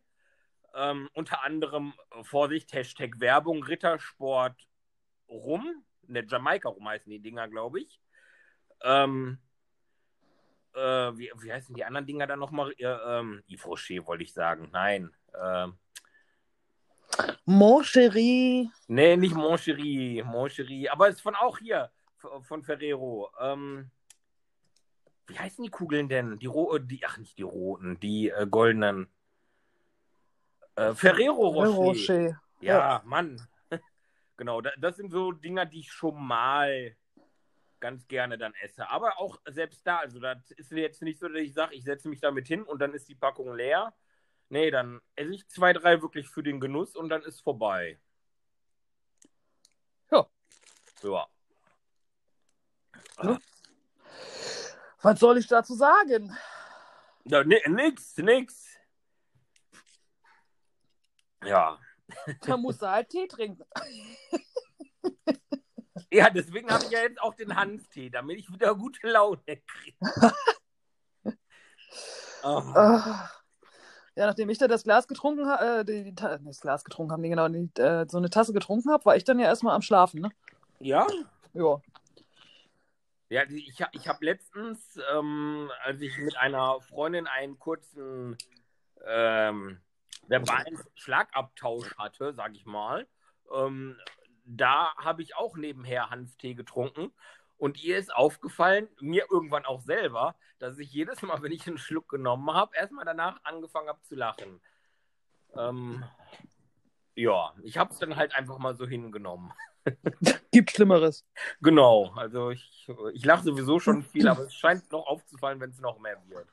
Ähm, 0.74 1.08
unter 1.14 1.44
anderem, 1.44 1.94
äh, 2.10 2.24
Vorsicht, 2.24 2.72
Hashtag 2.72 3.20
Werbung, 3.20 3.62
Rittersport 3.62 4.56
rum. 5.28 5.84
Ne, 6.06 6.24
Jamaika 6.26 6.68
rum 6.68 6.88
heißen 6.88 7.10
die 7.10 7.20
Dinger, 7.20 7.48
glaube 7.48 7.80
ich. 7.80 8.00
Ähm, 8.82 9.38
äh, 10.74 10.80
wie, 10.80 11.30
wie 11.36 11.52
heißen 11.52 11.74
die 11.74 11.84
anderen 11.84 12.06
Dinger 12.06 12.26
dann 12.26 12.40
nochmal? 12.40 12.72
Äh, 12.72 12.86
ähm, 12.86 13.42
Yves 13.48 13.66
Rocher 13.66 14.06
wollte 14.06 14.24
ich 14.24 14.32
sagen. 14.32 14.68
Nein. 14.72 15.14
Ähm, 15.40 15.78
Mon 17.44 17.84
chéri. 17.84 18.68
nee, 18.88 19.16
nicht 19.16 19.34
Moncherie. 19.34 20.22
Moncherie. 20.22 20.88
Aber 20.88 21.08
es 21.08 21.16
ist 21.16 21.20
von 21.20 21.34
auch 21.36 21.58
hier, 21.58 21.90
von 22.16 22.62
Ferrero. 22.62 23.30
Ähm, 23.40 23.90
wie 25.26 25.38
heißen 25.38 25.64
die 25.64 25.70
Kugeln 25.70 26.08
denn? 26.08 26.38
Die, 26.38 26.46
ro 26.46 26.78
die 26.78 27.04
Ach, 27.04 27.16
nicht 27.18 27.38
die 27.38 27.42
roten, 27.42 27.98
die 28.00 28.30
äh, 28.30 28.46
goldenen. 28.46 29.08
Äh, 30.76 30.94
Ferrero 30.94 31.48
Rocher. 31.48 31.70
Rocher. 31.70 32.42
Ja, 32.60 33.02
Mann. 33.04 33.40
genau, 34.36 34.60
da, 34.60 34.70
das 34.78 34.96
sind 34.96 35.10
so 35.10 35.32
Dinger, 35.32 35.66
die 35.66 35.80
ich 35.80 35.92
schon 35.92 36.22
mal 36.26 36.96
ganz 37.80 38.06
gerne 38.08 38.38
dann 38.38 38.54
esse. 38.62 38.88
Aber 38.88 39.18
auch 39.18 39.38
selbst 39.46 39.86
da, 39.86 39.98
also 39.98 40.18
das 40.18 40.50
ist 40.52 40.72
jetzt 40.72 41.02
nicht 41.02 41.20
so, 41.20 41.28
dass 41.28 41.42
ich 41.42 41.52
sage, 41.52 41.74
ich 41.74 41.84
setze 41.84 42.08
mich 42.08 42.20
damit 42.20 42.46
hin 42.46 42.62
und 42.62 42.78
dann 42.80 42.94
ist 42.94 43.08
die 43.08 43.14
Packung 43.14 43.54
leer. 43.54 43.94
Nee, 44.48 44.70
dann 44.70 45.00
esse 45.16 45.34
ich 45.34 45.48
zwei, 45.48 45.72
drei 45.72 46.00
wirklich 46.00 46.28
für 46.28 46.42
den 46.42 46.60
Genuss 46.60 46.96
und 46.96 47.08
dann 47.08 47.22
ist 47.22 47.40
vorbei. 47.40 47.98
Ja. 50.10 50.26
Ja. 51.02 51.26
Ja. 53.22 53.38
Was 55.04 55.20
soll 55.20 55.36
ich 55.38 55.46
dazu 55.46 55.74
sagen? 55.74 56.34
ja 57.24 57.44
ni- 57.44 57.62
nix, 57.68 58.16
nix. 58.16 58.64
Ja. 61.44 61.78
Da 62.46 62.56
musst 62.56 62.82
du 62.82 62.90
halt 62.90 63.08
Tee 63.08 63.26
trinken. 63.28 63.64
Ja, 66.10 66.30
deswegen 66.30 66.70
habe 66.70 66.84
ich 66.84 66.90
ja 66.90 67.00
jetzt 67.00 67.20
auch 67.20 67.34
den 67.34 67.56
Hanftee, 67.56 68.08
damit 68.08 68.38
ich 68.38 68.52
wieder 68.52 68.74
gute 68.76 69.04
Laune 69.08 69.42
kriege. 69.44 69.96
oh. 72.42 72.62
Ja, 74.16 74.26
nachdem 74.26 74.48
ich 74.48 74.58
da 74.58 74.68
das 74.68 74.84
Glas 74.84 75.08
getrunken 75.08 75.48
habe, 75.48 75.90
äh, 75.90 76.12
das 76.12 76.60
Glas 76.60 76.84
getrunken 76.84 77.10
habe, 77.10 77.22
nee, 77.22 77.30
genau, 77.30 77.48
die, 77.48 77.68
äh, 77.80 78.06
so 78.08 78.18
eine 78.18 78.30
Tasse 78.30 78.52
getrunken 78.52 78.92
habe, 78.92 79.04
war 79.06 79.16
ich 79.16 79.24
dann 79.24 79.40
ja 79.40 79.46
erstmal 79.46 79.74
am 79.74 79.82
Schlafen, 79.82 80.20
ne? 80.20 80.30
Ja? 80.78 81.04
Ja. 81.52 81.80
Ja, 83.28 83.42
ich, 83.48 83.82
ich 83.92 84.08
habe 84.08 84.24
letztens, 84.24 85.00
ähm, 85.12 85.70
als 85.82 86.00
ich 86.00 86.16
mit 86.18 86.36
einer 86.36 86.80
Freundin 86.80 87.26
einen 87.26 87.58
kurzen 87.58 88.36
ähm, 89.04 89.80
verbalen 90.28 90.78
Schlagabtausch 90.94 91.96
hatte, 91.96 92.34
sag 92.34 92.54
ich 92.54 92.66
mal, 92.66 93.06
ähm, 93.52 93.98
da 94.44 94.94
habe 94.96 95.22
ich 95.22 95.36
auch 95.36 95.56
nebenher 95.56 96.10
Hanftee 96.10 96.54
getrunken. 96.54 97.12
Und 97.56 97.82
ihr 97.82 97.98
ist 97.98 98.14
aufgefallen, 98.14 98.88
mir 99.00 99.26
irgendwann 99.30 99.64
auch 99.64 99.80
selber, 99.80 100.34
dass 100.58 100.78
ich 100.78 100.92
jedes 100.92 101.22
Mal, 101.22 101.40
wenn 101.42 101.52
ich 101.52 101.66
einen 101.66 101.78
Schluck 101.78 102.08
genommen 102.08 102.52
habe, 102.52 102.76
erstmal 102.76 103.04
danach 103.04 103.38
angefangen 103.44 103.88
habe 103.88 104.02
zu 104.02 104.16
lachen. 104.16 104.60
Ähm, 105.56 106.04
ja, 107.14 107.54
ich 107.62 107.78
habe 107.78 107.92
es 107.92 107.98
dann 107.98 108.16
halt 108.16 108.34
einfach 108.34 108.58
mal 108.58 108.74
so 108.74 108.86
hingenommen. 108.86 109.52
Gibt 110.52 110.70
Schlimmeres. 110.70 111.26
Genau, 111.60 112.12
also 112.16 112.50
ich, 112.50 112.88
ich 113.12 113.24
lache 113.24 113.44
sowieso 113.44 113.80
schon 113.80 114.02
viel, 114.02 114.28
aber 114.28 114.44
es 114.44 114.54
scheint 114.54 114.90
noch 114.92 115.06
aufzufallen, 115.06 115.60
wenn 115.60 115.70
es 115.70 115.80
noch 115.80 115.98
mehr 115.98 116.20
wird. 116.28 116.48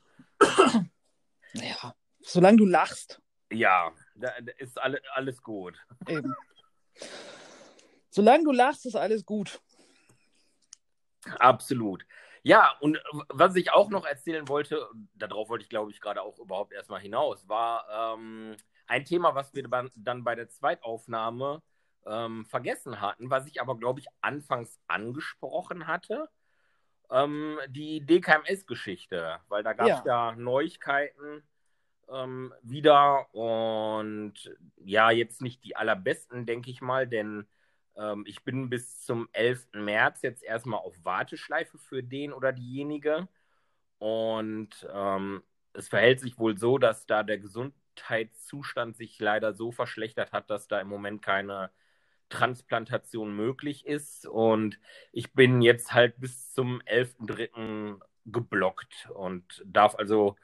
Ja. 1.53 1.95
Solange 2.21 2.57
du 2.57 2.65
lachst, 2.65 3.21
Ja, 3.51 3.91
da, 4.15 4.31
da 4.41 4.51
ist 4.57 4.79
alle, 4.81 5.01
alles 5.13 5.41
gut. 5.41 5.77
eben. 6.07 6.33
Solange 8.09 8.43
du 8.43 8.51
lachst, 8.51 8.85
ist 8.85 8.95
alles 8.95 9.25
gut. 9.25 9.61
Absolut. 11.39 12.05
Ja, 12.43 12.75
und 12.79 12.99
was 13.29 13.55
ich 13.55 13.71
auch 13.71 13.89
noch 13.89 14.05
erzählen 14.05 14.47
wollte, 14.47 14.87
darauf 15.13 15.49
wollte 15.49 15.63
ich 15.63 15.69
glaube 15.69 15.91
ich 15.91 16.01
gerade 16.01 16.21
auch 16.21 16.39
überhaupt 16.39 16.73
erstmal 16.73 16.99
hinaus, 16.99 17.47
war 17.47 18.15
ähm, 18.17 18.55
ein 18.87 19.05
Thema, 19.05 19.35
was 19.35 19.53
wir 19.53 19.63
dann- 19.67 19.91
dann 19.95 20.23
bei 20.23 20.33
der 20.35 20.49
Zweitaufnahme 20.49 21.61
ähm, 22.05 22.45
vergessen 22.45 23.01
hatten, 23.01 23.29
was 23.29 23.47
ich 23.47 23.61
aber 23.61 23.77
glaube 23.77 23.99
ich 23.99 24.07
anfangs 24.21 24.79
angesprochen 24.87 25.87
hatte. 25.87 26.29
Ähm, 27.09 27.59
die 27.67 28.05
DKMS-Geschichte, 28.05 29.39
weil 29.49 29.63
da 29.63 29.73
gab 29.73 29.89
es 29.99 30.03
ja. 30.05 30.33
Neuigkeiten 30.35 31.43
ähm, 32.09 32.53
wieder 32.63 33.33
und 33.35 34.33
ja, 34.77 35.11
jetzt 35.11 35.41
nicht 35.41 35.63
die 35.63 35.75
allerbesten, 35.75 36.45
denke 36.45 36.71
ich 36.71 36.81
mal, 36.81 37.07
denn 37.07 37.47
Ähm, 37.97 38.23
ich 38.27 38.43
bin 38.43 38.69
bis 38.69 39.01
zum 39.03 39.27
11. 39.33 39.69
März 39.73 40.21
jetzt 40.21 40.43
erstmal 40.43 40.79
auf 40.79 40.95
Warteschleife 41.03 41.77
für 41.77 42.03
den 42.03 42.33
oder 42.33 42.53
diejenige. 42.53 43.27
Und 43.99 44.87
ähm, 44.93 45.43
es 45.73 45.89
verhält 45.89 46.19
sich 46.21 46.39
wohl 46.39 46.57
so, 46.57 46.77
dass 46.77 47.05
da 47.05 47.23
der 47.23 47.37
Gesundheitszustand 47.39 48.97
sich 48.97 49.19
leider 49.19 49.53
so 49.53 49.71
verschlechtert 49.71 50.31
hat, 50.33 50.49
dass 50.49 50.67
da 50.67 50.79
im 50.81 50.87
Moment 50.87 51.21
keine 51.21 51.71
Transplantation 52.31 53.35
möglich 53.35 53.85
ist. 53.85 54.25
Und 54.25 54.79
ich 55.11 55.33
bin 55.33 55.61
jetzt 55.61 55.93
halt 55.93 56.19
bis 56.19 56.53
zum 56.53 56.81
11.3. 56.85 57.99
geblockt 58.25 59.09
und 59.13 59.63
darf 59.65 59.95
also 59.95 60.35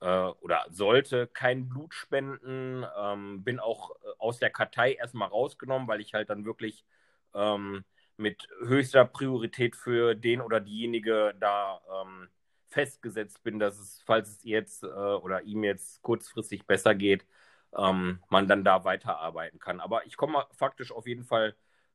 äh, 0.00 0.06
oder 0.06 0.66
sollte 0.70 1.26
kein 1.26 1.68
Blut 1.68 1.94
spenden. 1.94 2.86
Ähm, 2.98 3.44
bin 3.44 3.60
auch 3.60 3.90
äh, 3.90 4.08
aus 4.18 4.38
der 4.38 4.50
Kartei 4.50 4.94
erstmal 4.94 5.28
rausgenommen, 5.28 5.88
weil 5.88 6.00
ich 6.00 6.14
halt 6.14 6.30
dann 6.30 6.44
wirklich 6.44 6.84
ähm, 7.34 7.84
mit 8.16 8.48
höchster 8.64 9.04
Priorität 9.04 9.76
für 9.76 10.14
den 10.14 10.40
oder 10.40 10.60
diejenige 10.60 11.34
da 11.40 11.80
ähm, 12.02 12.28
festgesetzt 12.68 13.42
bin, 13.42 13.58
dass 13.58 13.78
es, 13.78 14.02
falls 14.06 14.30
es 14.30 14.44
jetzt 14.44 14.84
äh, 14.84 14.86
oder 14.86 15.42
ihm 15.42 15.64
jetzt 15.64 16.02
kurzfristig 16.02 16.66
besser 16.66 16.94
geht, 16.94 17.26
ähm, 17.76 18.20
man 18.28 18.48
dann 18.48 18.64
da 18.64 18.84
weiterarbeiten 18.84 19.58
kann. 19.58 19.80
Aber 19.80 20.06
ich 20.06 20.16
komme 20.16 20.46
faktisch 20.52 20.92
auf 20.92 21.06
jeden 21.06 21.24
Fall 21.24 21.54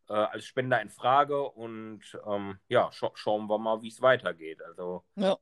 äh, 0.10 0.14
als 0.14 0.46
Spender 0.46 0.82
in 0.82 0.90
Frage 0.90 1.42
und 1.44 2.02
ähm, 2.26 2.60
ja, 2.68 2.92
scha 2.92 3.12
schauen 3.16 3.48
wir 3.48 3.58
mal, 3.58 3.82
wie 3.82 3.90
es 3.90 4.02
weitergeht. 4.02 4.62
Also 4.62 5.04
ja. 5.16 5.38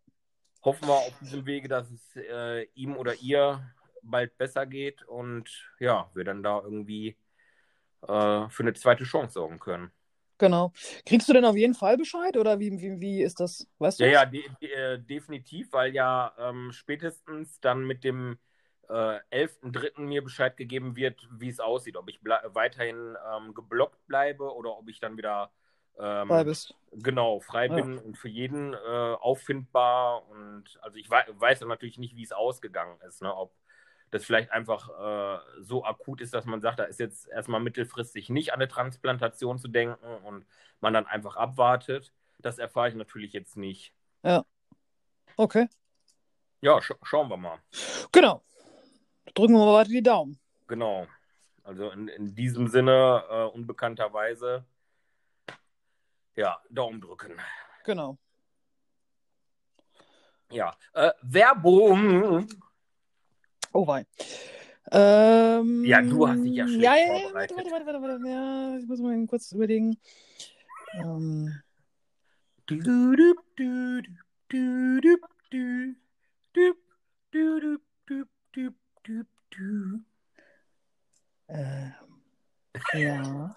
hoffen 0.63 0.87
wir 0.87 0.93
auf 0.93 1.19
diesem 1.19 1.45
Wege, 1.45 1.67
dass 1.67 1.89
es 1.91 2.15
äh, 2.15 2.63
ihm 2.73 2.97
oder 2.97 3.15
ihr 3.15 3.61
bald 4.01 4.37
besser 4.37 4.65
geht 4.65 5.03
und 5.03 5.49
ja, 5.79 6.09
wir 6.13 6.23
dann 6.23 6.43
da 6.43 6.61
irgendwie 6.61 7.17
äh, 8.03 8.49
für 8.49 8.63
eine 8.63 8.73
zweite 8.73 9.03
Chance 9.03 9.33
sorgen 9.33 9.59
können. 9.59 9.91
Genau. 10.37 10.73
Kriegst 11.05 11.29
du 11.29 11.33
denn 11.33 11.45
auf 11.45 11.55
jeden 11.55 11.75
Fall 11.75 11.97
Bescheid 11.97 12.35
oder 12.35 12.59
wie, 12.59 12.71
wie, 12.81 12.99
wie 12.99 13.23
ist 13.23 13.39
das? 13.39 13.67
Weißt 13.79 13.99
du? 13.99 14.03
Ja, 14.03 14.11
ja, 14.11 14.25
de 14.25 14.43
de 14.61 14.69
äh, 14.69 14.99
definitiv, 14.99 15.71
weil 15.71 15.93
ja 15.93 16.33
ähm, 16.37 16.71
spätestens 16.73 17.59
dann 17.61 17.85
mit 17.85 18.03
dem 18.03 18.37
äh, 18.89 19.19
11.3. 19.45 20.01
mir 20.01 20.23
Bescheid 20.23 20.57
gegeben 20.57 20.95
wird, 20.95 21.27
wie 21.31 21.49
es 21.49 21.59
aussieht. 21.59 21.97
Ob 21.97 22.09
ich 22.09 22.19
weiterhin 22.23 23.17
ähm, 23.33 23.53
geblockt 23.53 24.05
bleibe 24.07 24.53
oder 24.53 24.77
ob 24.77 24.89
ich 24.89 24.99
dann 24.99 25.17
wieder 25.17 25.51
ähm, 25.97 26.27
frei 26.27 26.43
bist. 26.43 26.75
Genau, 26.91 27.39
frei 27.39 27.67
ja. 27.67 27.75
bin 27.75 27.97
und 27.97 28.17
für 28.17 28.29
jeden 28.29 28.73
äh, 28.73 28.77
auffindbar. 28.77 30.27
Und 30.29 30.65
also 30.81 30.97
ich 30.97 31.09
we 31.09 31.23
weiß 31.29 31.61
ja 31.61 31.67
natürlich 31.67 31.97
nicht, 31.97 32.15
wie 32.15 32.23
es 32.23 32.31
ausgegangen 32.31 32.99
ist, 33.01 33.21
ne? 33.21 33.35
ob 33.35 33.53
das 34.11 34.25
vielleicht 34.25 34.51
einfach 34.51 34.89
äh, 34.89 35.39
so 35.61 35.83
akut 35.83 36.21
ist, 36.21 36.33
dass 36.33 36.45
man 36.45 36.61
sagt, 36.61 36.79
da 36.79 36.83
ist 36.83 36.99
jetzt 36.99 37.27
erstmal 37.27 37.59
mittelfristig 37.59 38.29
nicht 38.29 38.53
an 38.53 38.59
eine 38.59 38.67
Transplantation 38.67 39.57
zu 39.57 39.67
denken 39.67 40.05
und 40.23 40.45
man 40.79 40.93
dann 40.93 41.05
einfach 41.05 41.35
abwartet. 41.35 42.13
Das 42.39 42.59
erfahre 42.59 42.89
ich 42.89 42.95
natürlich 42.95 43.33
jetzt 43.33 43.57
nicht. 43.57 43.93
Ja. 44.23 44.45
Okay. 45.37 45.67
Ja, 46.61 46.81
sch 46.81 46.93
schauen 47.03 47.29
wir 47.29 47.37
mal. 47.37 47.59
Genau. 48.11 48.43
Drücken 49.33 49.53
wir 49.53 49.65
mal 49.65 49.73
weiter 49.73 49.89
die 49.89 50.03
Daumen. 50.03 50.39
Genau. 50.67 51.07
Also 51.63 51.89
in, 51.91 52.07
in 52.09 52.35
diesem 52.35 52.67
Sinne, 52.67 53.23
äh, 53.29 53.43
unbekannterweise, 53.45 54.65
ja, 56.35 56.61
Daumen 56.69 57.01
drücken. 57.01 57.33
Genau. 57.83 58.17
Ja, 60.51 60.75
äh, 60.93 61.11
Werbung. 61.23 62.47
Oh 63.73 63.87
wei. 63.87 64.05
Ähm, 64.91 65.83
ja, 65.83 66.01
du 66.01 66.27
hast 66.27 66.43
dich 66.43 66.53
ja 66.53 66.67
schlecht 66.67 66.83
ja, 66.83 66.95
ja, 66.95 67.19
vorbereitet. 67.19 67.57
Warte, 67.57 67.71
warte, 67.71 67.85
warte, 67.85 68.01
warte, 68.01 68.29
ja, 68.29 68.77
ich 68.77 68.87
muss 68.87 68.99
mal 68.99 69.25
kurz 69.27 69.51
überlegen. 69.51 69.97
Ähm 70.93 71.61
düb, 79.07 79.27
dü. 79.53 79.99
Äh, 81.47 81.89
ja. 82.93 83.55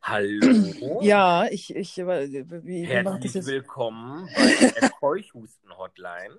Hallo. 0.00 1.02
Ja, 1.02 1.46
ich, 1.50 1.74
ich, 1.74 1.98
äh, 1.98 2.64
wie, 2.64 2.86
Herzlich 2.86 3.32
das 3.32 3.46
willkommen 3.46 4.28
bei 4.34 4.80
der 4.80 4.90
Keuchhusten-Hotline. 4.90 6.38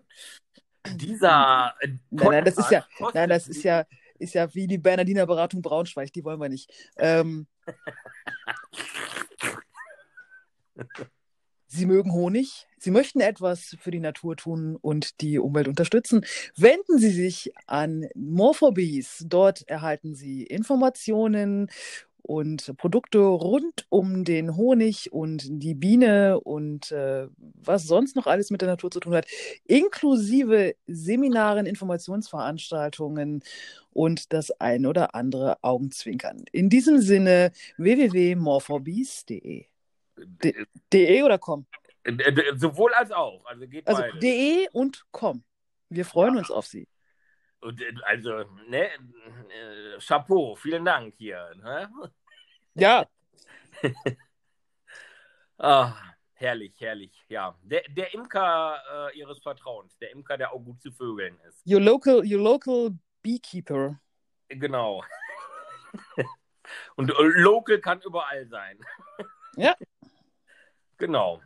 Dieser. 0.95 1.75
Äh, 1.79 1.89
nein, 2.09 2.27
nein, 2.31 2.45
das 2.45 2.57
ist 2.57 2.71
ja, 2.71 2.85
nein, 3.13 3.29
das 3.29 3.47
ist 3.47 3.63
ja, 3.63 3.85
ist 4.17 4.33
ja 4.33 4.51
wie 4.55 4.65
die 4.67 4.79
Bernardiner 4.79 5.27
Beratung 5.27 5.61
Braunschweig, 5.61 6.11
die 6.13 6.23
wollen 6.23 6.39
wir 6.41 6.49
nicht. 6.49 6.71
Ähm, 6.97 7.47
Sie 11.77 11.85
mögen 11.85 12.11
Honig, 12.11 12.67
Sie 12.79 12.89
möchten 12.89 13.21
etwas 13.21 13.75
für 13.79 13.91
die 13.91 13.99
Natur 13.99 14.35
tun 14.35 14.77
und 14.81 15.21
die 15.21 15.37
Umwelt 15.37 15.67
unterstützen. 15.67 16.25
Wenden 16.55 16.97
Sie 16.97 17.11
sich 17.11 17.51
an 17.67 18.07
Morphobees. 18.15 19.25
Dort 19.27 19.67
erhalten 19.67 20.15
Sie 20.15 20.43
Informationen 20.43 21.69
und 22.23 22.75
Produkte 22.77 23.19
rund 23.19 23.85
um 23.89 24.23
den 24.23 24.55
Honig 24.55 25.13
und 25.13 25.45
die 25.47 25.75
Biene 25.75 26.39
und 26.39 26.91
äh, 26.91 27.27
was 27.37 27.83
sonst 27.83 28.15
noch 28.15 28.25
alles 28.25 28.49
mit 28.49 28.61
der 28.61 28.69
Natur 28.69 28.89
zu 28.89 28.99
tun 28.99 29.13
hat, 29.13 29.27
inklusive 29.65 30.75
Seminaren, 30.87 31.67
Informationsveranstaltungen 31.67 33.43
und 33.93 34.33
das 34.33 34.49
ein 34.59 34.87
oder 34.87 35.13
andere 35.13 35.63
Augenzwinkern. 35.63 36.43
In 36.51 36.69
diesem 36.69 36.99
Sinne 37.01 37.51
www.morphobees.de. 37.77 39.67
De 40.17 41.23
oder 41.23 41.37
com? 41.37 41.65
Sowohl 42.55 42.93
als 42.93 43.11
auch. 43.11 43.45
Also, 43.45 43.67
geht 43.67 43.87
also 43.87 44.03
de 44.19 44.67
und 44.71 45.05
com. 45.11 45.43
Wir 45.89 46.05
freuen 46.05 46.33
ja. 46.35 46.39
uns 46.39 46.51
auf 46.51 46.65
Sie. 46.65 46.87
Und, 47.59 47.81
äh, 47.81 47.93
also, 48.03 48.43
ne, 48.67 48.85
äh, 48.85 49.99
Chapeau, 49.99 50.55
vielen 50.55 50.85
Dank 50.85 51.15
hier. 51.17 51.51
Ne? 51.55 51.89
Ja. 52.75 53.05
ah, 55.57 55.93
herrlich, 56.33 56.79
herrlich. 56.79 57.25
Ja, 57.29 57.57
der, 57.63 57.83
der 57.89 58.13
Imker 58.13 59.09
äh, 59.11 59.17
Ihres 59.17 59.41
Vertrauens, 59.41 59.97
der 59.97 60.11
Imker, 60.11 60.37
der 60.37 60.53
auch 60.53 60.63
gut 60.63 60.81
zu 60.81 60.91
Vögeln 60.91 61.39
ist. 61.47 61.65
Your 61.65 61.81
local, 61.81 62.19
your 62.19 62.41
local 62.41 62.91
beekeeper. 63.21 63.99
Genau. 64.49 65.03
Und 66.95 67.09
äh, 67.09 67.23
local 67.39 67.79
kann 67.79 68.01
überall 68.01 68.47
sein. 68.47 68.79
ja. 69.55 69.75
Genau. 70.97 71.41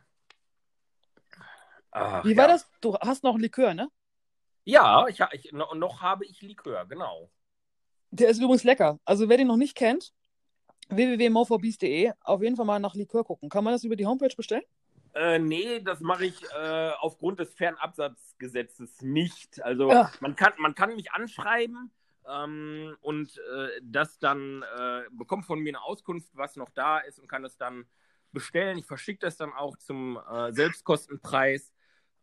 Ach, 1.92 2.24
Wie 2.24 2.38
war 2.38 2.48
ja. 2.48 2.54
das? 2.54 2.70
Du 2.80 2.96
hast 2.96 3.24
noch 3.24 3.38
Likör, 3.38 3.74
ne? 3.74 3.90
Ja, 4.64 5.08
ich, 5.08 5.20
ich, 5.34 5.52
noch, 5.52 6.02
habe 6.02 6.26
ich 6.26 6.42
Likör, 6.42 6.86
genau. 6.86 7.30
Der 8.12 8.30
ist 8.30 8.40
übrigens 8.40 8.64
lecker. 8.64 9.00
Also 9.06 9.28
wer 9.28 9.38
den 9.38 9.48
noch 9.48 9.58
nicht 9.58 9.76
kennt, 9.76 10.14
www.moforbeast.de 10.90 12.12
auf 12.22 12.42
jeden 12.42 12.56
Fall 12.56 12.66
mal 12.66 12.80
nach 12.80 12.96
Likör 12.96 13.24
gucken. 13.24 13.50
Kann 13.50 13.64
man 13.64 13.74
das 13.74 13.84
über 13.84 13.96
die 13.96 14.06
Homepage 14.06 14.36
bestellen? 14.36 14.64
Äh, 15.14 15.40
nee, 15.40 15.82
das 15.82 16.00
mache 16.00 16.26
ich 16.26 16.42
äh, 16.54 16.92
aufgrund 17.00 17.40
des 17.40 17.54
Fernabsatzgesetzes 17.54 19.02
nicht. 19.02 19.62
Also 19.64 19.92
man 20.22 20.36
kann, 20.36 20.54
man 20.58 20.76
kann 20.76 20.96
mich 20.96 21.12
anschreiben 21.12 21.92
ähm, 22.30 22.96
und 23.02 23.38
äh, 23.38 23.82
das 23.82 24.20
dann 24.20 24.64
äh, 24.64 25.02
bekommt 25.12 25.46
von 25.46 25.60
mir 25.60 25.70
eine 25.70 25.84
Auskunft, 25.84 26.30
was 26.34 26.56
noch 26.56 26.70
da 26.70 27.00
ist 27.00 27.20
und 27.20 27.28
kann 27.28 27.44
das 27.44 27.58
dann 27.58 27.86
bestellen. 28.32 28.78
Ich 28.78 28.86
verschicke 28.86 29.20
das 29.20 29.38
dann 29.38 29.54
auch 29.54 29.78
zum 29.78 30.18
äh, 30.18 30.52
Selbstkostenpreis. 30.52 31.72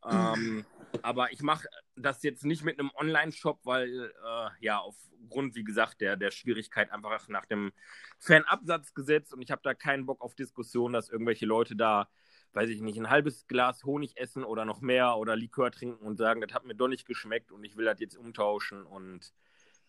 Ähm, 0.09 0.65
aber 1.03 1.33
ich 1.33 1.43
mache 1.43 1.69
das 1.97 2.23
jetzt 2.23 2.45
nicht 2.45 2.65
mit 2.65 2.79
einem 2.79 2.91
Online-Shop, 2.95 3.61
weil 3.65 4.13
äh, 4.25 4.49
ja 4.61 4.79
aufgrund, 4.79 5.55
wie 5.55 5.65
gesagt, 5.65 6.01
der, 6.01 6.17
der 6.17 6.31
Schwierigkeit 6.31 6.91
einfach 6.93 7.29
nach 7.29 7.47
dem 7.47 7.73
Fernabsatzgesetz 8.19 9.33
und 9.33 9.43
ich 9.43 9.51
habe 9.51 9.63
da 9.65 9.75
keinen 9.75 10.07
Bock 10.07 10.21
auf 10.21 10.35
Diskussion, 10.35 10.93
dass 10.93 11.11
irgendwelche 11.11 11.47
Leute 11.47 11.77
da, 11.77 12.09
weiß 12.53 12.71
ich 12.71 12.81
nicht, 12.81 12.99
ein 12.99 13.11
halbes 13.11 13.47
Glas 13.47 13.85
Honig 13.85 14.17
essen 14.17 14.45
oder 14.45 14.65
noch 14.65 14.81
mehr 14.81 15.17
oder 15.17 15.37
Likör 15.37 15.71
trinken 15.71 16.07
und 16.07 16.17
sagen, 16.17 16.41
das 16.41 16.55
hat 16.55 16.65
mir 16.65 16.75
doch 16.75 16.89
nicht 16.89 17.07
geschmeckt 17.07 17.53
und 17.53 17.65
ich 17.65 17.77
will 17.77 17.85
das 17.85 18.01
jetzt 18.01 18.17
umtauschen 18.17 18.85
und 18.85 19.33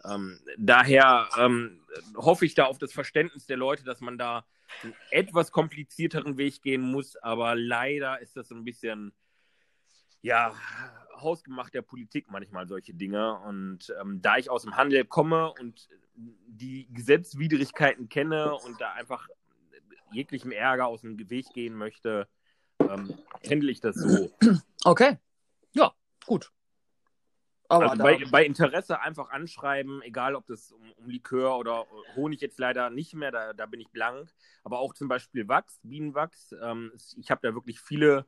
ähm, 0.06 0.40
daher 0.58 1.30
ähm, 1.38 1.82
hoffe 2.16 2.46
ich 2.46 2.56
da 2.56 2.66
auf 2.66 2.78
das 2.78 2.94
Verständnis 2.94 3.46
der 3.46 3.58
Leute, 3.58 3.84
dass 3.84 4.00
man 4.00 4.18
da 4.18 4.46
einen 4.84 4.96
etwas 5.12 5.52
komplizierteren 5.52 6.38
Weg 6.38 6.62
gehen 6.62 6.82
muss, 6.82 7.16
aber 7.18 7.56
leider 7.56 8.20
ist 8.20 8.36
das 8.38 8.50
so 8.50 8.56
ein 8.56 8.64
bisschen 8.64 9.14
ja, 10.22 10.54
hausgemacht 11.22 11.74
der 11.74 11.82
Politik 11.82 12.28
manchmal 12.30 12.68
solche 12.68 12.94
Dinge. 12.94 13.40
Und 13.40 13.94
ähm, 14.02 14.22
da 14.22 14.38
ich 14.38 14.50
aus 14.50 14.64
dem 14.64 14.76
Handel 14.76 15.06
komme 15.06 15.54
und 15.60 15.88
die 16.16 16.88
Gesetzwidrigkeiten 16.92 18.10
kenne 18.10 18.54
und 18.56 18.80
da 18.82 18.94
einfach 18.94 19.28
jeglichem 20.12 20.52
Ärger 20.52 20.88
aus 20.88 21.02
dem 21.02 21.30
Weg 21.30 21.54
gehen 21.54 21.76
möchte, 21.76 22.28
ähm, 22.80 23.18
handle 23.50 23.72
ich 23.72 23.80
das 23.80 23.96
so. 23.96 24.32
Okay. 24.84 25.18
Ja, 25.74 25.94
gut. 26.26 26.52
Aber 27.70 27.92
also 27.92 28.04
bei, 28.04 28.26
bei, 28.32 28.46
Interesse 28.46 29.00
einfach 29.00 29.30
anschreiben, 29.30 30.02
egal 30.02 30.36
ob 30.36 30.48
das 30.48 30.72
um, 30.72 30.92
um, 30.98 31.10
Likör 31.10 31.58
oder 31.58 31.86
Honig 32.16 32.42
jetzt 32.42 32.60
leider 32.60 32.90
nicht 32.90 33.14
mehr, 33.14 33.32
da, 33.32 33.54
da 33.54 33.68
bin 33.68 33.80
ich 33.80 33.90
blank. 33.92 34.34
Aber 34.64 34.80
auch 34.80 34.94
zum 34.94 35.08
Beispiel 35.08 35.48
Wachs, 35.48 35.80
Bienenwachs. 35.84 36.56
Ähm, 36.62 36.92
ich 37.16 37.30
habe 37.30 37.42
da 37.44 37.54
wirklich 37.54 37.80
viele 37.80 38.26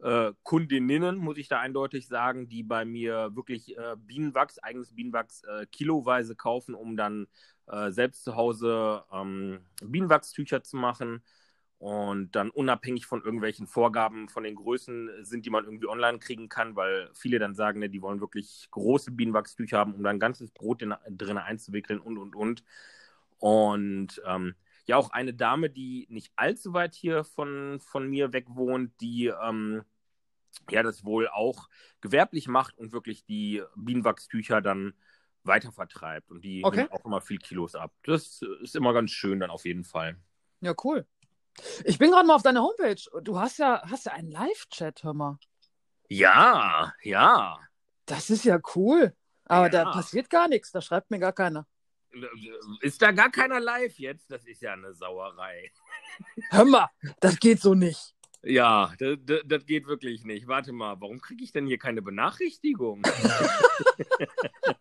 äh, 0.00 0.32
Kundinnen, 0.42 1.16
muss 1.16 1.38
ich 1.38 1.46
da 1.46 1.60
eindeutig 1.60 2.08
sagen, 2.08 2.48
die 2.48 2.64
bei 2.64 2.84
mir 2.84 3.36
wirklich 3.36 3.78
äh, 3.78 3.94
Bienenwachs, 3.96 4.58
eigenes 4.58 4.94
Bienenwachs 4.94 5.44
äh, 5.44 5.66
kiloweise 5.66 6.34
kaufen, 6.34 6.74
um 6.74 6.96
dann 6.96 7.28
äh, 7.68 7.92
selbst 7.92 8.24
zu 8.24 8.34
Hause 8.34 9.04
ähm, 9.12 9.60
Bienenwachstücher 9.80 10.64
zu 10.64 10.76
machen 10.76 11.22
und 11.82 12.36
dann 12.36 12.50
unabhängig 12.50 13.06
von 13.06 13.24
irgendwelchen 13.24 13.66
Vorgaben 13.66 14.28
von 14.28 14.44
den 14.44 14.54
Größen 14.54 15.24
sind, 15.24 15.44
die 15.44 15.50
man 15.50 15.64
irgendwie 15.64 15.88
online 15.88 16.20
kriegen 16.20 16.48
kann, 16.48 16.76
weil 16.76 17.10
viele 17.12 17.40
dann 17.40 17.56
sagen, 17.56 17.80
ne, 17.80 17.90
die 17.90 18.00
wollen 18.00 18.20
wirklich 18.20 18.68
große 18.70 19.10
Bienenwachstücher 19.10 19.78
haben, 19.78 19.94
um 19.94 20.04
dann 20.04 20.20
ganzes 20.20 20.52
Brot 20.52 20.82
drin 20.82 21.38
einzuwickeln 21.38 21.98
und, 21.98 22.18
und, 22.18 22.36
und. 22.36 22.62
Und 23.38 24.22
ähm, 24.24 24.54
ja, 24.86 24.96
auch 24.96 25.10
eine 25.10 25.34
Dame, 25.34 25.70
die 25.70 26.06
nicht 26.08 26.32
allzu 26.36 26.72
weit 26.72 26.94
hier 26.94 27.24
von, 27.24 27.80
von 27.80 28.08
mir 28.08 28.32
weg 28.32 28.46
wohnt, 28.50 28.92
die 29.00 29.26
ähm, 29.26 29.82
ja 30.70 30.84
das 30.84 31.04
wohl 31.04 31.26
auch 31.26 31.68
gewerblich 32.00 32.46
macht 32.46 32.78
und 32.78 32.92
wirklich 32.92 33.24
die 33.24 33.60
Bienenwachstücher 33.74 34.60
dann 34.60 34.94
weiter 35.42 35.72
vertreibt. 35.72 36.30
Und 36.30 36.44
die 36.44 36.62
okay. 36.62 36.82
nimmt 36.82 36.92
auch 36.92 37.04
immer 37.04 37.20
viel 37.20 37.38
Kilos 37.38 37.74
ab. 37.74 37.92
Das 38.04 38.40
ist 38.62 38.76
immer 38.76 38.92
ganz 38.92 39.10
schön 39.10 39.40
dann 39.40 39.50
auf 39.50 39.64
jeden 39.64 39.82
Fall. 39.82 40.16
Ja, 40.60 40.76
cool. 40.84 41.08
Ich 41.84 41.98
bin 41.98 42.10
gerade 42.10 42.26
mal 42.26 42.34
auf 42.34 42.42
deiner 42.42 42.62
Homepage. 42.62 43.00
Du 43.22 43.38
hast 43.38 43.58
ja, 43.58 43.82
hast 43.88 44.06
ja 44.06 44.12
einen 44.12 44.30
Live-Chat, 44.30 45.04
hör 45.04 45.14
mal. 45.14 45.38
Ja, 46.08 46.92
ja. 47.02 47.58
Das 48.06 48.30
ist 48.30 48.44
ja 48.44 48.58
cool. 48.74 49.14
Aber 49.44 49.66
ja. 49.66 49.84
da 49.84 49.92
passiert 49.92 50.30
gar 50.30 50.48
nichts, 50.48 50.70
da 50.70 50.80
schreibt 50.80 51.10
mir 51.10 51.18
gar 51.18 51.32
keiner. 51.32 51.66
Ist 52.80 53.00
da 53.00 53.10
gar 53.10 53.30
keiner 53.30 53.58
live 53.58 53.98
jetzt? 53.98 54.30
Das 54.30 54.44
ist 54.44 54.60
ja 54.60 54.74
eine 54.74 54.94
Sauerei. 54.94 55.72
Hör 56.50 56.64
mal, 56.64 56.88
das 57.20 57.38
geht 57.38 57.60
so 57.60 57.74
nicht. 57.74 58.14
Ja, 58.42 58.92
das, 58.98 59.18
das 59.44 59.66
geht 59.66 59.86
wirklich 59.86 60.24
nicht. 60.24 60.46
Warte 60.46 60.72
mal, 60.72 61.00
warum 61.00 61.20
kriege 61.20 61.44
ich 61.44 61.52
denn 61.52 61.66
hier 61.66 61.78
keine 61.78 62.02
Benachrichtigung? 62.02 63.02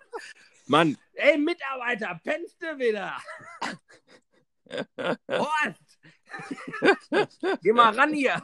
Mann, 0.68 0.98
ey 1.14 1.38
Mitarbeiter, 1.38 2.20
pennst 2.24 2.62
du 2.62 2.80
wieder? 2.80 3.18
Horst! 5.30 5.91
Geh 7.62 7.74
mal 7.74 7.94
ran 7.94 8.14
hier. 8.14 8.42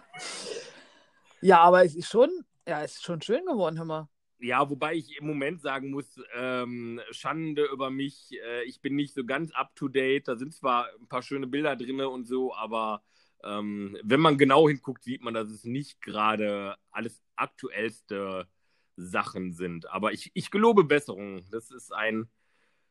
Ja, 1.41 1.59
aber 1.61 1.85
es 1.85 1.95
ist 1.95 2.09
schon, 2.09 2.29
ja, 2.67 2.83
es 2.83 2.95
ist 2.95 3.03
schon 3.03 3.21
schön 3.21 3.45
geworden, 3.45 3.77
hör 3.77 3.85
mal. 3.85 4.09
Ja, 4.39 4.69
wobei 4.69 4.93
ich 4.95 5.17
im 5.17 5.25
Moment 5.25 5.61
sagen 5.61 5.89
muss, 5.89 6.19
ähm, 6.35 7.01
Schande 7.11 7.65
über 7.65 7.89
mich, 7.89 8.31
äh, 8.33 8.63
ich 8.65 8.81
bin 8.81 8.95
nicht 8.95 9.15
so 9.15 9.25
ganz 9.25 9.51
up 9.51 9.75
to 9.75 9.87
date. 9.87 10.27
Da 10.27 10.35
sind 10.35 10.53
zwar 10.53 10.87
ein 10.99 11.07
paar 11.07 11.23
schöne 11.23 11.47
Bilder 11.47 11.75
drin 11.75 12.01
und 12.01 12.25
so, 12.25 12.53
aber 12.53 13.03
ähm, 13.43 13.97
wenn 14.03 14.19
man 14.19 14.37
genau 14.37 14.67
hinguckt, 14.67 15.03
sieht 15.03 15.23
man, 15.23 15.33
dass 15.33 15.49
es 15.49 15.63
nicht 15.63 16.01
gerade 16.01 16.75
alles 16.91 17.23
aktuellste 17.35 18.47
Sachen 18.95 19.53
sind. 19.53 19.89
Aber 19.89 20.11
ich, 20.11 20.31
ich 20.33 20.51
gelobe 20.51 20.83
Besserung. 20.83 21.43
Das 21.49 21.71
ist 21.71 21.93
ein, 21.93 22.29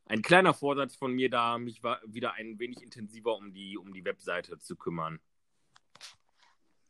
ein 0.07 0.23
kleiner 0.23 0.55
Vorsatz 0.55 0.95
von 0.95 1.13
mir 1.13 1.29
da, 1.31 1.59
mich 1.59 1.83
wieder 2.07 2.35
ein 2.35 2.59
wenig 2.59 2.83
intensiver 2.83 3.37
um 3.37 3.53
die, 3.53 3.77
um 3.77 3.93
die 3.93 4.05
Webseite 4.05 4.59
zu 4.59 4.77
kümmern. 4.77 5.21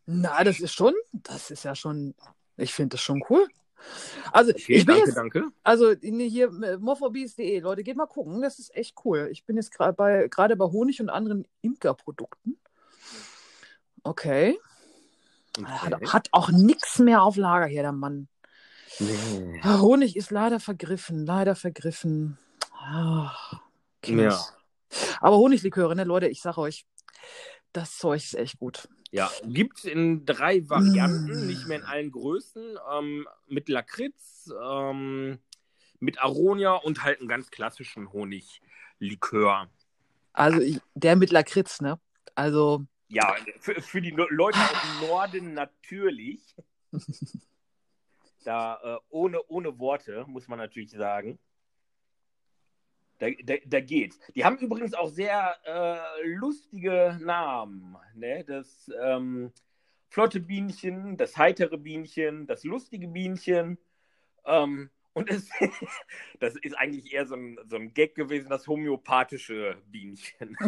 Na, 0.07 0.44
das 0.44 0.61
ist 0.61 0.74
schon, 0.74 0.94
das 1.12 1.50
ist 1.50 1.64
ja 1.64 1.74
schon, 1.74 2.14
ich 2.57 2.72
finde 2.72 2.94
das 2.94 3.02
schon 3.02 3.24
cool. 3.29 3.48
Also, 4.33 4.52
okay, 4.52 4.74
ich 4.74 4.87
bin 4.87 4.94
danke, 4.94 5.07
jetzt, 5.07 5.16
danke. 5.16 5.48
Also, 5.62 5.94
hier, 6.00 6.48
äh, 6.62 6.76
morphobees.de, 6.79 7.61
Leute, 7.61 7.83
geht 7.83 7.96
mal 7.96 8.07
gucken, 8.07 8.40
das 8.40 8.59
ist 8.59 8.74
echt 8.74 8.94
cool. 9.05 9.29
Ich 9.31 9.44
bin 9.44 9.57
jetzt 9.57 9.72
gerade 9.72 9.92
bei, 9.92 10.29
bei 10.29 10.64
Honig 10.64 11.00
und 11.00 11.09
anderen 11.09 11.46
Imkerprodukten. 11.61 12.59
Okay. 14.02 14.59
okay. 15.59 15.66
Hat, 15.66 16.12
hat, 16.12 16.29
auch 16.33 16.50
nichts 16.50 16.98
mehr 16.98 17.22
auf 17.22 17.37
Lager 17.37 17.66
hier, 17.66 17.83
der 17.83 17.92
Mann. 17.92 18.29
Nee. 18.98 19.61
Honig 19.64 20.16
ist 20.16 20.31
leider 20.31 20.61
vergriffen, 20.61 21.26
leider 21.26 21.55
vergriffen. 21.55 22.38
Ach, 22.88 23.61
ja. 24.05 24.38
Aber 25.20 25.38
Honigliköre, 25.38 25.96
ne, 25.96 26.05
Leute, 26.05 26.29
ich 26.29 26.40
sag 26.40 26.57
euch, 26.57 26.87
das 27.72 27.99
Zeug 27.99 28.22
ist 28.22 28.35
echt 28.35 28.59
gut. 28.59 28.88
Ja, 29.11 29.31
gibt 29.44 29.79
es 29.79 29.85
in 29.85 30.25
drei 30.25 30.68
Varianten, 30.68 31.44
mm. 31.44 31.46
nicht 31.46 31.66
mehr 31.66 31.79
in 31.79 31.85
allen 31.85 32.11
Größen, 32.11 32.79
ähm, 32.92 33.27
mit 33.49 33.68
Lakritz, 33.68 34.53
ähm, 34.62 35.38
mit 35.99 36.20
Aronia 36.20 36.75
und 36.75 37.03
halt 37.03 37.20
einen 37.20 37.29
ganz 37.29 37.51
klassischen 37.51 38.12
Honiglikör. 38.12 39.68
Also 40.33 40.61
der 40.94 41.16
mit 41.16 41.31
Lakritz, 41.33 41.81
ne? 41.81 41.99
Also. 42.35 42.85
Ja, 43.09 43.35
für, 43.61 43.81
für 43.81 44.01
die 44.01 44.11
Leute 44.11 44.59
aus 44.59 45.01
dem 45.01 45.09
Norden 45.09 45.55
natürlich. 45.55 46.55
da 48.44 48.79
äh, 48.83 48.99
ohne, 49.09 49.42
ohne 49.49 49.79
Worte, 49.79 50.25
muss 50.29 50.46
man 50.46 50.59
natürlich 50.59 50.92
sagen. 50.92 51.38
Da, 53.18 53.29
da, 53.44 53.55
da 53.64 53.81
geht's. 53.81 54.18
Die 54.35 54.44
haben 54.44 54.59
übrigens 54.59 54.94
auch 54.94 55.09
sehr 55.09 55.57
äh, 55.64 56.29
lustige 56.29 57.18
Namen. 57.22 57.96
Ne? 58.14 58.44
Das 58.44 58.90
ähm, 59.02 59.52
flotte 60.09 60.40
Bienchen, 60.40 61.16
das 61.16 61.37
heitere 61.37 61.79
Bienchen, 61.79 62.46
das 62.46 62.64
lustige 62.64 63.09
Bienchen. 63.09 63.79
Ähm, 64.44 64.90
und 65.14 65.31
es, 65.31 65.48
das 66.40 66.57
ist 66.57 66.74
eigentlich 66.74 67.12
eher 67.12 67.26
so 67.26 67.37
ein, 67.37 67.59
so 67.66 67.76
ein 67.76 67.94
Gag 67.94 68.14
gewesen, 68.14 68.50
das 68.50 68.66
homöopathische 68.66 69.76
Bienchen. 69.87 70.57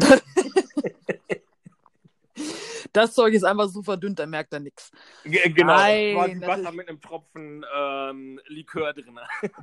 Das 2.92 3.14
Zeug 3.14 3.34
ist 3.34 3.44
einfach 3.44 3.68
so 3.68 3.82
verdünnt, 3.82 4.18
da 4.18 4.26
merkt 4.26 4.52
er 4.52 4.61
nichts. 4.61 4.90
Genau, 5.24 5.66
Nein, 5.66 6.14
quasi 6.14 6.40
Wasser 6.40 6.72
mit 6.72 6.88
einem 6.88 7.00
Tropfen 7.00 7.64
ähm, 7.76 8.40
Likör 8.46 8.92
drin. 8.94 9.18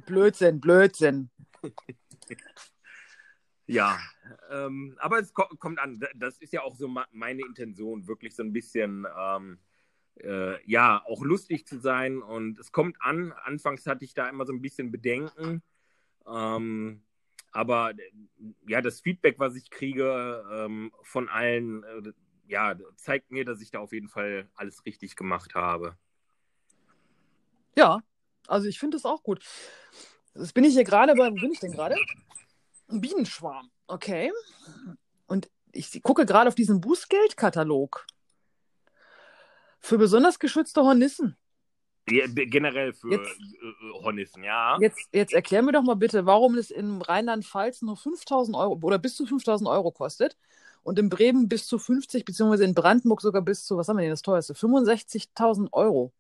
Blödsinn, 0.06 0.60
Blödsinn. 0.62 1.30
Ja, 3.68 4.00
ähm, 4.52 4.96
aber 5.00 5.20
es 5.20 5.34
ko 5.34 5.44
kommt 5.60 5.80
an. 5.80 6.00
Das 6.16 6.38
ist 6.38 6.54
ja 6.54 6.62
auch 6.62 6.76
so 6.76 6.88
meine 7.12 7.42
Intention, 7.42 8.08
wirklich 8.08 8.36
so 8.36 8.44
ein 8.44 8.54
bisschen, 8.54 9.08
ähm, 9.18 9.60
äh, 10.22 10.64
ja, 10.70 11.04
auch 11.06 11.24
lustig 11.24 11.66
zu 11.66 11.80
sein. 11.80 12.22
Und 12.22 12.60
es 12.60 12.72
kommt 12.72 12.98
an. 13.02 13.32
Anfangs 13.32 13.86
hatte 13.88 14.06
ich 14.06 14.14
da 14.14 14.30
immer 14.30 14.46
so 14.46 14.54
ein 14.54 14.62
bisschen 14.62 14.92
Bedenken. 14.92 15.64
Ähm, 16.28 17.02
aber 17.52 17.94
ja, 18.68 18.82
das 18.82 19.02
Feedback, 19.02 19.40
was 19.40 19.56
ich 19.56 19.70
kriege 19.70 20.44
ähm, 20.52 20.92
von 21.02 21.30
allen, 21.30 21.84
äh, 21.84 22.12
ja, 22.48 22.76
zeigt 22.98 23.32
mir, 23.32 23.46
dass 23.46 23.62
ich 23.62 23.72
da 23.72 23.80
auf 23.80 23.94
jeden 23.94 24.10
Fall 24.10 24.50
alles 24.56 24.86
richtig 24.86 25.16
gemacht 25.16 25.56
habe. 25.56 25.98
Ja, 27.76 28.02
also 28.48 28.68
ich 28.68 28.80
finde 28.80 28.98
es 28.98 29.06
auch 29.06 29.24
gut. 29.24 29.44
Jetzt 30.36 30.54
bin 30.54 30.66
ich 30.66 30.74
hier 30.74 30.84
gerade 30.84 31.16
bei, 31.16 31.32
wo 31.32 31.36
bin 31.36 31.52
ich 31.52 31.60
denn 31.60 31.72
gerade? 31.72 31.96
Ein 32.88 33.02
Bienenschwarm, 33.02 33.70
okay. 33.88 34.32
Und 35.28 35.50
ich 35.72 36.02
gucke 36.04 36.26
gerade 36.26 36.48
auf 36.48 36.56
diesen 36.56 36.82
Bußgeldkatalog 36.82 38.06
für 39.80 39.98
besonders 39.98 40.40
geschützte 40.40 40.82
Hornissen. 40.82 41.38
Ja, 42.08 42.26
generell 42.28 42.94
für 42.94 43.12
jetzt, 43.12 43.32
äh, 43.32 44.04
Hornissen, 44.04 44.44
ja. 44.44 44.78
Jetzt, 44.80 45.10
jetzt 45.12 45.34
erklär 45.34 45.64
mir 45.64 45.72
doch 45.72 45.82
mal 45.82 45.96
bitte, 45.96 46.28
warum 46.28 46.56
es 46.56 46.70
in 46.70 47.02
Rheinland-Pfalz 47.02 47.82
nur 47.82 47.98
5000 47.98 48.56
Euro 48.56 48.80
oder 48.84 49.00
bis 49.00 49.16
zu 49.16 49.26
5000 49.26 49.68
Euro 49.68 49.92
kostet 49.92 50.38
und 50.84 51.00
in 51.00 51.10
Bremen 51.10 51.50
bis 51.50 51.66
zu 51.66 51.80
50, 51.80 52.24
beziehungsweise 52.24 52.64
in 52.64 52.76
Brandenburg 52.76 53.22
sogar 53.22 53.42
bis 53.42 53.66
zu, 53.66 53.76
was 53.76 53.90
haben 53.90 53.98
wir 53.98 54.04
denn 54.04 54.12
das 54.12 54.22
teuerste? 54.22 54.54
65.000 54.54 55.74
Euro. 55.74 56.14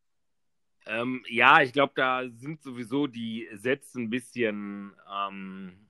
Ähm, 0.87 1.23
ja, 1.29 1.61
ich 1.61 1.71
glaube, 1.71 1.93
da 1.95 2.23
sind 2.29 2.63
sowieso 2.63 3.05
die 3.05 3.47
Sätze 3.53 3.99
ein 3.99 4.09
bisschen 4.09 4.91
ähm, 5.11 5.85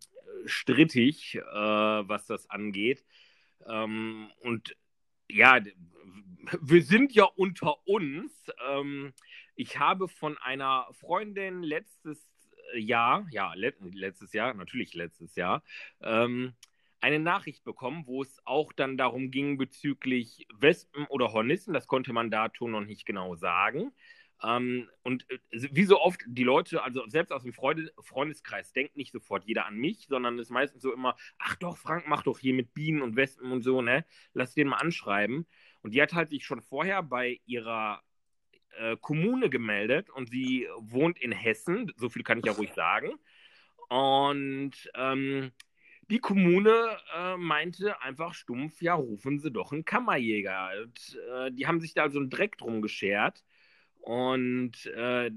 strittig, 0.45 1.36
äh, 1.36 1.41
was 1.43 2.26
das 2.26 2.50
angeht. 2.50 3.04
Ähm, 3.67 4.30
und 4.41 4.76
ja, 5.30 5.60
wir 6.62 6.83
sind 6.83 7.13
ja 7.13 7.23
unter 7.23 7.88
uns. 7.88 8.31
Ähm, 8.69 9.13
ich 9.56 9.79
habe 9.79 10.08
von 10.08 10.38
einer 10.38 10.88
Freundin 10.92 11.63
letztes 11.63 12.27
Jahr, 12.75 13.25
ja, 13.31 13.54
let 13.54 13.75
letztes 13.94 14.33
Jahr, 14.33 14.54
natürlich 14.54 14.94
letztes 14.94 15.36
Jahr, 15.36 15.63
ähm, 16.02 16.54
eine 17.02 17.19
Nachricht 17.19 17.63
bekommen, 17.63 18.04
wo 18.08 18.23
es 18.23 18.42
auch 18.46 18.73
dann 18.73 18.98
darum 18.98 19.29
ging 19.29 19.58
bezüglich 19.58 20.48
Wespen 20.54 21.06
oder 21.08 21.33
Hornissen. 21.33 21.73
Das 21.73 21.88
konnte 21.88 22.13
man 22.13 22.31
dazu 22.31 22.67
noch 22.67 22.81
nicht 22.81 23.06
genau 23.06 23.36
sagen. 23.36 23.92
Ähm, 24.44 24.90
und 25.04 25.29
äh, 25.29 25.40
wie 25.52 25.86
so 25.86 26.00
oft 26.02 26.21
die 26.27 26.44
Leute, 26.44 26.83
also 26.83 27.08
selbst 27.08 27.31
aus 27.31 27.44
dem 27.44 27.54
Freude, 27.54 27.92
Freundeskreis, 28.00 28.73
denkt 28.73 28.98
nicht 28.98 29.12
sofort 29.12 29.46
jeder 29.46 29.65
an 29.65 29.77
mich, 29.77 30.08
sondern 30.08 30.40
ist 30.40 30.52
meistens 30.52 30.81
so 30.81 30.94
immer, 30.94 31.15
ach 31.38 31.56
doch, 31.56 31.77
Frank, 31.77 32.06
mach 32.08 32.23
doch 32.23 32.40
hier 32.40 32.54
mit 32.54 32.73
Bienen 32.73 33.02
und 33.02 33.15
Wespen 33.15 33.52
und 33.52 33.62
so, 33.62 33.81
ne? 33.81 34.06
Lass 34.33 34.54
den 34.54 34.67
mal 34.67 34.77
anschreiben. 34.77 35.46
Und 35.81 35.94
die 35.94 36.02
hat 36.02 36.13
halt 36.13 36.29
sich 36.29 36.46
schon 36.46 36.62
vorher 36.62 37.04
bei 37.04 37.40
ihrer 37.46 38.02
äh, 38.77 38.98
Kommune 38.98 39.50
gemeldet 39.50 40.10
und 40.10 40.29
sie 40.29 40.67
wohnt 40.77 41.19
in 41.19 41.31
Hessen, 41.31 41.92
so 41.96 42.10
viel 42.10 42.23
kann 42.23 42.40
ich 42.40 42.46
ja 42.46 42.54
ruhig 42.54 42.73
sagen. 42.73 43.13
Und 43.88 44.73
ähm, 44.96 45.52
die 46.10 46.19
Kommune 46.19 46.98
äh, 47.15 47.38
meinte 47.38 48.02
einfach 48.02 48.33
stumpf, 48.33 48.81
ja, 48.81 48.94
rufen 48.94 49.40
Sie 49.40 49.52
doch 49.52 49.71
einen 49.71 49.86
Kammerjäger. 49.86 50.71
Und, 50.83 51.19
äh, 51.31 51.52
die 51.52 51.67
haben 51.67 51.79
sich 51.79 51.94
da 51.94 52.10
so 52.10 52.19
einen 52.19 52.29
Dreck 52.29 52.58
drum 52.58 52.81
geschert. 52.81 53.44
Und 54.06 54.85
äh, 54.85 55.31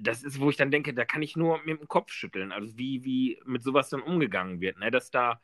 das 0.00 0.24
ist, 0.24 0.40
wo 0.40 0.50
ich 0.50 0.56
dann 0.56 0.72
denke, 0.72 0.92
da 0.92 1.04
kann 1.04 1.22
ich 1.22 1.36
nur 1.36 1.60
mit 1.64 1.78
dem 1.78 1.86
Kopf 1.86 2.10
schütteln. 2.10 2.50
Also 2.50 2.76
wie, 2.76 3.04
wie 3.04 3.40
mit 3.46 3.62
sowas 3.62 3.90
dann 3.90 4.02
umgegangen 4.02 4.60
wird. 4.60 4.76
Ne? 4.76 4.90
Dass 4.90 5.12
da 5.12 5.40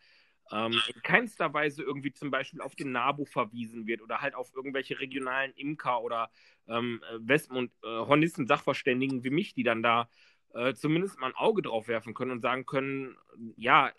ähm, 0.50 0.72
in 0.92 1.02
keinster 1.02 1.54
Weise 1.54 1.84
irgendwie 1.84 2.12
zum 2.12 2.32
Beispiel 2.32 2.60
auf 2.60 2.74
den 2.74 2.90
NABU 2.90 3.26
verwiesen 3.26 3.86
wird 3.86 4.02
oder 4.02 4.22
halt 4.22 4.34
auf 4.34 4.52
irgendwelche 4.52 4.98
regionalen 4.98 5.52
Imker 5.54 6.02
oder 6.02 6.30
ähm, 6.66 7.00
Wespen- 7.18 7.56
und 7.56 7.70
äh, 7.84 7.86
Hornissen-Sachverständigen 7.86 9.22
wie 9.22 9.30
mich, 9.30 9.54
die 9.54 9.62
dann 9.62 9.84
da 9.84 10.08
äh, 10.52 10.74
zumindest 10.74 11.20
mal 11.20 11.28
ein 11.28 11.36
Auge 11.36 11.62
drauf 11.62 11.86
werfen 11.86 12.12
können 12.12 12.32
und 12.32 12.40
sagen 12.40 12.66
können, 12.66 13.16
ja, 13.56 13.92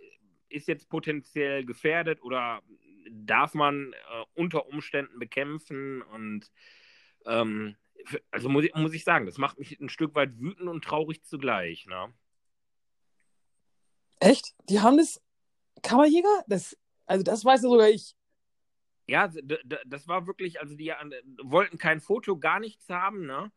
ist 0.49 0.67
jetzt 0.67 0.89
potenziell 0.89 1.63
gefährdet 1.63 2.21
oder 2.21 2.61
darf 3.09 3.53
man 3.53 3.93
äh, 3.93 4.26
unter 4.34 4.67
Umständen 4.67 5.17
bekämpfen 5.17 6.01
und 6.01 6.51
ähm, 7.26 7.78
also 8.32 8.49
muss 8.49 8.66
ich, 8.66 8.76
muss 8.76 8.93
ich 8.93 9.03
sagen, 9.03 9.26
das 9.26 9.38
macht 9.38 9.58
mich 9.60 9.80
ein 9.80 9.89
Stück 9.89 10.16
weit 10.16 10.39
wütend 10.39 10.70
und 10.70 10.84
traurig 10.84 11.24
zugleich. 11.24 11.86
Ne? 11.86 12.14
Echt? 14.20 14.56
Die 14.70 14.80
haben 14.80 14.97
das 14.97 15.22
Kammerjäger? 15.82 16.43
Das, 16.47 16.78
also 17.06 17.24
das 17.24 17.45
weiß 17.45 17.64
ja 17.64 17.70
sogar 17.70 17.89
ich. 17.89 18.16
Ja, 19.08 19.32
das 19.86 20.08
war 20.08 20.26
wirklich, 20.26 20.60
also 20.60 20.76
die 20.76 20.91
wollten 21.43 21.78
kein 21.78 22.01
Foto, 22.01 22.39
gar 22.39 22.60
nichts 22.60 22.89
haben, 22.89 23.26
ne? 23.26 23.51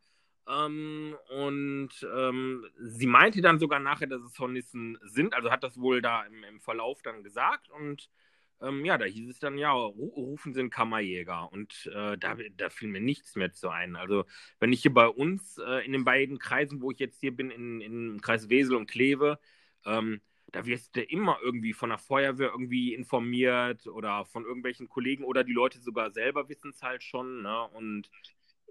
Ähm, 0.47 1.15
und 1.29 1.89
ähm, 2.15 2.65
sie 2.77 3.07
meinte 3.07 3.41
dann 3.41 3.59
sogar 3.59 3.79
nachher, 3.79 4.07
dass 4.07 4.21
es 4.21 4.37
Hornissen 4.39 4.97
sind, 5.03 5.33
also 5.33 5.51
hat 5.51 5.63
das 5.63 5.79
wohl 5.79 6.01
da 6.01 6.23
im, 6.23 6.43
im 6.43 6.59
Verlauf 6.59 7.01
dann 7.01 7.23
gesagt 7.23 7.69
und 7.69 8.09
ähm, 8.61 8.85
ja, 8.85 8.97
da 8.97 9.05
hieß 9.05 9.29
es 9.29 9.39
dann, 9.39 9.57
ja, 9.57 9.71
rufen 9.71 10.53
Sie 10.53 10.59
einen 10.59 10.69
Kammerjäger. 10.69 11.51
Und 11.51 11.89
äh, 11.93 12.17
da, 12.17 12.37
da 12.57 12.69
fiel 12.69 12.89
mir 12.89 13.01
nichts 13.01 13.35
mehr 13.35 13.51
zu 13.53 13.69
ein. 13.69 13.95
Also, 13.95 14.25
wenn 14.59 14.73
ich 14.73 14.81
hier 14.81 14.93
bei 14.93 15.07
uns 15.07 15.57
äh, 15.57 15.85
in 15.85 15.93
den 15.93 16.03
beiden 16.03 16.39
Kreisen, 16.39 16.81
wo 16.81 16.91
ich 16.91 16.99
jetzt 16.99 17.19
hier 17.19 17.35
bin, 17.35 17.51
in, 17.51 17.81
in 17.81 18.21
Kreis 18.21 18.49
Wesel 18.49 18.75
und 18.75 18.89
Kleve, 18.89 19.39
ähm, 19.85 20.21
da 20.51 20.65
wirst 20.65 20.95
du 20.95 21.03
immer 21.03 21.37
irgendwie 21.41 21.73
von 21.73 21.89
der 21.89 21.99
Feuerwehr 21.99 22.49
irgendwie 22.49 22.93
informiert 22.93 23.87
oder 23.87 24.25
von 24.25 24.45
irgendwelchen 24.45 24.89
Kollegen 24.89 25.23
oder 25.23 25.43
die 25.43 25.53
Leute 25.53 25.79
sogar 25.79 26.11
selber 26.11 26.49
wissen 26.49 26.71
es 26.71 26.81
halt 26.81 27.03
schon 27.03 27.43
ne? 27.43 27.67
und 27.69 28.09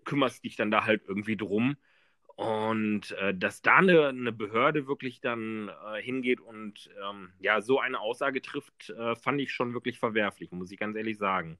kümmerst 0.04 0.44
dich 0.44 0.56
dann 0.56 0.70
da 0.70 0.84
halt 0.84 1.02
irgendwie 1.06 1.36
drum. 1.36 1.76
Und 2.38 3.10
äh, 3.18 3.34
dass 3.34 3.62
da 3.62 3.78
eine, 3.78 4.06
eine, 4.06 4.30
Behörde 4.30 4.86
wirklich 4.86 5.20
dann 5.20 5.70
äh, 5.70 6.00
hingeht 6.00 6.40
und 6.40 6.88
ähm, 7.04 7.32
ja, 7.40 7.60
so 7.60 7.80
eine 7.80 7.98
Aussage 7.98 8.40
trifft, 8.40 8.90
äh, 8.90 9.16
fand 9.16 9.40
ich 9.40 9.52
schon 9.52 9.74
wirklich 9.74 9.98
verwerflich, 9.98 10.52
muss 10.52 10.70
ich 10.70 10.78
ganz 10.78 10.94
ehrlich 10.94 11.18
sagen. 11.18 11.58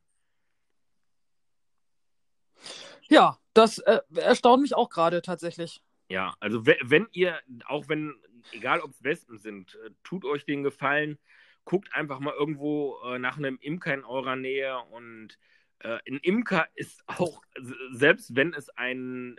Ja, 3.09 3.39
das 3.55 3.79
äh, 3.79 3.99
erstaunt 4.15 4.63
mich 4.63 4.77
auch 4.77 4.89
gerade 4.89 5.21
tatsächlich. 5.21 5.83
Ja, 6.09 6.37
also 6.39 6.65
wenn 6.65 7.09
ihr, 7.11 7.41
auch 7.67 7.89
wenn, 7.89 8.15
egal 8.53 8.81
ob 8.81 8.93
es 8.93 9.03
Wespen 9.03 9.37
sind, 9.37 9.77
äh, 9.85 9.91
tut 10.05 10.25
euch 10.25 10.45
den 10.45 10.63
Gefallen, 10.63 11.19
guckt 11.65 11.93
einfach 11.93 12.21
mal 12.21 12.35
irgendwo 12.35 13.01
äh, 13.05 13.19
nach 13.19 13.37
einem 13.37 13.59
Imker 13.61 13.95
in 13.95 14.05
eurer 14.05 14.37
Nähe 14.37 14.79
und 14.93 15.41
äh, 15.81 15.99
ein 16.09 16.19
Imker 16.19 16.67
ist 16.75 17.03
auch, 17.07 17.43
selbst 17.91 18.35
wenn 18.35 18.55
es 18.55 18.69
ein, 18.71 19.37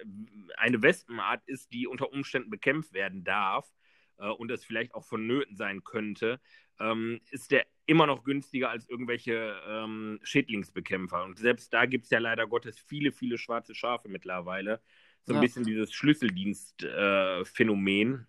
eine 0.58 0.82
Wespenart 0.82 1.42
ist, 1.46 1.74
die 1.74 1.88
unter 1.88 2.12
Umständen 2.12 2.50
bekämpft 2.50 2.94
werden 2.94 3.24
darf 3.24 3.72
äh, 4.18 4.28
und 4.28 4.52
es 4.52 4.64
vielleicht 4.64 4.94
auch 4.94 5.04
vonnöten 5.04 5.56
sein 5.56 5.84
könnte, 5.84 6.40
ähm, 6.80 7.20
ist 7.30 7.52
der 7.52 7.66
immer 7.86 8.08
noch 8.08 8.24
günstiger 8.24 8.70
als 8.70 8.88
irgendwelche 8.88 9.60
ähm, 9.68 10.20
Schädlingsbekämpfer. 10.24 11.26
Und 11.26 11.40
selbst 11.40 11.74
da 11.74 11.86
gibt 11.86 12.06
es 12.06 12.12
ja 12.12 12.20
leider 12.20 12.48
Gottes 12.48 12.80
viele, 12.80 13.12
viele 13.12 13.38
schwarze 13.38 13.76
Schafe 13.76 14.08
mittlerweile. 14.08 14.82
So 15.26 15.34
ein 15.34 15.38
ja. 15.38 15.42
bisschen 15.42 15.66
dieses 15.66 15.92
Schlüsseldienst-Phänomen. 15.92 18.28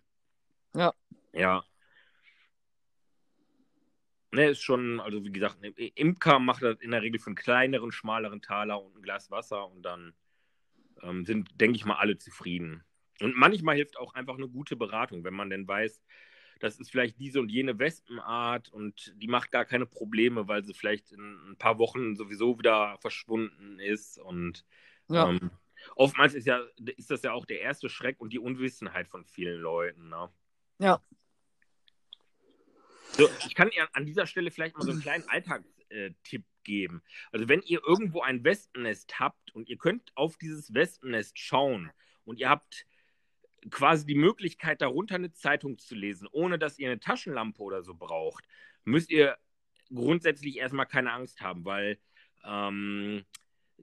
Äh, 0.73 0.79
ja. 0.79 0.93
Ja. 1.33 1.63
Ne, 4.33 4.49
ist 4.49 4.61
schon, 4.61 5.01
also 5.01 5.25
wie 5.25 5.31
gesagt, 5.31 5.57
Imker 5.95 6.39
macht 6.39 6.63
das 6.63 6.79
in 6.79 6.91
der 6.91 7.01
Regel 7.01 7.19
für 7.19 7.27
einen 7.27 7.35
kleineren, 7.35 7.91
schmaleren 7.91 8.41
Taler 8.41 8.81
und 8.81 8.95
ein 8.95 9.01
Glas 9.01 9.29
Wasser 9.29 9.69
und 9.69 9.83
dann 9.83 10.13
ähm, 11.01 11.25
sind, 11.25 11.49
denke 11.59 11.75
ich 11.75 11.85
mal, 11.85 11.95
alle 11.95 12.17
zufrieden. 12.17 12.83
Und 13.19 13.35
manchmal 13.35 13.75
hilft 13.75 13.97
auch 13.97 14.13
einfach 14.13 14.37
eine 14.37 14.47
gute 14.47 14.77
Beratung, 14.77 15.25
wenn 15.25 15.33
man 15.33 15.49
denn 15.49 15.67
weiß, 15.67 16.01
das 16.61 16.79
ist 16.79 16.91
vielleicht 16.91 17.19
diese 17.19 17.41
und 17.41 17.49
jene 17.49 17.77
Wespenart 17.77 18.69
und 18.69 19.13
die 19.17 19.27
macht 19.27 19.51
gar 19.51 19.65
keine 19.65 19.85
Probleme, 19.85 20.47
weil 20.47 20.63
sie 20.63 20.73
vielleicht 20.73 21.11
in 21.11 21.51
ein 21.51 21.57
paar 21.57 21.77
Wochen 21.77 22.15
sowieso 22.15 22.57
wieder 22.57 22.97
verschwunden 23.01 23.79
ist. 23.79 24.17
Und 24.17 24.63
ja. 25.09 25.29
ähm, 25.29 25.51
oftmals 25.95 26.35
ist, 26.35 26.45
ja, 26.45 26.61
ist 26.95 27.11
das 27.11 27.23
ja 27.23 27.33
auch 27.33 27.45
der 27.45 27.61
erste 27.61 27.89
Schreck 27.89 28.19
und 28.21 28.31
die 28.31 28.39
Unwissenheit 28.39 29.07
von 29.07 29.25
vielen 29.25 29.59
Leuten. 29.59 30.09
Ne? 30.09 30.29
Ja, 30.79 31.01
so, 33.13 33.29
ich 33.47 33.55
kann 33.55 33.69
ihr 33.71 33.87
an 33.93 34.05
dieser 34.05 34.25
Stelle 34.25 34.51
vielleicht 34.51 34.75
mal 34.77 34.85
so 34.85 34.91
einen 34.91 35.01
kleinen 35.01 35.27
Alltagstipp 35.27 36.45
geben. 36.63 37.01
Also 37.31 37.47
wenn 37.47 37.61
ihr 37.61 37.81
irgendwo 37.85 38.21
ein 38.21 38.43
Wespennest 38.43 39.19
habt 39.19 39.53
und 39.53 39.69
ihr 39.69 39.77
könnt 39.77 40.11
auf 40.15 40.37
dieses 40.37 40.73
Wespennest 40.73 41.39
schauen 41.39 41.91
und 42.25 42.39
ihr 42.39 42.49
habt 42.49 42.85
quasi 43.69 44.05
die 44.05 44.15
Möglichkeit, 44.15 44.81
darunter 44.81 45.15
eine 45.15 45.33
Zeitung 45.33 45.77
zu 45.77 45.95
lesen, 45.95 46.27
ohne 46.31 46.57
dass 46.57 46.79
ihr 46.79 46.89
eine 46.89 46.99
Taschenlampe 46.99 47.61
oder 47.61 47.83
so 47.83 47.93
braucht, 47.93 48.45
müsst 48.83 49.11
ihr 49.11 49.37
grundsätzlich 49.93 50.57
erstmal 50.57 50.87
keine 50.87 51.11
Angst 51.11 51.41
haben, 51.41 51.65
weil 51.65 51.99
ähm, 52.43 53.25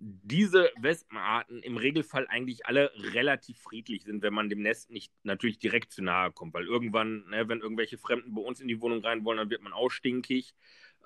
diese 0.01 0.70
Wespenarten 0.80 1.62
im 1.62 1.76
Regelfall 1.76 2.26
eigentlich 2.28 2.66
alle 2.66 2.90
relativ 2.94 3.59
friedlich 3.59 4.05
sind, 4.05 4.22
wenn 4.22 4.34
man 4.34 4.49
dem 4.49 4.62
Nest 4.62 4.90
nicht 4.90 5.12
natürlich 5.22 5.59
direkt 5.59 5.92
zu 5.92 6.03
nahe 6.03 6.32
kommt, 6.32 6.55
weil 6.55 6.66
irgendwann, 6.66 7.24
ne, 7.28 7.49
wenn 7.49 7.61
irgendwelche 7.61 7.99
Fremden 7.99 8.34
bei 8.34 8.42
uns 8.42 8.61
in 8.61 8.68
die 8.68 8.80
Wohnung 8.80 9.05
rein 9.05 9.24
wollen, 9.24 9.38
dann 9.38 9.51
wird 9.51 9.62
man 9.62 9.72
auch 9.72 9.90
stinkig. 9.90 10.55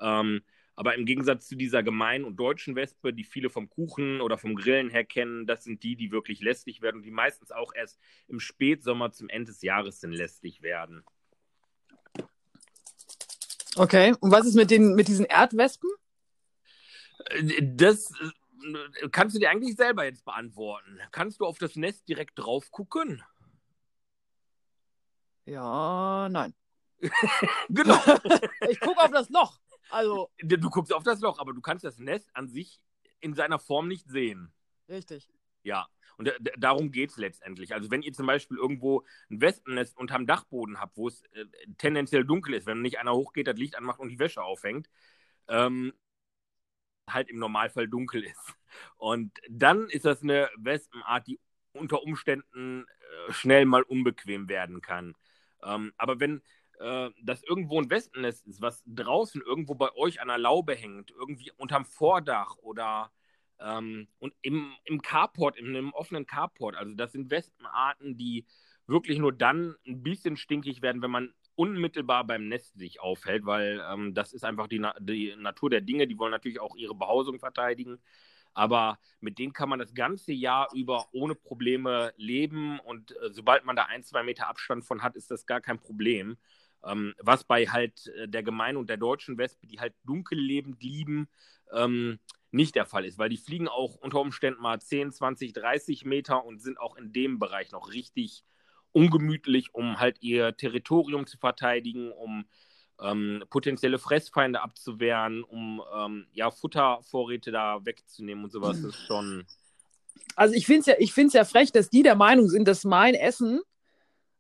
Ähm, 0.01 0.43
aber 0.75 0.95
im 0.95 1.05
Gegensatz 1.05 1.49
zu 1.49 1.57
dieser 1.57 1.83
gemeinen 1.83 2.25
und 2.25 2.37
deutschen 2.37 2.77
Wespe, 2.77 3.13
die 3.13 3.25
viele 3.25 3.51
vom 3.51 3.69
Kuchen 3.69 4.21
oder 4.21 4.39
vom 4.39 4.55
Grillen 4.55 4.91
her 4.91 5.05
kennen, 5.05 5.47
das 5.47 5.65
sind 5.65 5.83
die, 5.83 5.97
die 5.97 6.11
wirklich 6.11 6.41
lästig 6.41 6.81
werden 6.81 6.97
und 6.97 7.03
die 7.03 7.11
meistens 7.11 7.53
auch 7.53 7.75
erst 7.75 7.99
im 8.29 8.41
Spätsommer 8.41 9.13
zum 9.13 9.29
Ende 9.29 9.53
des 9.53 9.63
Jahres 9.63 10.01
sind 10.01 10.13
lästig 10.13 10.63
werden. 10.63 11.05
Okay, 13.77 14.15
und 14.21 14.31
was 14.31 14.47
ist 14.47 14.55
mit, 14.55 14.71
den, 14.71 14.95
mit 14.95 15.09
diesen 15.09 15.25
Erdwespen? 15.25 15.91
Äh, 17.31 17.63
das 17.63 18.13
kannst 19.11 19.35
du 19.35 19.41
dir 19.41 19.51
eigentlich 19.51 19.77
selber 19.77 20.05
jetzt 20.05 20.25
beantworten. 20.25 20.99
Kannst 21.11 21.41
du 21.41 21.47
auf 21.47 21.59
das 21.59 21.77
Nest 21.77 22.09
direkt 22.09 22.39
drauf 22.39 22.71
gucken? 22.71 23.23
Ja, 25.45 26.29
nein. 26.31 26.55
genau. 27.69 27.99
ich 28.69 28.81
gucke 28.81 29.01
auf 29.01 29.11
das 29.11 29.29
Loch. 29.29 29.59
Also. 29.91 30.31
Du 30.39 30.71
guckst 30.71 30.93
auf 30.93 31.03
das 31.03 31.21
Loch, 31.21 31.39
aber 31.39 31.53
du 31.53 31.61
kannst 31.61 31.85
das 31.85 31.99
Nest 31.99 32.31
an 32.35 32.49
sich 32.49 32.81
in 33.21 33.35
seiner 33.35 33.59
Form 33.59 33.89
nicht 33.89 34.09
sehen. 34.09 34.53
Richtig. 34.89 35.29
Ja, 35.63 35.89
und 36.17 36.33
darum 36.59 36.93
geht 36.93 37.11
es 37.11 37.17
letztendlich. 37.17 37.75
Also 37.75 37.91
wenn 37.91 38.03
ihr 38.03 38.13
zum 38.13 38.27
Beispiel 38.27 38.57
irgendwo 38.57 39.05
ein 39.31 39.41
Wespennest 39.41 39.97
unterm 39.97 40.27
Dachboden 40.27 40.81
habt, 40.81 40.97
wo 40.97 41.09
es 41.09 41.23
äh, 41.33 41.47
tendenziell 41.79 42.25
dunkel 42.25 42.55
ist, 42.55 42.67
wenn 42.67 42.83
nicht 42.83 42.99
einer 42.99 43.15
hochgeht, 43.15 43.47
das 43.47 43.57
Licht 43.57 43.77
anmacht 43.77 44.01
und 44.01 44.09
die 44.09 44.19
Wäsche 44.19 44.43
aufhängt, 44.43 44.89
ähm, 45.49 45.93
halt 47.09 47.29
im 47.29 47.39
Normalfall 47.39 47.89
dunkel 47.89 48.25
ist. 48.25 48.55
Und 48.97 49.33
dann 49.49 49.89
ist 49.89 50.05
das 50.05 50.23
eine 50.23 50.49
Wespenart, 50.57 51.27
die 51.27 51.41
unter 51.73 52.03
Umständen 52.03 52.87
äh, 53.29 53.33
schnell 53.33 53.65
mal 53.65 53.83
unbequem 53.83 54.49
werden 54.49 54.81
kann. 54.81 55.15
Ähm, 55.63 55.93
aber 55.97 56.21
wenn 56.21 56.43
äh, 56.81 57.11
das 57.23 57.43
irgendwo 57.43 57.81
ein 57.81 57.91
Wespennest 57.91 58.47
ist, 58.47 58.61
was 58.61 58.83
draußen 58.87 59.41
irgendwo 59.41 59.75
bei 59.75 59.95
euch 59.95 60.21
an 60.21 60.29
der 60.29 60.39
Laube 60.39 60.75
hängt, 60.75 61.11
irgendwie 61.11 61.51
unterm 61.57 61.85
Vordach 61.85 62.57
oder 62.59 63.13
ähm, 63.61 64.09
und 64.19 64.35
im, 64.43 64.73
im 64.85 65.03
Carport, 65.03 65.57
in 65.57 65.69
einem 65.69 65.93
offenen 65.93 66.27
Carport, 66.27 66.77
also 66.77 66.95
das 66.95 67.13
sind 67.13 67.31
Wespenarten, 67.31 68.17
die 68.17 68.47
wirklich 68.87 69.19
nur 69.19 69.33
dann 69.33 69.77
ein 69.87 70.03
bisschen 70.03 70.37
stinkig 70.37 70.83
werden, 70.83 71.03
wenn 71.03 71.11
man 71.11 71.33
unmittelbar 71.55 72.25
beim 72.27 72.49
Nest 72.49 72.79
sich 72.79 73.01
aufhält, 73.01 73.45
weil 73.47 73.83
ähm, 73.91 74.15
das 74.15 74.33
ist 74.33 74.45
einfach 74.45 74.69
die, 74.69 74.79
Na 74.79 74.95
die 75.01 75.35
Natur 75.37 75.71
der 75.71 75.81
Dinge. 75.81 76.07
Die 76.07 76.19
wollen 76.19 76.31
natürlich 76.31 76.61
auch 76.61 76.77
ihre 76.77 76.95
Behausung 76.95 77.39
verteidigen. 77.39 77.99
Aber 78.55 78.99
mit 79.21 79.39
denen 79.39 79.53
kann 79.53 79.69
man 79.69 79.79
das 79.79 79.95
ganze 79.95 80.33
Jahr 80.33 80.69
über 80.75 81.07
ohne 81.13 81.35
Probleme 81.35 82.13
leben. 82.17 82.79
Und 82.81 83.13
äh, 83.13 83.31
sobald 83.31 83.65
man 83.65 83.77
da 83.77 83.85
ein, 83.85 84.03
zwei 84.05 84.23
Meter 84.23 84.49
Abstand 84.49 84.85
von 84.85 85.03
hat, 85.03 85.17
ist 85.17 85.31
das 85.31 85.47
gar 85.47 85.61
kein 85.61 85.79
Problem. 85.79 86.37
Ähm, 86.85 87.15
was 87.19 87.45
bei 87.45 87.67
halt 87.67 88.09
äh, 88.09 88.29
der 88.29 88.43
Gemeinde 88.43 88.79
und 88.79 88.91
der 88.91 88.97
deutschen 88.97 89.39
Wespe, 89.39 89.67
die 89.67 89.81
halt 89.81 89.95
dunkel 90.05 90.39
lebend 90.39 90.83
lieben, 90.83 91.29
ähm, 91.73 92.19
nicht 92.51 92.75
der 92.75 92.87
Fall 92.87 93.07
ist, 93.07 93.19
weil 93.19 93.31
die 93.31 93.39
fliegen 93.39 93.69
auch 93.69 93.95
unter 93.95 94.21
Umständen 94.21 94.61
mal 94.61 94.81
10, 94.81 95.13
20, 95.13 95.55
30 95.55 96.05
Meter 96.05 96.45
und 96.45 96.61
sind 96.61 96.79
auch 96.79 96.97
in 96.97 97.13
dem 97.13 97.39
Bereich 97.39 97.73
noch 97.73 97.93
richtig 97.93 98.45
ungemütlich, 98.93 99.75
um 99.75 99.99
halt 99.99 100.19
ihr 100.21 100.57
Territorium 100.57 101.27
zu 101.27 101.39
verteidigen, 101.39 102.13
um 102.13 102.45
ähm, 103.01 103.45
potenzielle 103.51 103.99
Fressfeinde 103.99 104.61
abzuwehren, 104.61 105.43
um 105.45 105.83
ähm, 105.95 106.27
ja, 106.33 106.51
Futtervorräte 106.51 107.51
da 107.51 107.85
wegzunehmen 107.85 108.45
und 108.45 108.51
sowas. 108.51 108.81
Das 108.81 108.95
ist 108.95 109.07
schon. 109.07 109.47
Also 110.37 110.55
ich 110.55 110.67
finde 110.67 110.81
es 110.81 110.87
ja, 110.87 110.95
ich 110.99 111.13
find's 111.13 111.35
ja 111.35 111.45
frech, 111.45 111.73
dass 111.73 111.91
die 111.91 112.03
der 112.03 112.15
Meinung 112.15 112.49
sind, 112.49 112.69
dass 112.69 112.85
mein 112.85 113.15
Essen 113.15 113.61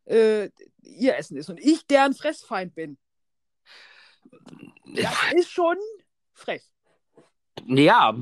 äh, 0.04 0.48
ihr 0.82 1.16
Essen 1.16 1.36
ist 1.36 1.48
und 1.50 1.60
ich 1.60 1.86
deren 1.86 2.14
Fressfeind 2.14 2.74
bin. 2.74 2.98
Das 4.94 5.14
ist 5.34 5.50
schon 5.50 5.76
frech. 6.32 6.62
Ja. 7.66 8.14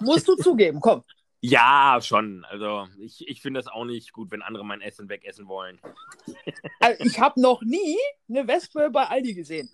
Musst 0.00 0.28
du 0.28 0.36
zugeben, 0.36 0.80
komm. 0.80 1.02
Ja, 1.46 1.98
schon. 2.00 2.46
Also 2.46 2.88
ich, 2.98 3.28
ich 3.28 3.42
finde 3.42 3.60
das 3.60 3.66
auch 3.70 3.84
nicht 3.84 4.14
gut, 4.14 4.30
wenn 4.30 4.40
andere 4.40 4.64
mein 4.64 4.80
Essen 4.80 5.10
wegessen 5.10 5.46
wollen. 5.46 5.78
Also, 6.80 7.04
ich 7.04 7.20
habe 7.20 7.40
noch 7.40 7.62
nie 7.62 7.96
eine 8.28 8.46
Wespe 8.46 8.90
bei 8.90 9.04
Aldi 9.06 9.34
gesehen. 9.34 9.70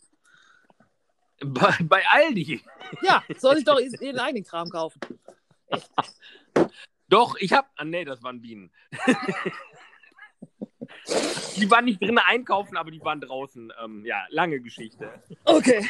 Bei, 1.40 1.74
bei 1.80 2.02
Aldi? 2.08 2.60
Ja, 3.02 3.22
soll 3.38 3.58
ich 3.58 3.64
doch 3.64 3.78
ihren 4.00 4.18
eigenen 4.18 4.44
Kram 4.44 4.68
kaufen. 4.68 5.00
Echt. 5.68 5.90
Doch, 7.08 7.36
ich 7.38 7.52
habe. 7.52 7.68
Ah, 7.76 7.84
nee, 7.84 8.04
das 8.04 8.22
waren 8.22 8.40
Bienen. 8.40 8.72
die 11.56 11.70
waren 11.70 11.84
nicht 11.84 12.00
drinnen 12.00 12.18
einkaufen, 12.18 12.76
aber 12.76 12.90
die 12.90 13.00
waren 13.00 13.20
draußen. 13.20 13.72
Ähm, 13.82 14.04
ja, 14.04 14.24
lange 14.30 14.60
Geschichte. 14.60 15.22
Okay. 15.44 15.88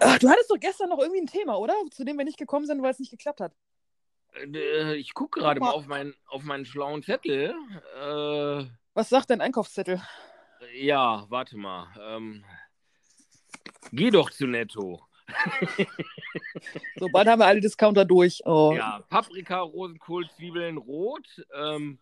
Ach, 0.00 0.18
du 0.18 0.28
hattest 0.28 0.50
doch 0.50 0.58
gestern 0.58 0.90
noch 0.90 0.98
irgendwie 0.98 1.20
ein 1.20 1.26
Thema, 1.26 1.56
oder? 1.56 1.74
Zu 1.90 2.04
dem 2.04 2.18
wir 2.18 2.24
nicht 2.24 2.38
gekommen 2.38 2.66
sind, 2.66 2.82
weil 2.82 2.90
es 2.92 3.00
nicht 3.00 3.10
geklappt 3.10 3.40
hat. 3.40 3.52
Äh, 4.34 4.94
ich 4.96 5.14
gucke 5.14 5.40
gerade 5.40 5.60
mal 5.60 5.70
auf, 5.70 5.86
mein, 5.86 6.14
auf 6.26 6.42
meinen 6.42 6.64
schlauen 6.64 7.02
Zettel. 7.02 7.54
Äh, 7.96 8.66
Was 8.94 9.08
sagt 9.08 9.30
dein 9.30 9.40
Einkaufszettel? 9.40 10.00
Ja, 10.74 11.26
warte 11.28 11.56
mal. 11.56 11.88
Ähm, 12.00 12.44
geh 13.92 14.10
doch 14.10 14.30
zu 14.30 14.46
Netto. 14.46 15.06
so, 16.96 17.08
bald 17.08 17.28
haben 17.28 17.38
wir 17.38 17.46
alle 17.46 17.60
Discounter 17.60 18.04
durch. 18.04 18.40
Oh. 18.44 18.74
Ja, 18.76 19.00
Paprika, 19.08 19.60
Rosenkohl, 19.60 20.28
Zwiebeln, 20.30 20.76
Rot. 20.76 21.26
Ähm, 21.54 21.98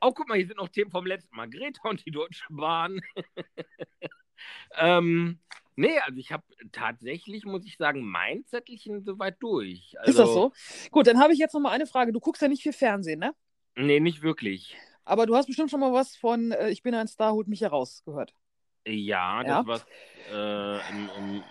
oh, 0.00 0.12
guck 0.12 0.28
mal, 0.28 0.36
hier 0.36 0.46
sind 0.46 0.58
noch 0.58 0.68
Themen 0.68 0.90
vom 0.90 1.06
letzten 1.06 1.34
Mal. 1.36 1.48
Greta 1.48 1.88
und 1.88 2.04
die 2.04 2.10
Deutsche 2.10 2.44
Bahn. 2.50 3.00
ähm, 4.76 5.38
Nee, 5.76 5.98
also 6.00 6.18
ich 6.18 6.32
habe 6.32 6.42
tatsächlich, 6.72 7.44
muss 7.44 7.66
ich 7.66 7.76
sagen, 7.76 8.02
mein 8.02 8.44
Zettelchen 8.46 9.04
soweit 9.04 9.36
durch. 9.40 9.94
Also, 9.98 10.10
ist 10.10 10.18
das 10.18 10.28
so? 10.28 10.52
Gut, 10.90 11.06
dann 11.06 11.20
habe 11.20 11.34
ich 11.34 11.38
jetzt 11.38 11.52
noch 11.52 11.60
mal 11.60 11.70
eine 11.70 11.86
Frage. 11.86 12.12
Du 12.12 12.20
guckst 12.20 12.40
ja 12.40 12.48
nicht 12.48 12.62
viel 12.62 12.72
Fernsehen, 12.72 13.20
ne? 13.20 13.34
Nee, 13.76 14.00
nicht 14.00 14.22
wirklich. 14.22 14.74
Aber 15.04 15.26
du 15.26 15.36
hast 15.36 15.46
bestimmt 15.46 15.70
schon 15.70 15.80
mal 15.80 15.92
was 15.92 16.16
von 16.16 16.50
äh, 16.50 16.70
Ich 16.70 16.82
bin 16.82 16.94
ein 16.94 17.08
Star, 17.08 17.32
holt 17.32 17.46
mich 17.46 17.60
heraus 17.60 18.02
gehört. 18.04 18.34
Ja, 18.86 19.42
das 19.42 19.48
ja. 19.50 19.66
was 19.66 19.86
äh, 20.32 20.90
im, 20.90 21.10
im 21.18 21.44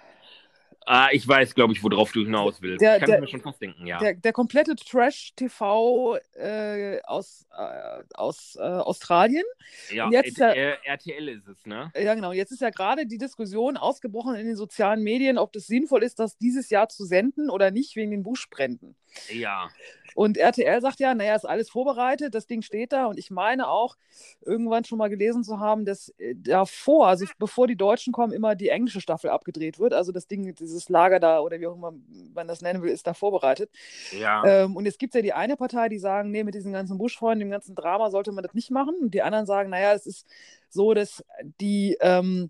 Ah, 0.88 1.10
ich 1.12 1.28
weiß, 1.28 1.56
glaube 1.56 1.74
ich, 1.74 1.84
worauf 1.84 2.12
du 2.12 2.24
hinaus 2.24 2.62
willst. 2.62 2.80
Der, 2.82 2.98
ich 2.98 3.00
kann 3.00 3.10
der, 3.10 3.20
mir 3.20 3.28
schon 3.28 3.42
fast 3.42 3.60
denken, 3.60 3.88
ja. 3.88 3.98
Der, 3.98 4.14
der 4.14 4.34
komplette 4.34 4.76
Trash-TV 4.76 6.18
äh, 6.36 7.02
aus, 7.04 7.48
äh, 7.58 8.04
aus 8.14 8.56
äh, 8.56 8.62
Australien. 8.62 9.44
Ja, 9.92 10.12
jetzt 10.12 10.40
RTL 10.40 11.30
ist 11.30 11.48
es, 11.48 11.66
ne? 11.66 11.92
Ja, 11.96 12.14
genau. 12.14 12.34
Jetzt 12.34 12.52
ist 12.52 12.62
ja 12.62 12.70
gerade 12.70 13.08
die 13.08 13.18
Diskussion 13.18 13.78
ausgebrochen 13.78 14.36
in 14.36 14.46
den 14.46 14.56
sozialen 14.56 15.02
Medien, 15.02 15.40
ob 15.40 15.52
das 15.54 15.66
sinnvoll 15.66 16.04
ist, 16.04 16.20
das 16.20 16.38
dieses 16.38 16.70
Jahr 16.70 16.88
zu 16.88 17.04
senden 17.04 17.50
oder 17.50 17.72
nicht, 17.72 17.96
wegen 17.96 18.12
den 18.12 18.22
Buschbränden. 18.22 18.96
Ja. 19.30 19.70
Und 20.16 20.38
RTL 20.38 20.80
sagt 20.80 21.02
ja, 21.02 21.14
naja, 21.14 21.36
ist 21.36 21.46
alles 21.46 21.70
vorbereitet, 21.70 22.34
das 22.34 22.48
Ding 22.48 22.62
steht 22.62 22.94
da. 22.94 23.08
Und 23.08 23.20
ich 23.20 23.32
meine 23.32 23.68
auch, 23.68 23.98
irgendwann 24.42 24.86
schon 24.86 24.98
mal 24.98 25.10
gelesen 25.10 25.44
zu 25.44 25.60
haben, 25.60 25.84
dass 25.84 26.10
äh, 26.18 26.36
davor, 26.38 27.08
also 27.08 27.26
bevor 27.38 27.68
die 27.68 27.76
Deutschen 27.76 28.14
kommen, 28.14 28.32
immer 28.32 28.56
die 28.56 28.70
englische 28.70 29.02
Staffel 29.02 29.30
abgedreht 29.30 29.78
wird. 29.78 29.94
Also 29.94 30.14
das 30.14 30.28
Ding, 30.28 30.56
dieses 30.56 30.88
Lager 30.88 31.20
da 31.20 31.42
oder 31.42 31.60
wie 31.60 31.68
auch 31.68 31.76
immer 31.76 31.94
man 32.34 32.48
das 32.48 32.62
nennen 32.62 32.82
will, 32.82 32.92
ist 32.92 33.06
da 33.06 33.14
vorbereitet. 33.14 33.70
Ja. 34.18 34.46
Ähm, 34.46 34.78
und 34.78 34.86
jetzt 34.86 35.00
gibt 35.00 35.14
es 35.14 35.20
ja 35.20 35.22
die 35.22 35.34
eine 35.34 35.58
Partei, 35.58 35.90
die 35.90 36.00
sagen, 36.00 36.32
nee, 36.32 36.46
mit 36.46 36.56
diesen 36.56 36.72
ganzen 36.72 36.98
Buschfreunden, 36.98 37.42
dem 37.42 37.52
ganzen 37.52 37.76
Drama 37.76 38.10
sollte 38.10 38.32
man 38.32 38.44
das 38.44 38.54
nicht 38.54 38.72
machen. 38.72 38.96
Und 39.02 39.14
die 39.14 39.22
anderen 39.22 39.46
sagen, 39.46 39.70
naja, 39.70 39.94
es 39.94 40.06
ist 40.06 40.26
so, 40.70 40.94
dass 40.94 41.26
die. 41.60 41.98
Ähm, 42.00 42.50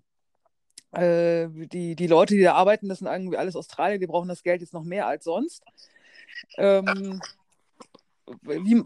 äh, 0.92 1.48
die, 1.50 1.96
die 1.96 2.06
Leute, 2.06 2.34
die 2.34 2.42
da 2.42 2.54
arbeiten, 2.54 2.88
das 2.88 3.00
sind 3.00 3.08
irgendwie 3.08 3.36
alles 3.36 3.56
Australier, 3.56 3.98
die 3.98 4.06
brauchen 4.06 4.28
das 4.28 4.44
Geld 4.44 4.60
jetzt 4.60 4.72
noch 4.72 4.84
mehr 4.84 5.06
als 5.08 5.24
sonst. 5.24 5.64
Ähm, 6.56 7.20
wie, 8.42 8.76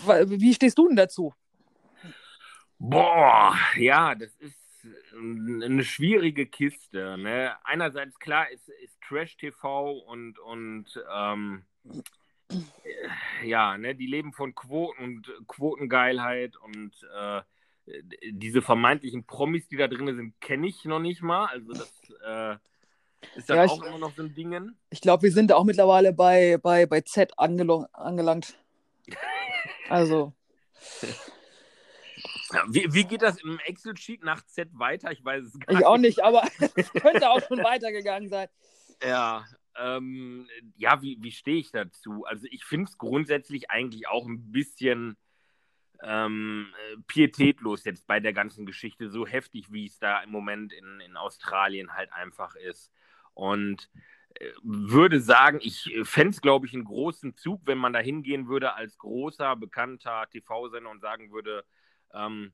wie 0.40 0.54
stehst 0.54 0.78
du 0.78 0.88
denn 0.88 0.96
dazu? 0.96 1.34
Boah, 2.78 3.54
ja, 3.76 4.14
das 4.14 4.34
ist 4.36 4.56
eine 5.12 5.84
schwierige 5.84 6.46
Kiste. 6.46 7.18
Ne? 7.18 7.54
Einerseits 7.64 8.18
klar 8.18 8.50
ist, 8.50 8.68
ist 8.68 8.98
Trash 9.06 9.36
TV 9.36 9.98
und, 9.98 10.38
und 10.38 10.86
ähm, 11.14 11.64
ja, 13.44 13.76
ne, 13.76 13.94
die 13.94 14.06
leben 14.06 14.32
von 14.32 14.54
Quoten 14.54 15.02
und 15.02 15.32
Quotengeilheit 15.46 16.56
und 16.56 16.92
äh, 17.14 17.42
diese 18.30 18.62
vermeintlichen 18.62 19.24
Promis, 19.24 19.68
die 19.68 19.76
da 19.76 19.88
drin 19.88 20.14
sind, 20.16 20.40
kenne 20.40 20.66
ich 20.66 20.84
noch 20.84 21.00
nicht 21.00 21.22
mal. 21.22 21.46
Also 21.46 21.72
das 21.72 21.92
äh, 22.24 22.56
ist 23.36 23.50
dann 23.50 23.56
ja, 23.56 23.64
auch 23.64 23.82
ich, 23.82 23.88
immer 23.88 23.98
noch 23.98 24.14
so 24.14 24.22
ein 24.22 24.34
Ding. 24.34 24.72
Ich 24.90 25.00
glaube, 25.00 25.24
wir 25.24 25.32
sind 25.32 25.52
auch 25.52 25.64
mittlerweile 25.64 26.12
bei, 26.12 26.58
bei, 26.58 26.86
bei 26.86 27.00
Z 27.02 27.32
angelangt. 27.38 28.56
Also. 29.88 30.32
Wie, 32.68 32.92
wie 32.92 33.04
geht 33.04 33.22
das 33.22 33.40
im 33.42 33.60
Excel-Sheet 33.60 34.24
nach 34.24 34.44
Z 34.44 34.70
weiter? 34.72 35.12
Ich 35.12 35.24
weiß 35.24 35.44
es 35.44 35.52
gar 35.60 35.72
nicht. 35.72 35.80
Ich 35.80 35.86
auch 35.86 35.98
nicht, 35.98 36.24
aber 36.24 36.42
es 36.74 36.92
könnte 36.92 37.30
auch 37.30 37.40
schon 37.46 37.62
weitergegangen 37.62 38.28
sein. 38.28 38.48
Ja, 39.04 39.44
ähm, 39.76 40.48
ja, 40.76 41.00
wie, 41.00 41.18
wie 41.20 41.30
stehe 41.30 41.58
ich 41.58 41.70
dazu? 41.70 42.24
Also 42.24 42.46
ich 42.50 42.64
finde 42.64 42.90
es 42.90 42.98
grundsätzlich 42.98 43.70
eigentlich 43.70 44.08
auch 44.08 44.26
ein 44.26 44.50
bisschen 44.50 45.16
ähm, 46.02 46.74
pietätlos 47.06 47.84
jetzt 47.84 48.06
bei 48.06 48.20
der 48.20 48.32
ganzen 48.32 48.66
Geschichte, 48.66 49.10
so 49.10 49.26
heftig, 49.26 49.72
wie 49.72 49.86
es 49.86 49.98
da 49.98 50.20
im 50.22 50.30
Moment 50.30 50.72
in, 50.72 51.00
in 51.00 51.16
Australien 51.16 51.94
halt 51.94 52.12
einfach 52.12 52.56
ist. 52.56 52.92
Und 53.34 53.90
würde 54.62 55.20
sagen, 55.20 55.58
ich 55.62 55.92
fände 56.04 56.30
es, 56.30 56.40
glaube 56.40 56.66
ich, 56.66 56.74
einen 56.74 56.84
großen 56.84 57.34
Zug, 57.36 57.62
wenn 57.64 57.78
man 57.78 57.92
da 57.92 57.98
hingehen 57.98 58.48
würde 58.48 58.74
als 58.74 58.96
großer, 58.98 59.56
bekannter 59.56 60.26
TV-Sender 60.30 60.90
und 60.90 61.00
sagen 61.00 61.32
würde, 61.32 61.64
ähm, 62.14 62.52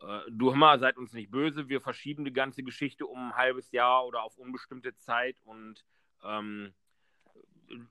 äh, 0.00 0.20
du 0.30 0.52
Hammer, 0.52 0.78
seid 0.78 0.96
uns 0.96 1.12
nicht 1.12 1.30
böse, 1.30 1.68
wir 1.68 1.80
verschieben 1.80 2.24
die 2.24 2.32
ganze 2.32 2.62
Geschichte 2.62 3.06
um 3.06 3.28
ein 3.28 3.36
halbes 3.36 3.70
Jahr 3.72 4.06
oder 4.06 4.22
auf 4.22 4.36
unbestimmte 4.38 4.96
Zeit 4.96 5.36
und 5.44 5.84
ähm, 6.24 6.72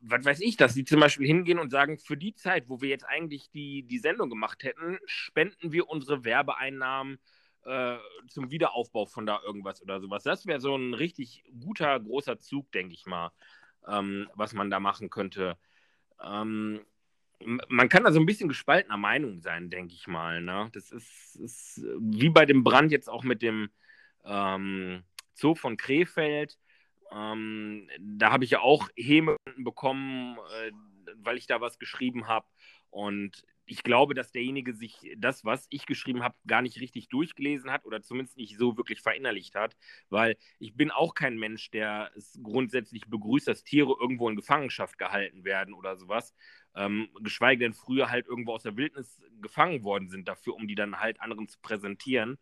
was 0.02 0.26
weiß 0.26 0.40
ich, 0.42 0.58
dass 0.58 0.74
sie 0.74 0.86
zum 0.86 1.00
Beispiel 1.00 1.28
hingehen 1.28 1.60
und 1.60 1.70
sagen, 1.70 2.00
für 2.00 2.18
die 2.18 2.34
Zeit, 2.34 2.68
wo 2.68 2.82
wir 2.82 2.90
jetzt 2.90 3.06
eigentlich 3.06 3.52
die, 3.52 3.84
die 3.84 4.00
Sendung 4.00 4.30
gemacht 4.30 4.64
hätten, 4.64 4.98
spenden 5.06 5.72
wir 5.72 5.88
unsere 5.88 6.24
Werbeeinnahmen 6.24 7.20
äh, 7.68 7.98
zum 8.28 8.50
Wiederaufbau 8.50 9.06
von 9.06 9.26
da 9.26 9.42
irgendwas 9.46 9.82
oder 9.82 10.00
sowas. 10.00 10.24
Das 10.24 10.46
wäre 10.46 10.62
so 10.62 10.76
ein 10.76 10.94
richtig 10.94 11.44
guter, 11.60 12.00
großer 12.00 12.40
Zug, 12.40 12.72
denke 12.72 12.94
ich 12.94 13.06
mal, 13.06 13.32
ähm, 13.88 14.30
was 14.36 14.54
man 14.54 14.70
da 14.70 14.80
machen 14.80 15.10
könnte. 15.10 15.58
Ähm, 16.24 16.82
man 17.68 17.90
kann 17.90 18.04
da 18.04 18.12
so 18.12 18.20
ein 18.20 18.26
bisschen 18.26 18.50
gespaltener 18.50 18.98
Meinung 18.98 19.42
sein, 19.42 19.70
denke 19.70 19.94
ich 19.94 20.08
mal. 20.08 20.42
Ne? 20.42 20.70
Das 20.74 20.92
ist, 20.92 21.36
ist, 21.36 21.86
wie 22.00 22.30
bei 22.30 22.46
dem 22.46 22.64
Brand 22.64 22.92
jetzt 22.92 23.10
auch 23.10 23.24
mit 23.24 23.42
dem 23.42 23.70
ähm, 24.26 25.04
Zoo 25.34 25.54
von 25.54 25.78
Krefeld. 25.78 26.58
Ähm, 27.12 27.90
da 28.00 28.32
habe 28.32 28.44
ich 28.44 28.52
ja 28.52 28.62
auch 28.62 28.90
Häme 28.96 29.38
bekommen, 29.58 30.38
äh, 30.38 30.72
weil 31.18 31.38
ich 31.38 31.48
da 31.48 31.62
was 31.62 31.80
geschrieben 31.80 32.28
habe. 32.28 32.48
Und 32.90 33.44
ich 33.68 33.84
glaube, 33.84 34.14
dass 34.14 34.32
derjenige 34.32 34.74
sich 34.74 35.14
das, 35.18 35.44
was 35.44 35.68
ich 35.70 35.86
geschrieben 35.86 36.24
habe, 36.24 36.36
gar 36.48 36.62
nicht 36.62 36.80
richtig 36.80 37.10
durchgelesen 37.10 37.70
hat 37.70 37.86
oder 37.86 38.02
zumindest 38.02 38.38
nicht 38.38 38.58
so 38.58 38.78
wirklich 38.78 39.02
verinnerlicht 39.02 39.56
hat, 39.56 39.76
weil 40.10 40.38
ich 40.58 40.76
bin 40.76 40.90
auch 40.90 41.14
kein 41.14 41.38
Mensch, 41.38 41.70
der 41.72 42.10
es 42.16 42.40
grundsätzlich 42.42 43.08
begrüßt, 43.08 43.48
dass 43.48 43.64
Tiere 43.66 43.94
irgendwo 44.00 44.30
in 44.30 44.38
Gefangenschaft 44.38 44.98
gehalten 44.98 45.44
werden 45.44 45.74
oder 45.74 45.98
sowas, 45.98 46.34
ähm, 46.76 47.10
geschweige 47.22 47.66
denn 47.66 47.74
früher 47.74 48.10
halt 48.10 48.26
irgendwo 48.28 48.54
aus 48.54 48.64
der 48.64 48.78
Wildnis 48.78 49.22
gefangen 49.42 49.84
worden 49.84 50.10
sind 50.10 50.30
dafür, 50.30 50.56
um 50.56 50.68
die 50.68 50.76
dann 50.76 51.00
halt 51.00 51.20
anderen 51.20 51.50
zu 51.50 51.60
präsentieren. 51.62 52.38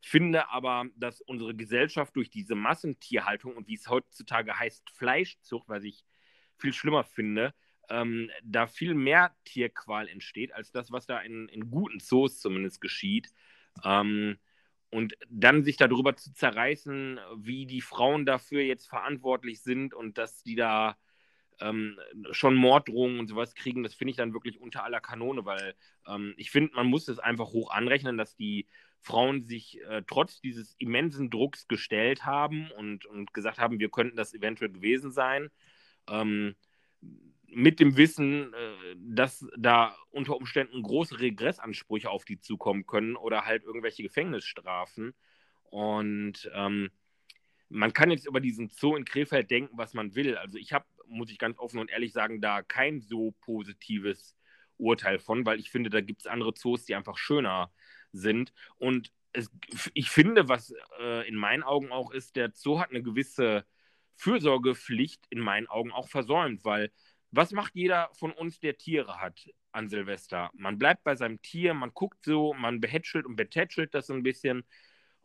Finde 0.00 0.48
aber, 0.48 0.86
dass 0.96 1.20
unsere 1.20 1.54
Gesellschaft 1.54 2.16
durch 2.16 2.30
diese 2.30 2.54
Massentierhaltung 2.54 3.54
und 3.56 3.68
wie 3.68 3.74
es 3.74 3.88
heutzutage 3.88 4.58
heißt, 4.58 4.90
Fleischzucht, 4.90 5.68
was 5.68 5.84
ich 5.84 6.04
viel 6.56 6.72
schlimmer 6.72 7.04
finde, 7.04 7.54
ähm, 7.88 8.30
da 8.42 8.66
viel 8.66 8.94
mehr 8.94 9.34
Tierqual 9.44 10.08
entsteht, 10.08 10.52
als 10.52 10.70
das, 10.70 10.92
was 10.92 11.06
da 11.06 11.20
in, 11.20 11.48
in 11.48 11.70
guten 11.70 12.00
Zoos 12.00 12.38
zumindest 12.40 12.80
geschieht. 12.80 13.28
Ähm, 13.84 14.38
und 14.90 15.14
dann 15.30 15.64
sich 15.64 15.78
darüber 15.78 16.16
zu 16.16 16.34
zerreißen, 16.34 17.18
wie 17.36 17.64
die 17.64 17.80
Frauen 17.80 18.26
dafür 18.26 18.60
jetzt 18.60 18.88
verantwortlich 18.88 19.62
sind 19.62 19.94
und 19.94 20.18
dass 20.18 20.42
die 20.42 20.54
da 20.54 20.98
ähm, 21.60 21.98
schon 22.32 22.56
Morddrohungen 22.56 23.18
und 23.18 23.28
sowas 23.28 23.54
kriegen, 23.54 23.82
das 23.82 23.94
finde 23.94 24.10
ich 24.10 24.16
dann 24.16 24.34
wirklich 24.34 24.60
unter 24.60 24.84
aller 24.84 25.00
Kanone, 25.00 25.44
weil 25.44 25.74
ähm, 26.06 26.34
ich 26.36 26.50
finde, 26.50 26.74
man 26.74 26.86
muss 26.88 27.08
es 27.08 27.18
einfach 27.18 27.52
hoch 27.52 27.70
anrechnen, 27.70 28.18
dass 28.18 28.36
die 28.36 28.66
Frauen 29.00 29.42
sich 29.42 29.80
äh, 29.82 30.02
trotz 30.06 30.40
dieses 30.40 30.74
immensen 30.78 31.30
Drucks 31.30 31.68
gestellt 31.68 32.24
haben 32.24 32.70
und, 32.72 33.06
und 33.06 33.32
gesagt 33.32 33.58
haben, 33.58 33.78
wir 33.78 33.90
könnten 33.90 34.16
das 34.16 34.34
eventuell 34.34 34.70
gewesen 34.70 35.10
sein. 35.10 35.50
Ähm, 36.08 36.54
mit 37.54 37.80
dem 37.80 37.96
Wissen, 37.96 38.52
äh, 38.54 38.96
dass 38.96 39.46
da 39.56 39.96
unter 40.10 40.36
Umständen 40.36 40.82
große 40.82 41.20
Regressansprüche 41.20 42.10
auf 42.10 42.24
die 42.24 42.40
zukommen 42.40 42.86
können 42.86 43.16
oder 43.16 43.44
halt 43.44 43.64
irgendwelche 43.64 44.02
Gefängnisstrafen. 44.02 45.14
Und 45.70 46.50
ähm, 46.54 46.90
man 47.68 47.92
kann 47.92 48.10
jetzt 48.10 48.26
über 48.26 48.40
diesen 48.40 48.68
Zoo 48.68 48.96
in 48.96 49.04
Krefeld 49.04 49.50
denken, 49.50 49.76
was 49.76 49.94
man 49.94 50.14
will. 50.14 50.36
Also 50.36 50.58
ich 50.58 50.72
habe, 50.72 50.84
muss 51.06 51.30
ich 51.30 51.38
ganz 51.38 51.58
offen 51.58 51.78
und 51.78 51.90
ehrlich 51.90 52.12
sagen, 52.12 52.40
da 52.40 52.62
kein 52.62 53.00
so 53.00 53.32
positives 53.40 54.36
Urteil 54.78 55.18
von, 55.18 55.46
weil 55.46 55.60
ich 55.60 55.70
finde, 55.70 55.90
da 55.90 56.00
gibt 56.00 56.20
es 56.20 56.26
andere 56.26 56.54
Zoos, 56.54 56.84
die 56.84 56.94
einfach 56.94 57.16
schöner 57.16 57.72
sind. 58.12 58.52
Und 58.76 59.12
es, 59.32 59.50
ich 59.94 60.10
finde, 60.10 60.48
was 60.48 60.74
äh, 61.00 61.26
in 61.28 61.36
meinen 61.36 61.62
Augen 61.62 61.92
auch 61.92 62.10
ist, 62.10 62.36
der 62.36 62.52
Zoo 62.54 62.80
hat 62.80 62.90
eine 62.90 63.02
gewisse 63.02 63.64
Fürsorgepflicht 64.16 65.26
in 65.30 65.40
meinen 65.40 65.66
Augen 65.66 65.92
auch 65.92 66.08
versäumt, 66.08 66.64
weil 66.64 66.92
was 67.32 67.52
macht 67.52 67.74
jeder 67.74 68.10
von 68.12 68.30
uns, 68.30 68.60
der 68.60 68.76
Tiere 68.76 69.20
hat 69.20 69.48
an 69.72 69.88
Silvester? 69.88 70.50
Man 70.54 70.78
bleibt 70.78 71.02
bei 71.02 71.16
seinem 71.16 71.40
Tier, 71.40 71.74
man 71.74 71.92
guckt 71.94 72.24
so, 72.24 72.54
man 72.54 72.80
behätschelt 72.80 73.26
und 73.26 73.36
betätschelt 73.36 73.94
das 73.94 74.06
so 74.06 74.12
ein 74.14 74.22
bisschen. 74.22 74.64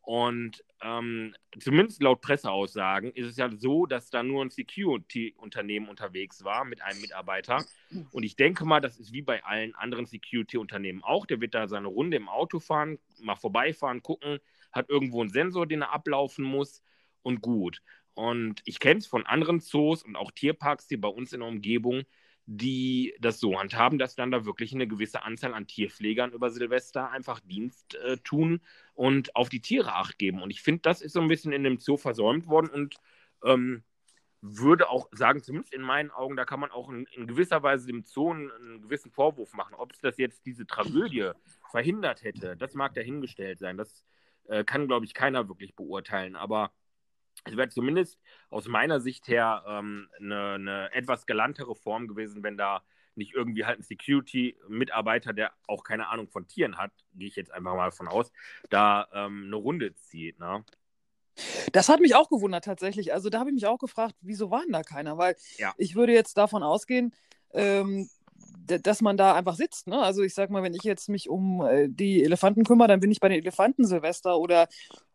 Und 0.02 0.64
ähm, 0.82 1.36
zumindest 1.60 2.02
laut 2.02 2.22
Presseaussagen 2.22 3.12
ist 3.12 3.28
es 3.28 3.36
ja 3.36 3.52
so, 3.52 3.86
dass 3.86 4.10
da 4.10 4.24
nur 4.24 4.46
ein 4.46 4.50
Security-Unternehmen 4.50 5.90
unterwegs 5.90 6.46
war 6.46 6.64
mit 6.64 6.82
einem 6.82 7.02
Mitarbeiter. 7.02 7.66
Und 8.14 8.24
ich 8.24 8.38
denke 8.38 8.64
mal, 8.64 8.80
das 8.80 8.98
ist 9.00 9.12
wie 9.12 9.22
bei 9.22 9.44
allen 9.44 9.76
anderen 9.76 10.06
Security-Unternehmen 10.06 11.04
auch. 11.04 11.26
Der 11.26 11.42
wird 11.42 11.56
da 11.56 11.68
seine 11.68 11.90
Runde 11.90 12.16
im 12.16 12.30
Auto 12.30 12.62
fahren, 12.62 13.00
mal 13.20 13.36
vorbeifahren, 13.36 14.02
gucken, 14.02 14.40
hat 14.72 14.90
irgendwo 14.90 15.20
einen 15.20 15.30
Sensor, 15.30 15.68
den 15.68 15.82
er 15.82 15.92
ablaufen 15.92 16.46
muss 16.46 16.82
und 17.22 17.42
gut. 17.42 17.82
Und 18.18 18.64
ich 18.66 18.80
kenne 18.80 18.98
es 18.98 19.06
von 19.06 19.28
anderen 19.28 19.60
Zoos 19.60 20.02
und 20.02 20.16
auch 20.16 20.32
Tierparks, 20.32 20.88
die 20.88 20.98
bei 20.98 21.08
uns 21.08 21.34
in 21.34 21.42
der 21.42 21.50
Umgebung, 21.50 22.02
die 22.48 23.14
das 23.20 23.40
so 23.40 23.60
handhaben, 23.60 24.00
dass 24.00 24.16
dann 24.16 24.32
da 24.32 24.44
wirklich 24.44 24.74
eine 24.74 24.88
gewisse 24.88 25.22
Anzahl 25.22 25.54
an 25.54 25.68
Tierpflegern 25.68 26.32
über 26.32 26.50
Silvester 26.50 27.12
einfach 27.12 27.40
Dienst 27.42 27.94
äh, 27.94 28.18
tun 28.18 28.62
und 28.96 29.36
auf 29.36 29.50
die 29.50 29.62
Tiere 29.62 29.94
acht 29.94 30.18
geben. 30.18 30.42
Und 30.42 30.50
ich 30.50 30.64
finde, 30.64 30.82
das 30.82 31.04
ist 31.04 31.14
so 31.14 31.22
ein 31.22 31.28
bisschen 31.28 31.52
in 31.52 31.64
dem 31.64 31.78
Zoo 31.78 31.96
versäumt 31.96 32.48
worden 32.48 32.70
und 32.72 32.96
ähm, 33.44 33.84
würde 34.42 34.90
auch 34.90 35.10
sagen, 35.12 35.44
zumindest 35.44 35.76
in 35.76 35.84
meinen 35.84 36.10
Augen, 36.10 36.38
da 36.38 36.46
kann 36.46 36.60
man 36.60 36.72
auch 36.72 36.90
in, 36.90 37.06
in 37.12 37.28
gewisser 37.28 37.62
Weise 37.62 37.86
dem 37.86 38.02
Zoo 38.02 38.32
einen, 38.32 38.50
einen 38.50 38.82
gewissen 38.82 39.12
Vorwurf 39.12 39.54
machen. 39.54 39.76
Ob 39.76 39.94
es 39.94 40.00
das 40.00 40.18
jetzt 40.18 40.44
diese 40.48 40.66
Tragödie 40.66 41.34
verhindert 41.70 42.24
hätte, 42.24 42.58
das 42.58 42.74
mag 42.74 42.96
dahingestellt 42.96 43.60
sein. 43.60 43.78
Das 43.78 44.04
äh, 44.48 44.64
kann, 44.64 44.88
glaube 44.88 45.06
ich, 45.06 45.14
keiner 45.14 45.48
wirklich 45.48 45.76
beurteilen. 45.76 46.36
Aber 46.36 46.72
es 47.48 47.58
wäre 47.58 47.70
zumindest 47.70 48.20
aus 48.50 48.68
meiner 48.68 49.00
Sicht 49.00 49.28
her 49.28 49.64
ähm, 49.68 50.10
eine, 50.20 50.54
eine, 50.54 50.94
etwas 50.94 51.26
galantere 51.26 51.76
Form 51.76 52.08
gewesen, 52.08 52.44
wenn 52.44 52.58
da 52.58 52.84
nicht 53.16 53.34
irgendwie 53.34 53.66
halt 53.66 53.80
ein 53.80 53.84
Security-Mitarbeiter, 53.84 55.34
der 55.34 55.52
auch 55.68 55.84
keine 55.84 56.08
Ahnung 56.10 56.30
von 56.30 56.48
Tieren 56.48 56.78
hat, 56.78 56.92
gehe 57.14 57.28
ich 57.28 57.36
jetzt 57.36 57.52
einfach 57.52 57.76
mal 57.76 57.92
von 57.92 58.08
aus, 58.08 58.32
da 58.70 59.08
ähm, 59.12 59.46
eine 59.48 59.56
Runde 59.56 59.96
zieht. 59.96 60.40
Ne? 60.40 60.64
Das 61.72 61.90
hat 61.90 62.00
mich 62.00 62.16
auch 62.16 62.30
gewundert 62.30 62.66
tatsächlich. 62.66 63.14
Also 63.14 63.30
da 63.30 63.40
habe 63.40 63.50
ich 63.50 63.56
mich 63.56 63.68
auch 63.68 63.80
gefragt, 63.80 64.16
wieso 64.22 64.52
waren 64.52 64.72
da 64.72 64.84
keiner? 64.84 65.18
Weil 65.18 65.36
ja. 65.58 65.74
ich 65.78 65.96
würde 65.96 66.14
jetzt 66.14 66.38
davon 66.38 66.64
ausgehen, 66.64 67.14
ähm, 67.54 68.10
dass 68.68 69.02
man 69.02 69.18
da 69.18 69.36
einfach 69.36 69.56
sitzt. 69.56 69.88
Ne? 69.88 70.00
Also 70.02 70.24
ich 70.24 70.34
sag 70.34 70.50
mal, 70.50 70.64
wenn 70.64 70.74
ich 70.74 70.84
jetzt 70.84 71.10
mich 71.10 71.30
um 71.30 71.62
äh, 71.62 71.88
die 71.90 72.24
Elefanten 72.24 72.64
kümmere, 72.64 72.88
dann 72.88 73.00
bin 73.00 73.12
ich 73.12 73.20
bei 73.20 73.30
den 73.30 73.40
Elefanten 73.40 73.86
Silvester 73.86 74.38
oder 74.38 74.68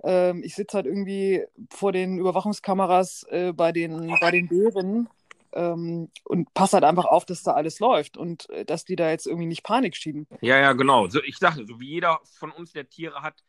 ähm, 0.03 0.43
ich 0.43 0.55
sitze 0.55 0.77
halt 0.77 0.87
irgendwie 0.87 1.45
vor 1.71 1.93
den 1.93 2.19
Überwachungskameras 2.19 3.25
äh, 3.31 3.53
bei, 3.53 3.73
den, 3.73 4.17
bei 4.21 4.31
den 4.31 4.49
Bären 4.49 5.09
ähm, 5.53 6.09
und 6.25 6.55
passe 6.55 6.75
halt 6.75 6.85
einfach 6.85 7.05
auf, 7.05 7.25
dass 7.25 7.43
da 7.43 7.53
alles 7.53 7.79
läuft 7.79 8.17
und 8.17 8.49
äh, 8.51 8.65
dass 8.65 8.85
die 8.85 8.97
da 8.97 9.11
jetzt 9.11 9.27
irgendwie 9.27 9.47
nicht 9.47 9.63
Panik 9.63 9.97
schieben. 9.97 10.27
Ja, 10.41 10.59
ja, 10.59 10.73
genau. 10.73 11.09
So, 11.09 11.23
ich 11.23 11.39
dachte, 11.39 11.67
so 11.67 11.81
wie 11.81 11.89
jeder 11.89 12.21
von 12.39 12.51
uns, 12.51 12.73
der 12.73 12.89
Tiere 12.89 13.23
hat, 13.23 13.43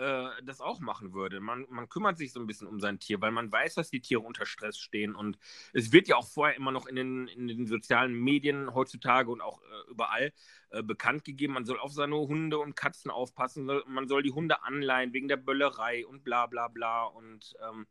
äh, 0.00 0.42
das 0.42 0.62
auch 0.62 0.80
machen 0.80 1.12
würde. 1.12 1.40
Man, 1.40 1.66
man 1.68 1.88
kümmert 1.88 2.16
sich 2.16 2.32
so 2.32 2.40
ein 2.40 2.46
bisschen 2.46 2.66
um 2.66 2.80
sein 2.80 2.98
Tier, 2.98 3.20
weil 3.20 3.32
man 3.32 3.52
weiß, 3.52 3.74
dass 3.74 3.90
die 3.90 4.00
Tiere 4.00 4.22
unter 4.22 4.46
Stress 4.46 4.78
stehen. 4.78 5.14
Und 5.14 5.38
es 5.74 5.92
wird 5.92 6.08
ja 6.08 6.16
auch 6.16 6.26
vorher 6.26 6.56
immer 6.56 6.72
noch 6.72 6.86
in 6.86 6.96
den, 6.96 7.28
in 7.28 7.48
den 7.48 7.66
sozialen 7.66 8.14
Medien 8.14 8.72
heutzutage 8.74 9.30
und 9.30 9.42
auch 9.42 9.60
äh, 9.60 9.90
überall 9.90 10.32
äh, 10.70 10.82
bekannt 10.82 11.24
gegeben, 11.24 11.52
man 11.52 11.66
soll 11.66 11.78
auf 11.78 11.92
seine 11.92 12.16
Hunde 12.16 12.58
und 12.58 12.76
Katzen 12.76 13.10
aufpassen, 13.10 13.70
man 13.86 14.08
soll 14.08 14.22
die 14.22 14.32
Hunde 14.32 14.62
anleihen 14.62 15.12
wegen 15.12 15.28
der 15.28 15.36
Böllerei 15.36 16.06
und 16.06 16.24
bla 16.24 16.46
bla 16.46 16.68
bla. 16.68 17.04
Und 17.04 17.54
ähm, 17.68 17.86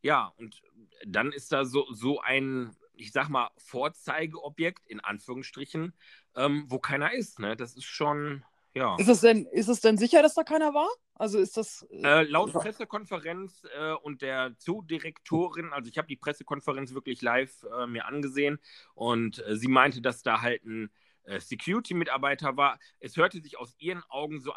ja, 0.00 0.32
und 0.38 0.62
dann 1.06 1.30
ist 1.30 1.52
da 1.52 1.66
so, 1.66 1.86
so 1.92 2.20
ein, 2.20 2.74
ich 2.94 3.12
sag 3.12 3.28
mal, 3.28 3.50
Vorzeigeobjekt 3.58 4.86
in 4.86 5.00
Anführungsstrichen, 5.00 5.92
ähm, 6.36 6.64
wo 6.68 6.78
keiner 6.78 7.12
ist. 7.12 7.38
Ne? 7.38 7.54
Das 7.54 7.74
ist 7.74 7.84
schon 7.84 8.44
ja. 8.74 8.96
Ist 8.98 9.08
es 9.08 9.20
denn, 9.20 9.46
ist 9.46 9.68
es 9.68 9.80
denn 9.80 9.96
sicher, 9.96 10.20
dass 10.20 10.34
da 10.34 10.42
keiner 10.42 10.74
war? 10.74 10.88
Also 11.14 11.38
ist 11.38 11.56
das. 11.56 11.86
Äh, 11.90 12.22
äh 12.22 12.22
laut 12.24 12.52
Pressekonferenz 12.52 13.62
äh, 13.76 13.92
und 13.92 14.20
der 14.20 14.56
Zoodirektorin, 14.58 15.72
also 15.72 15.88
ich 15.88 15.96
habe 15.96 16.08
die 16.08 16.16
Pressekonferenz 16.16 16.92
wirklich 16.92 17.22
live 17.22 17.64
äh, 17.78 17.86
mir 17.86 18.06
angesehen 18.06 18.58
und 18.94 19.44
äh, 19.46 19.56
sie 19.56 19.68
meinte, 19.68 20.02
dass 20.02 20.22
da 20.22 20.40
halt 20.40 20.64
ein 20.64 20.90
äh, 21.22 21.38
Security-Mitarbeiter 21.38 22.56
war. 22.56 22.80
Es 22.98 23.16
hörte 23.16 23.40
sich 23.40 23.58
aus 23.58 23.76
ihren 23.78 24.02
Augen 24.08 24.40
so, 24.40 24.52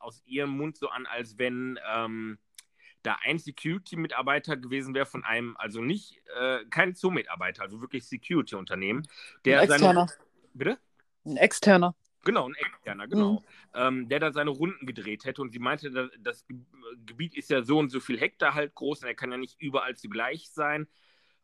aus 0.00 0.22
ihrem 0.26 0.50
Mund 0.50 0.76
so 0.76 0.88
an, 0.88 1.06
als 1.06 1.38
wenn 1.38 1.78
ähm, 1.88 2.38
da 3.04 3.16
ein 3.22 3.38
Security-Mitarbeiter 3.38 4.56
gewesen 4.56 4.92
wäre 4.94 5.06
von 5.06 5.24
einem, 5.24 5.56
also 5.56 5.80
nicht 5.80 6.20
kein 6.70 6.94
Zoo-Mitarbeiter, 6.94 7.62
also 7.62 7.80
wirklich 7.80 8.04
Security-Unternehmen, 8.06 9.06
der 9.44 9.60
ein 9.60 9.70
externer. 9.70 10.06
seine. 10.06 10.26
Bitte? 10.54 10.78
Ein 11.24 11.36
externer. 11.36 11.94
Genau, 12.24 12.48
ein 12.48 12.54
externer, 12.54 13.08
genau. 13.08 13.32
Mhm. 13.32 13.40
Ähm, 13.74 14.08
der 14.08 14.20
da 14.20 14.32
seine 14.32 14.50
Runden 14.50 14.86
gedreht 14.86 15.24
hätte. 15.24 15.42
Und 15.42 15.50
sie 15.50 15.58
meinte, 15.58 16.10
das, 16.20 16.46
Gebiet 17.04 17.34
ist 17.34 17.50
ja 17.50 17.62
so 17.62 17.78
und 17.78 17.90
so 17.90 18.00
viel 18.00 18.18
Hektar 18.18 18.54
halt 18.54 18.74
groß 18.74 19.02
und 19.02 19.08
er 19.08 19.14
kann 19.14 19.32
ja 19.32 19.38
nicht 19.38 19.60
überall 19.60 19.96
zugleich 19.96 20.50
sein. 20.50 20.86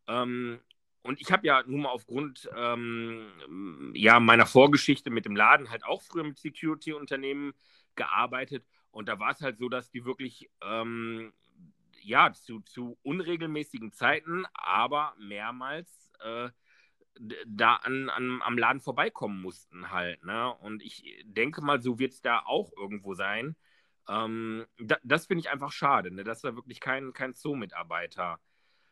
Ähm, 0.06 0.60
und 1.02 1.20
ich 1.20 1.32
habe 1.32 1.46
ja 1.46 1.62
nun 1.66 1.82
mal 1.82 1.90
aufgrund 1.90 2.48
ähm, 2.56 3.92
ja, 3.94 4.20
meiner 4.20 4.46
Vorgeschichte 4.46 5.10
mit 5.10 5.24
dem 5.24 5.36
Laden 5.36 5.70
halt 5.70 5.84
auch 5.84 6.02
früher 6.02 6.24
mit 6.24 6.38
Security-Unternehmen 6.38 7.54
gearbeitet. 7.94 8.64
Und 8.90 9.08
da 9.08 9.18
war 9.18 9.32
es 9.32 9.40
halt 9.40 9.58
so, 9.58 9.68
dass 9.68 9.90
die 9.90 10.04
wirklich 10.04 10.48
ähm, 10.62 11.32
ja, 12.02 12.32
zu, 12.32 12.60
zu 12.60 12.98
unregelmäßigen 13.02 13.92
Zeiten, 13.92 14.44
aber 14.54 15.14
mehrmals 15.18 16.10
äh, 16.20 16.50
da 17.46 17.76
an, 17.76 18.10
an, 18.10 18.40
am 18.42 18.58
Laden 18.58 18.80
vorbeikommen 18.80 19.40
mussten 19.40 19.90
halt. 19.90 20.24
Ne? 20.24 20.52
Und 20.60 20.82
ich 20.82 21.24
denke 21.24 21.60
mal, 21.62 21.82
so 21.82 21.98
wird 21.98 22.12
es 22.12 22.22
da 22.22 22.40
auch 22.40 22.70
irgendwo 22.76 23.14
sein. 23.14 23.56
Ähm, 24.08 24.66
da, 24.78 24.96
das 25.02 25.26
finde 25.26 25.40
ich 25.40 25.50
einfach 25.50 25.72
schade, 25.72 26.10
ne? 26.10 26.24
dass 26.24 26.40
da 26.40 26.54
wirklich 26.54 26.80
kein, 26.80 27.12
kein 27.12 27.34
Zoo-Mitarbeiter 27.34 28.38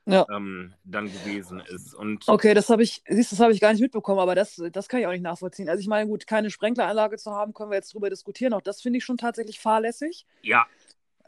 ja. 0.06 0.26
ähm, 0.30 0.74
dann 0.84 1.06
gewesen 1.06 1.60
ist. 1.60 1.94
Und 1.94 2.28
okay, 2.28 2.54
das 2.54 2.70
habe 2.70 2.82
ich, 2.82 3.02
siehst 3.08 3.32
das 3.32 3.40
habe 3.40 3.52
ich 3.52 3.60
gar 3.60 3.72
nicht 3.72 3.82
mitbekommen, 3.82 4.20
aber 4.20 4.34
das, 4.34 4.62
das 4.72 4.88
kann 4.88 5.00
ich 5.00 5.06
auch 5.06 5.12
nicht 5.12 5.22
nachvollziehen. 5.22 5.68
Also 5.68 5.80
ich 5.80 5.88
meine, 5.88 6.08
gut, 6.08 6.26
keine 6.26 6.50
Sprenkleranlage 6.50 7.16
zu 7.16 7.32
haben, 7.32 7.52
können 7.52 7.70
wir 7.70 7.76
jetzt 7.76 7.92
drüber 7.92 8.10
diskutieren. 8.10 8.52
Auch 8.52 8.62
das 8.62 8.80
finde 8.80 8.98
ich 8.98 9.04
schon 9.04 9.18
tatsächlich 9.18 9.58
fahrlässig. 9.58 10.26
Ja. 10.42 10.66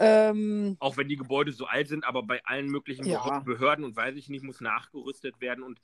Ähm, 0.01 0.77
auch 0.79 0.97
wenn 0.97 1.09
die 1.09 1.17
Gebäude 1.17 1.51
so 1.51 1.67
alt 1.67 1.89
sind, 1.89 2.05
aber 2.05 2.23
bei 2.23 2.45
allen 2.45 2.69
möglichen 2.69 3.05
ja. 3.05 3.41
Behörden 3.41 3.85
und 3.85 3.97
weiß 3.97 4.15
ich 4.15 4.29
nicht, 4.29 4.45
muss 4.45 4.61
nachgerüstet 4.61 5.41
werden. 5.41 5.65
Und 5.65 5.81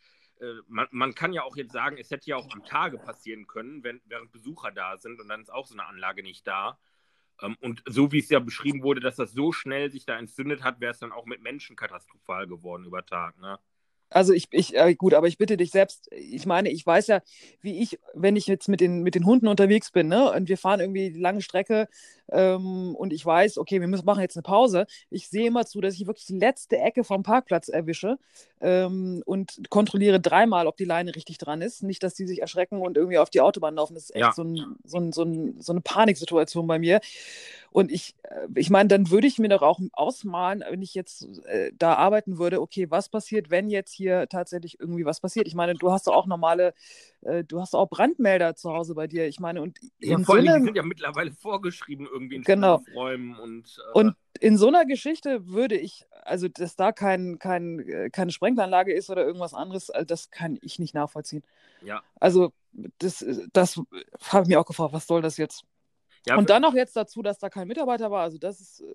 man, 0.69 0.89
man, 0.91 1.15
kann 1.15 1.33
ja 1.33 1.43
auch 1.43 1.57
jetzt 1.57 1.73
sagen, 1.73 1.97
es 1.99 2.11
hätte 2.11 2.29
ja 2.29 2.37
auch 2.37 2.51
am 2.53 2.65
Tage 2.65 2.99
passieren 2.99 3.47
können, 3.47 3.83
wenn, 3.85 4.01
während 4.05 4.33
Besucher 4.33 4.71
da 4.73 4.97
sind 4.97 5.21
und 5.21 5.29
dann 5.29 5.43
ist 5.43 5.53
auch 5.53 5.67
so 5.67 5.75
eine 5.75 5.87
Anlage 5.87 6.23
nicht 6.23 6.47
da. 6.47 6.79
Ähm, 7.41 7.57
und 7.61 7.83
so 7.87 8.13
wie 8.13 8.19
es 8.19 8.29
ja 8.29 8.41
beschrieben 8.41 8.83
wurde, 8.83 9.01
dass 9.01 9.17
das 9.17 9.33
so 9.33 9.53
schnell 9.53 9.91
sich 9.91 10.07
da 10.07 10.19
entzündet 10.19 10.63
hat, 10.63 10.81
wäre 10.81 10.93
es 10.93 10.99
dann 10.99 11.13
auch 11.13 11.27
mit 11.27 11.43
Menschen 11.43 11.77
katastrophal 11.77 12.47
geworden 12.47 12.85
über 12.85 13.05
Tag. 13.05 13.39
Ne? 13.39 13.59
Also 14.15 14.33
ich, 14.33 14.47
ich 14.53 14.77
äh, 14.77 14.95
gut, 14.95 15.13
aber 15.13 15.27
ich 15.27 15.39
bitte 15.39 15.57
dich 15.57 15.73
selbst, 15.73 16.09
ich 16.13 16.47
meine, 16.47 16.71
ich 16.71 16.87
weiß 16.87 17.09
ja, 17.09 17.21
wie 17.63 17.83
ich, 17.83 17.99
wenn 18.15 18.37
ich 18.37 18.47
jetzt 18.47 18.69
mit 18.69 18.81
den, 18.81 19.03
mit 19.03 19.17
den 19.17 19.27
Hunden 19.27 19.49
unterwegs 19.49 19.91
bin, 19.91 20.07
ne, 20.07 20.31
und 20.31 20.49
wir 20.49 20.57
fahren 20.57 20.79
irgendwie 20.79 21.11
die 21.11 21.19
lange 21.19 21.43
Strecke 21.43 21.89
ähm, 22.31 22.95
und 22.95 23.13
ich 23.13 23.27
weiß, 23.27 23.59
okay, 23.59 23.81
wir 23.81 23.89
müssen 23.89 24.07
machen 24.07 24.21
jetzt 24.21 24.37
eine 24.37 24.45
Pause, 24.45 24.87
ich 25.11 25.29
sehe 25.29 25.49
immer 25.49 25.67
zu, 25.67 25.81
dass 25.81 25.95
ich 25.95 26.07
wirklich 26.07 26.27
die 26.27 26.39
letzte 26.39 26.79
Ecke 26.79 27.03
vom 27.03 27.25
Parkplatz 27.25 27.69
erwische 27.69 28.19
ähm, 28.61 29.21
und 29.27 29.69
kontrolliere 29.69 30.21
dreimal, 30.21 30.69
ob 30.69 30.77
die 30.77 30.85
Leine 30.85 31.15
richtig 31.17 31.39
dran 31.39 31.61
ist. 31.61 31.83
Nicht, 31.83 32.03
dass 32.03 32.15
die 32.15 32.27
sich 32.27 32.41
erschrecken 32.41 32.81
und 32.81 32.97
irgendwie 32.97 33.19
auf 33.19 33.31
die 33.31 33.41
Autobahn 33.41 33.75
laufen. 33.75 33.95
Das 33.95 34.05
ist 34.05 34.15
echt 34.15 34.21
ja. 34.21 34.33
so, 34.33 34.45
ein, 34.45 34.77
so, 34.85 34.99
ein, 34.99 35.13
so, 35.13 35.23
ein, 35.23 35.61
so 35.61 35.73
eine 35.73 35.81
Paniksituation 35.81 36.67
bei 36.67 36.79
mir. 36.79 37.01
Und 37.75 37.91
ich, 37.91 38.15
äh, 38.23 38.47
ich 38.55 38.71
meine, 38.71 38.89
dann 38.89 39.11
würde 39.11 39.27
ich 39.27 39.41
mir 39.41 39.49
doch 39.49 39.63
auch 39.63 39.81
ausmalen, 39.95 40.63
wenn 40.71 40.81
ich 40.81 40.95
jetzt 40.95 41.27
äh, 41.47 41.73
da 41.77 41.95
arbeiten 41.95 42.39
würde, 42.39 42.61
okay, 42.61 42.89
was 42.89 43.09
passiert, 43.09 43.51
wenn 43.51 43.69
jetzt 43.69 43.93
hier 43.93 44.29
tatsächlich 44.29 44.79
irgendwie 44.79 45.05
was 45.05 45.19
passiert? 45.19 45.49
Ich 45.49 45.57
meine, 45.57 45.75
du 45.75 45.91
hast 45.91 46.07
doch 46.07 46.15
auch 46.15 46.27
normale, 46.27 46.73
äh, 47.23 47.43
du 47.43 47.61
hast 47.61 47.75
auch 47.75 47.89
Brandmelder 47.89 48.55
zu 48.55 48.73
Hause 48.73 48.95
bei 48.95 49.09
dir. 49.09 49.27
Ich 49.27 49.41
meine, 49.41 49.61
und 49.61 49.81
ja, 49.99 50.17
vor 50.19 50.25
so 50.25 50.33
allem, 50.35 50.61
die 50.61 50.67
sind 50.67 50.77
ja 50.77 50.85
mittlerweile 50.85 51.33
vorgeschrieben 51.33 52.07
irgendwie 52.07 52.37
in 52.37 52.43
Genau. 52.43 52.81
Räumen 52.95 53.35
und, 53.41 53.77
äh, 53.89 53.99
und 53.99 54.15
in 54.39 54.57
so 54.57 54.69
einer 54.69 54.85
Geschichte 54.85 55.49
würde 55.49 55.77
ich, 55.77 56.07
also 56.23 56.47
dass 56.47 56.77
da 56.77 56.93
kein, 56.93 57.41
kein, 57.41 57.81
äh, 57.81 58.09
keine 58.09 58.31
Sprenkleranlage 58.31 58.93
ist 58.93 59.11
oder 59.11 59.27
irgendwas 59.27 59.53
anderes, 59.53 59.91
also 59.91 60.07
das 60.07 60.31
kann 60.31 60.61
ich 60.63 60.79
nicht 60.79 60.95
nachvollziehen. 60.95 61.43
ja. 61.83 62.05
Also 62.21 62.53
das, 62.99 63.25
das 63.53 63.81
habe 64.29 64.45
ich 64.45 64.49
mir 64.49 64.61
auch 64.61 64.67
gefragt, 64.67 64.93
was 64.93 65.09
soll 65.09 65.23
das 65.23 65.37
jetzt? 65.39 65.65
Ja. 66.27 66.37
Und 66.37 66.51
dann 66.51 66.63
noch 66.63 66.75
jetzt 66.75 66.97
dazu, 66.97 67.23
dass 67.23 67.39
da 67.39 67.49
kein 67.51 67.69
Mitarbeiter 67.69 68.11
war, 68.11 68.23
also 68.23 68.39
das 68.39 68.61
ist, 68.61 68.81
äh, 68.81 68.87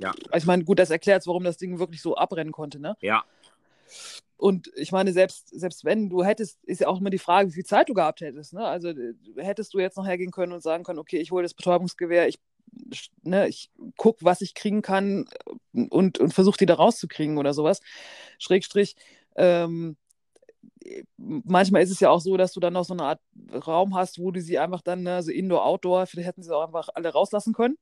Ja. 0.00 0.10
also 0.30 0.44
ich 0.44 0.46
meine, 0.46 0.64
gut, 0.64 0.78
das 0.78 0.90
erklärt, 0.90 1.26
warum 1.26 1.44
das 1.44 1.56
Ding 1.56 1.78
wirklich 1.78 2.02
so 2.02 2.16
abrennen 2.16 2.52
konnte, 2.52 2.78
ne? 2.80 2.96
ja, 3.00 3.24
Und 4.36 4.70
ich 4.76 4.92
meine, 4.92 5.12
selbst, 5.12 5.48
selbst 5.58 5.84
wenn 5.84 6.08
du 6.10 6.22
hättest, 6.22 6.62
ist 6.64 6.80
ja 6.80 6.88
auch 6.88 7.00
immer 7.00 7.10
die 7.10 7.18
Frage, 7.18 7.48
wie 7.48 7.54
viel 7.54 7.64
Zeit 7.64 7.88
du 7.88 7.94
gehabt 7.94 8.20
hättest. 8.20 8.52
Ne? 8.52 8.64
Also 8.64 8.88
äh, 8.90 9.14
hättest 9.36 9.74
du 9.74 9.80
jetzt 9.80 9.96
noch 9.96 10.06
hergehen 10.06 10.30
können 10.30 10.52
und 10.52 10.62
sagen 10.62 10.84
können, 10.84 11.00
okay, 11.00 11.18
ich 11.18 11.32
hole 11.32 11.42
das 11.42 11.54
Betäubungsgewehr, 11.54 12.28
ich, 12.28 12.38
ne, 13.22 13.48
ich 13.48 13.70
gucke, 13.96 14.24
was 14.24 14.40
ich 14.42 14.54
kriegen 14.54 14.82
kann 14.82 15.26
und, 15.72 16.18
und 16.18 16.34
versuche 16.34 16.58
die 16.58 16.66
da 16.66 16.74
rauszukriegen 16.74 17.38
oder 17.38 17.54
sowas. 17.54 17.80
Schrägstrich, 18.38 18.94
ähm, 19.36 19.96
manchmal 21.16 21.82
ist 21.82 21.90
es 21.90 22.00
ja 22.00 22.10
auch 22.10 22.20
so, 22.20 22.36
dass 22.36 22.52
du 22.52 22.60
dann 22.60 22.72
noch 22.72 22.84
so 22.84 22.94
eine 22.94 23.04
Art 23.04 23.20
Raum 23.66 23.94
hast, 23.94 24.18
wo 24.18 24.30
du 24.30 24.40
sie 24.40 24.58
einfach 24.58 24.82
dann, 24.82 25.02
ne, 25.02 25.22
so 25.22 25.30
Indoor, 25.30 25.64
Outdoor, 25.64 26.06
vielleicht 26.06 26.28
hätten 26.28 26.42
sie 26.42 26.54
auch 26.54 26.66
einfach 26.66 26.88
alle 26.94 27.10
rauslassen 27.10 27.52
können. 27.52 27.76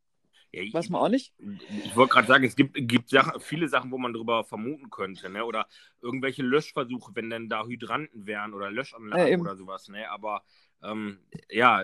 ja 0.53 0.63
ich, 0.63 0.75
Weiß 0.75 0.89
man 0.89 1.03
auch 1.03 1.09
nicht. 1.09 1.33
Ich 1.69 1.95
wollte 1.97 2.15
gerade 2.15 2.27
sagen, 2.27 2.45
es 2.45 2.57
gibt, 2.57 2.75
gibt 2.77 3.11
Sachen, 3.11 3.41
viele 3.41 3.69
Sachen, 3.69 3.91
wo 3.91 3.99
man 3.99 4.13
drüber 4.13 4.45
vermuten 4.45 4.91
könnte, 4.91 5.29
ne? 5.29 5.45
Oder 5.45 5.67
irgendwelche 6.01 6.43
Löschversuche, 6.43 7.13
wenn 7.15 7.31
denn 7.31 7.49
da 7.49 7.65
Hydranten 7.65 8.27
wären 8.27 8.55
oder 8.55 8.71
Löschanlagen 8.71 9.33
Ja, 9.33 9.39
oder 9.39 9.57
sowas, 9.57 9.89
ne? 9.89 10.11
Aber 10.11 10.43
ähm, 10.83 11.19
ja, 11.51 11.83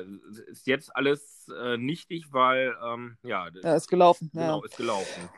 ist 0.48 0.66
jetzt 0.66 0.94
alles 0.94 1.48
äh, 1.48 1.76
nichtig, 1.76 2.26
weil 2.32 2.74
ähm, 2.84 3.16
ja, 3.22 3.48
Ja, 3.62 3.74
ist 3.74 3.88
gelaufen. 3.88 4.30
Ja. 4.34 4.40
genau, 4.42 4.64
ist 4.64 4.76
gelaufen. 4.76 5.28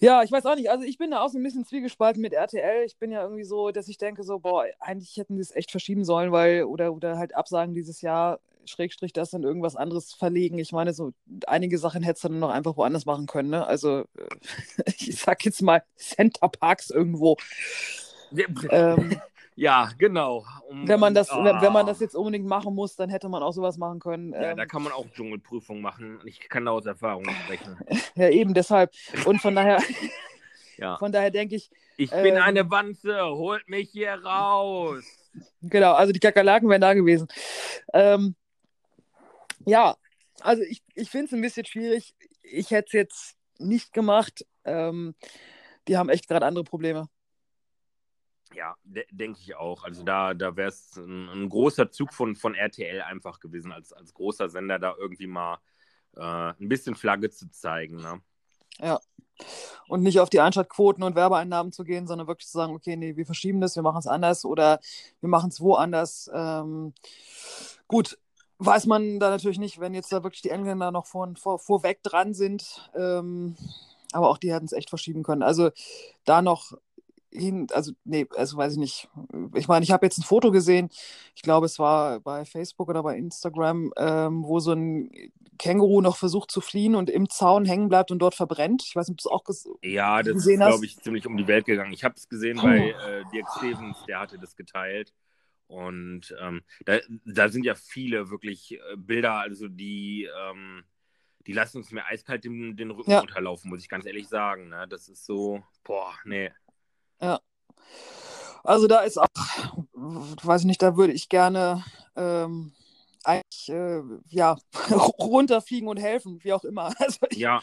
Ja, 0.00 0.22
ich 0.22 0.32
weiß 0.32 0.46
auch 0.46 0.56
nicht. 0.56 0.70
Also 0.70 0.84
ich 0.84 0.96
bin 0.96 1.10
da 1.10 1.20
auch 1.20 1.28
so 1.28 1.38
ein 1.38 1.42
bisschen 1.42 1.64
zwiegespalten 1.64 2.22
mit 2.22 2.32
RTL. 2.32 2.84
Ich 2.86 2.96
bin 2.96 3.12
ja 3.12 3.22
irgendwie 3.22 3.44
so, 3.44 3.70
dass 3.70 3.86
ich 3.88 3.98
denke 3.98 4.22
so, 4.22 4.38
boah, 4.38 4.64
eigentlich 4.80 5.16
hätten 5.18 5.36
die 5.36 5.42
es 5.42 5.54
echt 5.54 5.70
verschieben 5.70 6.04
sollen, 6.04 6.32
weil, 6.32 6.64
oder, 6.64 6.92
oder 6.94 7.18
halt 7.18 7.34
absagen 7.34 7.74
dieses 7.74 8.00
Jahr, 8.00 8.40
Schrägstrich, 8.64 9.12
das 9.12 9.30
dann 9.30 9.42
irgendwas 9.42 9.76
anderes 9.76 10.14
verlegen. 10.14 10.58
Ich 10.58 10.72
meine, 10.72 10.94
so 10.94 11.12
einige 11.46 11.76
Sachen 11.78 12.02
hättest 12.02 12.24
du 12.24 12.28
dann 12.28 12.38
noch 12.38 12.50
einfach 12.50 12.76
woanders 12.76 13.04
machen 13.04 13.26
können, 13.26 13.50
ne? 13.50 13.66
Also, 13.66 14.00
äh, 14.16 14.84
ich 14.98 15.16
sag 15.18 15.44
jetzt 15.44 15.62
mal 15.62 15.82
Center 15.96 16.48
Parks 16.48 16.90
irgendwo. 16.90 17.36
Ähm, 18.70 19.20
Ja, 19.56 19.90
genau. 19.98 20.44
Um, 20.68 20.88
wenn 20.88 21.00
man 21.00 21.14
das, 21.14 21.30
ah. 21.30 21.60
wenn, 21.60 21.72
man 21.72 21.86
das 21.86 22.00
jetzt 22.00 22.14
unbedingt 22.14 22.46
machen 22.46 22.74
muss, 22.74 22.96
dann 22.96 23.10
hätte 23.10 23.28
man 23.28 23.42
auch 23.42 23.52
sowas 23.52 23.76
machen 23.76 23.98
können. 24.00 24.32
Ja, 24.32 24.52
Ähm, 24.52 24.56
da 24.56 24.66
kann 24.66 24.82
man 24.82 24.92
auch 24.92 25.06
Dschungelprüfung 25.10 25.80
machen. 25.80 26.20
Ich 26.24 26.40
kann 26.48 26.64
da 26.64 26.70
aus 26.70 26.86
Erfahrung 26.86 27.24
sprechen. 27.44 27.76
ja, 28.14 28.28
eben 28.30 28.54
deshalb. 28.54 28.92
Und 29.26 29.40
von 29.40 29.54
daher, 29.54 29.82
Ja. 30.78 30.96
von 30.96 31.12
daher 31.12 31.30
denke 31.30 31.56
ich, 31.56 31.70
Ich 31.98 32.10
bin 32.10 32.36
Ähm. 32.36 32.42
eine 32.42 32.70
Wanze, 32.70 33.22
holt 33.22 33.68
mich 33.68 33.90
hier 33.90 34.14
raus. 34.14 35.04
Genau, 35.60 35.92
also 35.92 36.12
die 36.12 36.20
Kakerlaken 36.20 36.68
wären 36.70 36.80
da 36.80 36.94
gewesen. 36.94 37.28
Ähm, 37.92 38.34
ja, 39.66 39.96
also 40.40 40.62
ich, 40.62 40.82
ich 40.94 41.10
finde 41.10 41.26
es 41.26 41.32
ein 41.32 41.42
bisschen 41.42 41.66
schwierig. 41.66 42.14
Ich 42.42 42.70
hätte 42.70 42.86
es 42.86 42.92
jetzt 42.92 43.36
nicht 43.58 43.92
gemacht. 43.92 44.46
Ähm, 44.64 45.14
die 45.86 45.98
haben 45.98 46.08
echt 46.08 46.28
gerade 46.28 46.46
andere 46.46 46.64
Probleme. 46.64 47.08
Ja, 48.54 48.74
de 48.84 49.04
denke 49.10 49.38
ich 49.40 49.54
auch. 49.56 49.84
Also 49.84 50.02
da, 50.02 50.34
da 50.34 50.56
wäre 50.56 50.68
es 50.68 50.96
ein, 50.96 51.28
ein 51.28 51.48
großer 51.48 51.90
Zug 51.90 52.12
von, 52.12 52.34
von 52.34 52.54
RTL 52.54 53.02
einfach 53.02 53.40
gewesen, 53.40 53.72
als, 53.72 53.92
als 53.92 54.12
großer 54.12 54.48
Sender 54.48 54.78
da 54.78 54.94
irgendwie 54.98 55.28
mal 55.28 55.58
äh, 56.16 56.20
ein 56.20 56.68
bisschen 56.68 56.94
Flagge 56.94 57.30
zu 57.30 57.50
zeigen. 57.50 57.96
Ne? 57.96 58.20
Und 59.88 60.02
nicht 60.02 60.20
auf 60.20 60.30
die 60.30 60.40
Einschaltquoten 60.40 61.02
und 61.02 61.14
Werbeeinnahmen 61.14 61.72
zu 61.72 61.84
gehen, 61.84 62.06
sondern 62.06 62.26
wirklich 62.26 62.48
zu 62.48 62.58
sagen, 62.58 62.74
okay, 62.74 62.96
nee, 62.96 63.16
wir 63.16 63.26
verschieben 63.26 63.60
das, 63.60 63.76
wir 63.76 63.82
machen 63.82 63.98
es 63.98 64.06
anders 64.06 64.44
oder 64.44 64.80
wir 65.20 65.28
machen 65.28 65.50
es 65.50 65.60
woanders. 65.60 66.30
Ähm, 66.32 66.92
gut, 67.88 68.18
weiß 68.58 68.86
man 68.86 69.18
da 69.18 69.30
natürlich 69.30 69.58
nicht, 69.58 69.80
wenn 69.80 69.94
jetzt 69.94 70.12
da 70.12 70.22
wirklich 70.22 70.42
die 70.42 70.50
Engländer 70.50 70.90
noch 70.90 71.06
vor, 71.06 71.28
vor, 71.36 71.58
vorweg 71.58 72.02
dran 72.02 72.34
sind. 72.34 72.90
Ähm, 72.94 73.56
aber 74.12 74.28
auch 74.28 74.38
die 74.38 74.52
hätten 74.52 74.66
es 74.66 74.72
echt 74.72 74.90
verschieben 74.90 75.22
können. 75.22 75.42
Also 75.42 75.70
da 76.24 76.42
noch 76.42 76.72
hin, 77.32 77.66
also 77.72 77.92
nee, 78.04 78.26
also 78.36 78.56
weiß 78.56 78.72
ich 78.74 78.78
nicht. 78.78 79.08
Ich 79.54 79.68
meine, 79.68 79.84
ich 79.84 79.90
habe 79.90 80.06
jetzt 80.06 80.18
ein 80.18 80.22
Foto 80.24 80.50
gesehen, 80.50 80.88
ich 81.34 81.42
glaube, 81.42 81.66
es 81.66 81.78
war 81.78 82.20
bei 82.20 82.44
Facebook 82.44 82.88
oder 82.88 83.02
bei 83.02 83.16
Instagram, 83.16 83.92
ähm, 83.96 84.42
wo 84.44 84.60
so 84.60 84.72
ein 84.72 85.10
Känguru 85.58 86.00
noch 86.00 86.16
versucht 86.16 86.50
zu 86.50 86.60
fliehen 86.60 86.94
und 86.94 87.10
im 87.10 87.28
Zaun 87.28 87.64
hängen 87.64 87.88
bleibt 87.88 88.10
und 88.10 88.18
dort 88.18 88.34
verbrennt. 88.34 88.82
Ich 88.86 88.96
weiß 88.96 89.08
nicht, 89.08 89.14
ob 89.14 89.18
du 89.22 89.28
es 89.28 89.32
auch 89.32 89.44
ges 89.44 89.68
Ja, 89.82 90.22
das 90.22 90.28
ist, 90.28 90.34
gesehen 90.34 90.62
hast. 90.62 90.70
glaube 90.70 90.86
ich, 90.86 90.98
ziemlich 91.00 91.26
um 91.26 91.36
die 91.36 91.46
Welt 91.46 91.66
gegangen. 91.66 91.92
Ich 91.92 92.02
habe 92.04 92.14
es 92.16 92.28
gesehen 92.28 92.56
Puh. 92.56 92.64
bei 92.64 92.90
äh, 92.90 93.24
Dirk 93.32 93.46
Stevens, 93.56 94.04
der 94.06 94.20
hatte 94.20 94.38
das 94.38 94.56
geteilt. 94.56 95.12
Und 95.66 96.34
ähm, 96.40 96.62
da, 96.84 96.98
da 97.26 97.48
sind 97.48 97.64
ja 97.64 97.74
viele 97.76 98.30
wirklich 98.30 98.72
äh, 98.72 98.96
Bilder, 98.96 99.34
also 99.34 99.68
die, 99.68 100.28
ähm, 100.50 100.82
die 101.46 101.52
lassen 101.52 101.76
uns 101.78 101.92
mir 101.92 102.04
eiskalt 102.06 102.44
den, 102.44 102.76
den 102.76 102.90
Rücken 102.90 103.10
Ja. 103.10 103.20
runterlaufen, 103.20 103.70
muss 103.70 103.82
ich 103.82 103.88
ganz 103.88 104.04
ehrlich 104.04 104.28
sagen. 104.28 104.70
Ne? 104.70 104.86
Das 104.88 105.08
ist 105.08 105.24
so, 105.24 105.62
boah, 105.84 106.12
nee. 106.24 106.50
Also 108.64 108.86
da 108.86 109.00
ist 109.00 109.18
auch, 109.18 109.26
weiß 109.94 110.62
ich 110.62 110.66
nicht, 110.66 110.82
da 110.82 110.96
würde 110.96 111.12
ich 111.12 111.28
gerne 111.28 111.84
ähm, 112.16 112.72
eigentlich 113.24 113.68
äh, 113.70 114.02
ja 114.28 114.56
runterfliegen 115.18 115.88
und 115.88 115.96
helfen, 115.98 116.40
wie 116.42 116.52
auch 116.52 116.64
immer. 116.64 116.92
Also 116.98 117.26
ich, 117.30 117.40
Ja, 117.40 117.60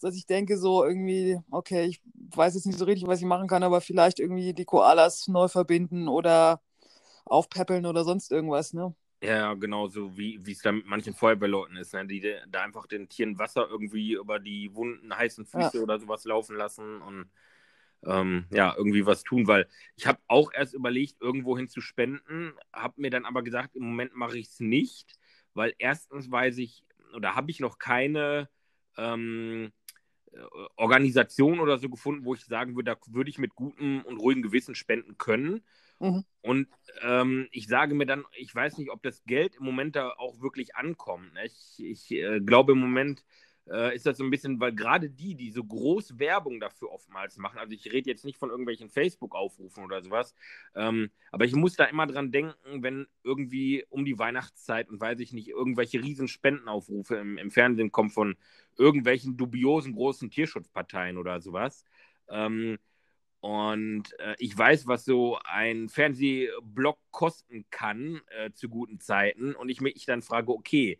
dass 0.00 0.16
ich 0.16 0.26
denke 0.26 0.58
so 0.58 0.84
irgendwie, 0.84 1.40
okay, 1.50 1.84
ich 1.86 2.00
weiß 2.36 2.54
jetzt 2.54 2.66
nicht 2.66 2.78
so 2.78 2.84
richtig, 2.86 3.08
was 3.08 3.20
ich 3.20 3.26
machen 3.26 3.48
kann, 3.48 3.62
aber 3.62 3.80
vielleicht 3.80 4.20
irgendwie 4.20 4.54
die 4.54 4.64
Koalas 4.64 5.28
neu 5.28 5.48
verbinden 5.48 6.08
oder 6.08 6.60
aufpäppeln 7.26 7.86
oder 7.86 8.04
sonst 8.04 8.32
irgendwas, 8.32 8.72
ne? 8.74 8.94
Ja, 9.22 9.52
genau 9.52 9.86
so 9.88 10.16
wie 10.16 10.40
es 10.50 10.62
da 10.62 10.72
mit 10.72 10.86
manchen 10.86 11.12
Feuerwehrleuten 11.12 11.76
ist, 11.76 11.92
ne? 11.92 12.06
die 12.06 12.20
da 12.48 12.62
einfach 12.62 12.86
den 12.86 13.08
Tieren 13.08 13.38
Wasser 13.38 13.68
irgendwie 13.68 14.12
über 14.14 14.38
die 14.38 14.74
wunden, 14.74 15.14
heißen 15.14 15.44
Füße 15.44 15.82
oder 15.82 15.98
sowas 16.00 16.24
laufen 16.24 16.56
lassen 16.56 17.02
und 17.02 17.30
ähm, 18.04 18.46
ja, 18.50 18.74
irgendwie 18.76 19.06
was 19.06 19.22
tun, 19.22 19.46
weil 19.46 19.68
ich 19.96 20.06
habe 20.06 20.20
auch 20.26 20.52
erst 20.52 20.74
überlegt, 20.74 21.20
irgendwo 21.20 21.56
hin 21.56 21.68
zu 21.68 21.80
spenden, 21.80 22.52
habe 22.72 23.00
mir 23.00 23.10
dann 23.10 23.26
aber 23.26 23.42
gesagt, 23.42 23.76
im 23.76 23.84
Moment 23.84 24.14
mache 24.14 24.38
ich 24.38 24.48
es 24.48 24.60
nicht, 24.60 25.18
weil 25.54 25.74
erstens 25.78 26.30
weiß 26.30 26.58
ich 26.58 26.84
oder 27.14 27.34
habe 27.34 27.50
ich 27.50 27.60
noch 27.60 27.78
keine 27.78 28.48
ähm, 28.96 29.72
äh, 30.32 30.38
Organisation 30.76 31.60
oder 31.60 31.78
so 31.78 31.88
gefunden, 31.88 32.24
wo 32.24 32.34
ich 32.34 32.44
sagen 32.44 32.76
würde, 32.76 32.92
da 32.92 33.12
würde 33.12 33.30
ich 33.30 33.38
mit 33.38 33.54
gutem 33.54 34.02
und 34.02 34.18
ruhigem 34.18 34.42
Gewissen 34.42 34.74
spenden 34.74 35.18
können. 35.18 35.62
Mhm. 35.98 36.24
Und 36.40 36.68
ähm, 37.02 37.48
ich 37.50 37.66
sage 37.66 37.94
mir 37.94 38.06
dann, 38.06 38.24
ich 38.36 38.54
weiß 38.54 38.78
nicht, 38.78 38.90
ob 38.90 39.02
das 39.02 39.22
Geld 39.24 39.56
im 39.56 39.64
Moment 39.64 39.96
da 39.96 40.10
auch 40.16 40.40
wirklich 40.40 40.76
ankommt. 40.76 41.34
Ne? 41.34 41.44
Ich, 41.44 41.84
ich 41.84 42.10
äh, 42.12 42.40
glaube, 42.40 42.72
im 42.72 42.78
Moment 42.78 43.24
äh, 43.68 43.94
ist 43.94 44.06
das 44.06 44.18
so 44.18 44.24
ein 44.24 44.30
bisschen, 44.30 44.60
weil 44.60 44.74
gerade 44.74 45.10
die, 45.10 45.34
die 45.34 45.50
so 45.50 45.64
groß 45.64 46.18
Werbung 46.18 46.60
dafür 46.60 46.90
oftmals 46.90 47.36
machen, 47.38 47.58
also 47.58 47.72
ich 47.72 47.90
rede 47.92 48.10
jetzt 48.10 48.24
nicht 48.24 48.38
von 48.38 48.50
irgendwelchen 48.50 48.88
Facebook-Aufrufen 48.88 49.84
oder 49.84 50.02
sowas, 50.02 50.34
ähm, 50.74 51.10
aber 51.30 51.44
ich 51.44 51.54
muss 51.54 51.76
da 51.76 51.84
immer 51.84 52.06
dran 52.06 52.32
denken, 52.32 52.82
wenn 52.82 53.06
irgendwie 53.22 53.84
um 53.88 54.04
die 54.04 54.18
Weihnachtszeit 54.18 54.88
und 54.88 55.00
weiß 55.00 55.20
ich 55.20 55.32
nicht, 55.32 55.48
irgendwelche 55.48 56.02
riesen 56.02 56.28
Spendenaufrufe 56.28 57.16
im, 57.16 57.38
im 57.38 57.50
Fernsehen 57.50 57.92
kommen 57.92 58.10
von 58.10 58.36
irgendwelchen 58.76 59.36
dubiosen 59.36 59.94
großen 59.94 60.30
Tierschutzparteien 60.30 61.18
oder 61.18 61.40
sowas. 61.40 61.84
Ähm, 62.28 62.78
und 63.40 64.18
äh, 64.20 64.36
ich 64.38 64.56
weiß, 64.56 64.86
was 64.86 65.04
so 65.04 65.38
ein 65.44 65.88
Fernsehblock 65.88 66.98
kosten 67.10 67.64
kann 67.70 68.20
äh, 68.38 68.52
zu 68.52 68.68
guten 68.68 69.00
Zeiten. 69.00 69.54
Und 69.54 69.70
ich 69.70 69.80
mich 69.80 70.04
dann 70.04 70.20
frage, 70.20 70.52
okay, 70.52 70.98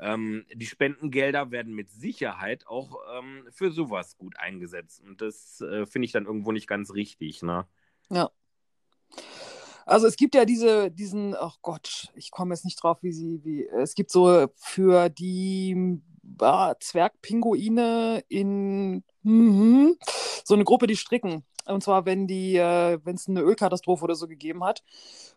ähm, 0.00 0.46
die 0.54 0.66
Spendengelder 0.66 1.50
werden 1.50 1.74
mit 1.74 1.90
Sicherheit 1.90 2.66
auch 2.66 2.98
ähm, 3.16 3.46
für 3.50 3.70
sowas 3.70 4.16
gut 4.16 4.38
eingesetzt. 4.38 5.02
Und 5.04 5.20
das 5.20 5.60
äh, 5.60 5.86
finde 5.86 6.06
ich 6.06 6.12
dann 6.12 6.26
irgendwo 6.26 6.52
nicht 6.52 6.68
ganz 6.68 6.92
richtig. 6.92 7.42
Ne? 7.42 7.66
Also 9.86 10.06
es 10.06 10.16
gibt 10.16 10.34
ja 10.34 10.44
diese, 10.44 10.90
diesen, 10.90 11.34
ach 11.34 11.56
Gott, 11.62 12.12
ich 12.14 12.30
komme 12.30 12.54
jetzt 12.54 12.64
nicht 12.64 12.82
drauf, 12.82 12.98
wie 13.02 13.12
sie, 13.12 13.40
wie, 13.42 13.66
es 13.66 13.94
gibt 13.94 14.10
so 14.10 14.46
für 14.54 15.08
die 15.08 16.00
ah, 16.40 16.74
Zwergpinguine 16.78 18.22
in 18.28 19.02
mhm, 19.22 19.96
so 20.44 20.54
eine 20.54 20.64
Gruppe, 20.64 20.86
die 20.86 20.96
stricken. 20.96 21.44
Und 21.64 21.82
zwar, 21.82 22.06
wenn 22.06 22.26
die, 22.26 22.56
äh, 22.56 22.98
wenn 23.04 23.16
es 23.16 23.28
eine 23.28 23.40
Ölkatastrophe 23.40 24.04
oder 24.04 24.14
so 24.14 24.28
gegeben 24.28 24.64
hat. 24.64 24.82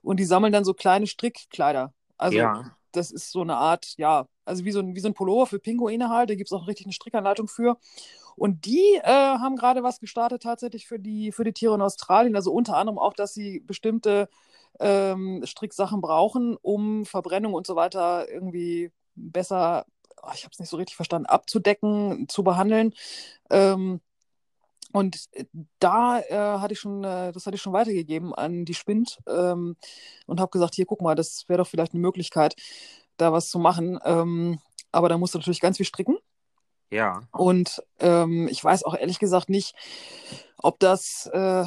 Und 0.02 0.20
die 0.20 0.26
sammeln 0.26 0.54
dann 0.54 0.66
so 0.66 0.74
kleine 0.74 1.08
Strickkleider. 1.08 1.94
Also 2.18 2.38
ja, 2.38 2.76
das 2.92 3.12
ist 3.12 3.32
so 3.32 3.42
eine 3.42 3.58
Art, 3.58 3.94
ja, 3.98 4.28
also 4.46 4.66
wie 4.66 4.72
so 4.72 4.80
ein, 4.80 4.96
wie 4.96 5.00
so 5.00 5.08
ein 5.08 5.14
Pullover 5.14 5.48
für 5.48 5.60
Pinguine 5.60 6.10
halt. 6.10 6.30
Da 6.30 6.36
gibt 6.36 6.50
es 6.50 6.54
auch 6.54 6.68
richtig 6.68 6.86
eine 6.86 6.94
Strickanleitung 6.94 7.48
für. 7.48 7.78
Und 8.36 8.66
die 8.66 9.00
äh, 9.04 9.04
haben 9.04 9.56
gerade 9.56 9.84
was 9.84 10.00
gestartet 10.00 10.44
tatsächlich 10.44 10.88
für 10.88 11.00
die, 11.00 11.32
für 11.32 11.44
die 11.44 11.54
Tiere 11.54 11.76
in 11.76 11.82
Australien. 11.82 12.36
Also 12.36 12.52
unter 12.52 12.78
anderem 12.78 12.98
auch, 13.00 13.14
dass 13.14 13.34
sie 13.34 13.60
bestimmte 13.60 14.30
ähm, 14.80 15.44
Stricksachen 15.46 16.02
brauchen, 16.02 16.58
um 16.62 17.06
Verbrennung 17.06 17.54
und 17.54 17.68
so 17.68 17.76
weiter 17.76 18.30
irgendwie 18.30 18.92
besser, 19.16 19.86
oh, 20.24 20.30
ich 20.34 20.44
habe 20.44 20.52
es 20.54 20.60
nicht 20.60 20.70
so 20.70 20.78
richtig 20.78 20.96
verstanden, 20.96 21.28
abzudecken, 21.28 22.28
zu 22.30 22.44
behandeln. 22.44 22.94
Ähm, 23.50 24.02
und 24.92 25.26
da 25.80 26.20
äh, 26.20 26.60
hatte 26.60 26.74
ich 26.74 26.80
schon, 26.80 27.04
äh, 27.04 27.32
das 27.32 27.46
hatte 27.46 27.56
ich 27.56 27.62
schon 27.62 27.74
weitergegeben 27.74 28.34
an 28.34 28.66
die 28.66 28.74
Spind 28.74 29.20
ähm, 29.28 29.76
und 30.26 30.40
habe 30.40 30.52
gesagt, 30.52 30.76
hier 30.76 30.86
guck 30.86 31.02
mal, 31.02 31.16
das 31.16 31.46
wäre 31.48 31.60
doch 31.60 31.68
vielleicht 31.68 31.94
eine 31.94 32.02
Möglichkeit, 32.02 32.56
da 33.18 33.32
was 33.32 33.50
zu 33.50 33.60
machen. 33.60 34.00
Ähm, 34.04 34.60
aber 34.92 35.10
da 35.10 35.18
musst 35.18 35.34
du 35.34 35.40
natürlich 35.40 35.62
ganz 35.62 35.78
viel 35.78 35.86
stricken. 35.86 36.18
Ja. 36.90 37.22
Und 37.32 37.82
ähm, 38.00 38.50
ich 38.50 38.62
weiß 38.62 38.84
auch 38.84 38.96
ehrlich 38.96 39.18
gesagt 39.18 39.50
nicht, 39.50 39.74
ob 40.58 40.78
das, 40.80 41.30
äh, 41.32 41.66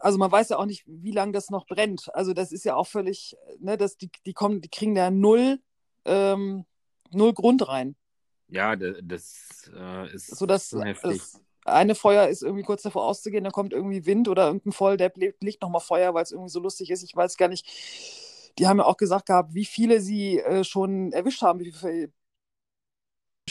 also 0.00 0.18
man 0.18 0.32
weiß 0.32 0.48
ja 0.48 0.58
auch 0.58 0.64
nicht, 0.64 0.84
wie 0.86 1.12
lange 1.12 1.32
das 1.32 1.50
noch 1.50 1.66
brennt. 1.66 2.08
Also 2.14 2.32
das 2.32 2.52
ist 2.52 2.64
ja 2.64 2.74
auch 2.74 2.86
völlig, 2.86 3.36
ne, 3.58 3.76
dass 3.76 3.98
die, 3.98 4.10
die 4.24 4.32
kommen, 4.32 4.62
die 4.62 4.70
kriegen 4.70 4.94
da 4.94 5.10
null, 5.10 5.60
ähm, 6.06 6.64
null 7.10 7.34
Grund 7.34 7.68
rein. 7.68 7.96
Ja, 8.48 8.74
das, 8.76 8.96
das 9.02 9.70
äh, 9.76 10.14
ist 10.14 10.36
so 10.36 10.46
dass, 10.46 10.70
das 10.70 11.40
eine 11.64 11.94
Feuer 11.94 12.28
ist 12.28 12.42
irgendwie 12.42 12.64
kurz 12.64 12.82
davor 12.82 13.04
auszugehen, 13.04 13.44
dann 13.44 13.52
kommt 13.52 13.72
irgendwie 13.72 14.06
Wind 14.06 14.28
oder 14.28 14.46
irgendein 14.46 14.72
Voll, 14.72 14.96
der 14.96 15.12
legt 15.16 15.62
nochmal 15.62 15.80
Feuer, 15.80 16.14
weil 16.14 16.24
es 16.24 16.32
irgendwie 16.32 16.50
so 16.50 16.60
lustig 16.60 16.90
ist. 16.90 17.02
Ich 17.02 17.14
weiß 17.14 17.36
gar 17.36 17.48
nicht. 17.48 17.66
Die 18.58 18.66
haben 18.66 18.78
ja 18.78 18.84
auch 18.84 18.96
gesagt 18.96 19.26
gehabt, 19.26 19.54
wie 19.54 19.64
viele 19.64 20.00
sie 20.00 20.38
äh, 20.38 20.64
schon 20.64 21.12
erwischt 21.12 21.42
haben, 21.42 21.60
wie 21.60 21.72
viele 21.72 22.12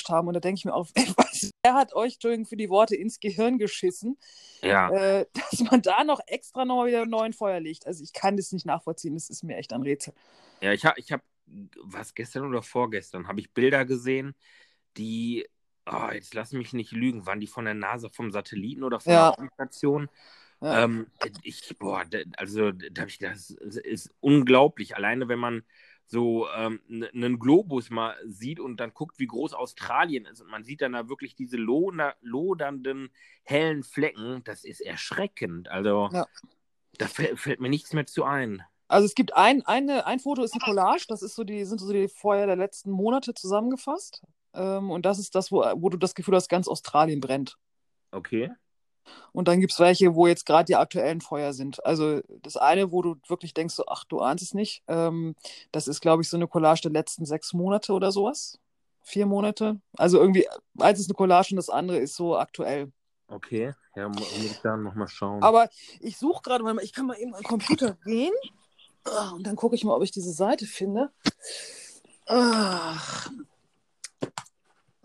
haben. 0.09 0.27
Und 0.27 0.33
da 0.33 0.39
denke 0.39 0.57
ich 0.57 0.65
mir 0.65 0.73
auch, 0.73 0.87
wer 1.63 1.73
hat 1.73 1.93
euch, 1.93 2.13
Entschuldigung 2.13 2.45
für 2.45 2.57
die 2.57 2.69
Worte, 2.69 2.95
ins 2.95 3.19
Gehirn 3.19 3.57
geschissen, 3.57 4.17
ja. 4.61 4.89
äh, 4.89 5.25
dass 5.33 5.59
man 5.59 5.81
da 5.81 6.03
noch 6.03 6.19
extra 6.27 6.65
nochmal 6.65 6.87
wieder 6.87 7.01
einen 7.01 7.11
neuen 7.11 7.33
Feuer 7.33 7.59
legt. 7.59 7.87
Also 7.87 8.03
ich 8.03 8.13
kann 8.13 8.37
das 8.37 8.51
nicht 8.51 8.65
nachvollziehen, 8.65 9.13
das 9.13 9.29
ist 9.29 9.43
mir 9.43 9.57
echt 9.57 9.73
ein 9.73 9.81
Rätsel. 9.81 10.13
Ja, 10.61 10.71
ich 10.73 10.85
habe, 10.85 10.99
ich 10.99 11.11
hab, 11.11 11.21
was 11.83 12.13
gestern 12.13 12.47
oder 12.47 12.61
vorgestern, 12.61 13.27
habe 13.27 13.39
ich 13.39 13.51
Bilder 13.53 13.85
gesehen, 13.85 14.35
die, 14.97 15.47
oh, 15.85 16.09
jetzt 16.13 16.33
lass 16.33 16.51
mich 16.53 16.73
nicht 16.73 16.91
lügen, 16.91 17.25
waren 17.25 17.39
die 17.39 17.47
von 17.47 17.65
der 17.65 17.73
NASA, 17.73 18.09
vom 18.09 18.31
Satelliten 18.31 18.83
oder 18.83 18.99
von 18.99 19.13
Ja. 19.13 19.31
der 19.37 19.49
Station? 19.53 20.09
Ja. 20.61 20.83
Ähm, 20.83 21.07
ich, 21.41 21.75
boah, 21.79 22.05
also 22.37 22.71
da 22.71 23.05
ich 23.05 23.17
das 23.17 23.49
ist- 23.49 24.11
unglaublich. 24.19 24.95
Alleine 24.95 25.27
wenn 25.27 25.39
man 25.39 25.63
so 26.05 26.47
ähm, 26.55 26.81
einen 26.89 27.39
Globus 27.39 27.89
mal 27.89 28.15
sieht 28.25 28.59
und 28.59 28.77
dann 28.81 28.93
guckt, 28.93 29.17
wie 29.17 29.27
groß 29.27 29.53
Australien 29.53 30.25
ist 30.25 30.41
und 30.41 30.49
man 30.49 30.63
sieht 30.63 30.81
dann 30.81 30.91
da 30.91 31.07
wirklich 31.07 31.35
diese 31.35 31.57
loder, 31.57 32.15
lodernden 32.21 33.09
hellen 33.43 33.81
Flecken, 33.83 34.43
das 34.43 34.63
ist 34.65 34.81
erschreckend. 34.81 35.69
Also 35.69 36.09
Ja. 36.11 36.27
da 36.97 37.07
fällt, 37.07 37.39
fällt 37.39 37.61
mir 37.61 37.69
nichts 37.69 37.93
mehr 37.93 38.05
zu 38.05 38.23
ein. 38.25 38.61
Also 38.89 39.05
es 39.05 39.15
gibt 39.15 39.33
ein, 39.37 39.65
eine, 39.65 40.05
ein 40.05 40.19
Foto, 40.19 40.43
ist 40.43 40.53
eine 40.53 40.59
Collage, 40.63 41.05
das 41.07 41.23
ist 41.23 41.33
so 41.35 41.45
die, 41.45 41.63
sind 41.63 41.79
so 41.79 41.91
die 41.93 42.09
Feuer 42.09 42.45
der 42.45 42.57
letzten 42.57 42.91
Monate 42.91 43.33
zusammengefasst. 43.33 44.21
Ähm, 44.53 44.89
und 44.91 45.05
das 45.05 45.19
ist 45.19 45.35
das, 45.35 45.51
wo, 45.51 45.61
wo 45.75 45.89
du 45.89 45.97
das 45.97 46.15
Gefühl 46.15 46.35
hast, 46.35 46.49
ganz 46.49 46.67
Australien 46.67 47.19
brennt. 47.21 47.57
Okay. 48.11 48.51
Und 49.33 49.47
dann 49.47 49.59
gibt 49.59 49.73
es 49.73 49.79
welche, 49.79 50.13
wo 50.13 50.27
jetzt 50.27 50.45
gerade 50.45 50.65
die 50.65 50.75
aktuellen 50.75 51.21
Feuer 51.21 51.53
sind. 51.53 51.83
Also 51.85 52.21
das 52.41 52.57
eine, 52.57 52.91
wo 52.91 53.01
du 53.01 53.15
wirklich 53.27 53.53
denkst, 53.53 53.73
so, 53.75 53.85
ach, 53.87 54.03
du 54.05 54.19
ahnst 54.19 54.43
es 54.43 54.53
nicht. 54.53 54.83
Ähm, 54.87 55.35
das 55.71 55.87
ist, 55.87 56.01
glaube 56.01 56.21
ich, 56.21 56.29
so 56.29 56.37
eine 56.37 56.47
Collage 56.47 56.81
der 56.83 56.91
letzten 56.91 57.25
sechs 57.25 57.53
Monate 57.53 57.93
oder 57.93 58.11
sowas. 58.11 58.59
Vier 59.03 59.25
Monate. 59.25 59.81
Also 59.97 60.19
irgendwie, 60.19 60.47
eins 60.79 60.99
ist 60.99 61.09
eine 61.09 61.15
Collage 61.15 61.49
und 61.51 61.55
das 61.57 61.69
andere 61.69 61.97
ist 61.97 62.15
so 62.15 62.37
aktuell. 62.37 62.91
Okay. 63.27 63.73
Ja, 63.95 64.07
mu- 64.07 64.15
muss 64.19 64.31
ich 64.45 64.59
da 64.61 64.77
nochmal 64.77 65.07
schauen. 65.07 65.41
Aber 65.41 65.69
ich 65.99 66.17
suche 66.17 66.41
gerade 66.43 66.63
mal, 66.63 66.77
ich 66.83 66.93
kann 66.93 67.07
mal 67.07 67.17
eben 67.17 67.33
am 67.33 67.43
Computer 67.43 67.93
gehen 68.05 68.33
Ah, 69.03 69.31
und 69.31 69.47
dann 69.47 69.55
gucke 69.55 69.75
ich 69.75 69.83
mal, 69.83 69.95
ob 69.95 70.03
ich 70.03 70.11
diese 70.11 70.31
Seite 70.31 70.67
finde. 70.67 71.11
Ach. 72.27 73.29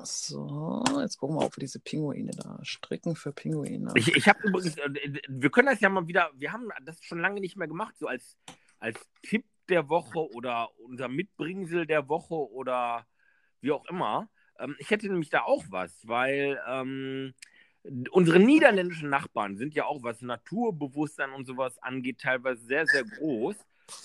So, 0.07 0.85
jetzt 1.01 1.19
gucken 1.19 1.37
wir, 1.37 1.45
ob 1.45 1.57
wir 1.57 1.61
diese 1.61 1.81
Pinguine 1.81 2.31
da 2.31 2.59
stricken 2.63 3.17
für 3.17 3.33
Pinguine. 3.33 3.93
Ich, 3.97 4.15
ich 4.15 4.29
habe 4.29 4.39
übrigens, 4.47 4.77
äh, 4.79 5.21
wir 5.29 5.51
können 5.51 5.67
das 5.67 5.81
ja 5.81 5.89
mal 5.89 6.07
wieder, 6.07 6.31
wir 6.35 6.53
haben 6.53 6.69
das 6.85 7.03
schon 7.03 7.19
lange 7.19 7.41
nicht 7.41 7.57
mehr 7.57 7.67
gemacht, 7.67 7.97
so 7.99 8.07
als, 8.07 8.37
als 8.79 8.99
Tipp 9.23 9.45
der 9.69 9.89
Woche 9.89 10.31
oder 10.33 10.71
unser 10.79 11.09
Mitbringsel 11.09 11.87
der 11.87 12.09
Woche 12.09 12.35
oder 12.35 13.05
wie 13.61 13.73
auch 13.73 13.85
immer. 13.87 14.29
Ähm, 14.59 14.77
ich 14.79 14.91
hätte 14.91 15.09
nämlich 15.09 15.31
da 15.31 15.43
auch 15.43 15.65
was, 15.71 16.07
weil 16.07 16.61
ähm, 16.69 17.35
unsere 18.11 18.39
niederländischen 18.39 19.11
Nachbarn 19.11 19.57
sind 19.57 19.75
ja 19.75 19.87
auch, 19.87 20.03
was 20.03 20.23
Naturbewusstsein 20.23 21.33
und 21.33 21.47
sowas 21.47 21.79
angeht, 21.83 22.21
teilweise 22.21 22.65
sehr, 22.65 22.87
sehr 22.87 23.05
groß. 23.05 23.57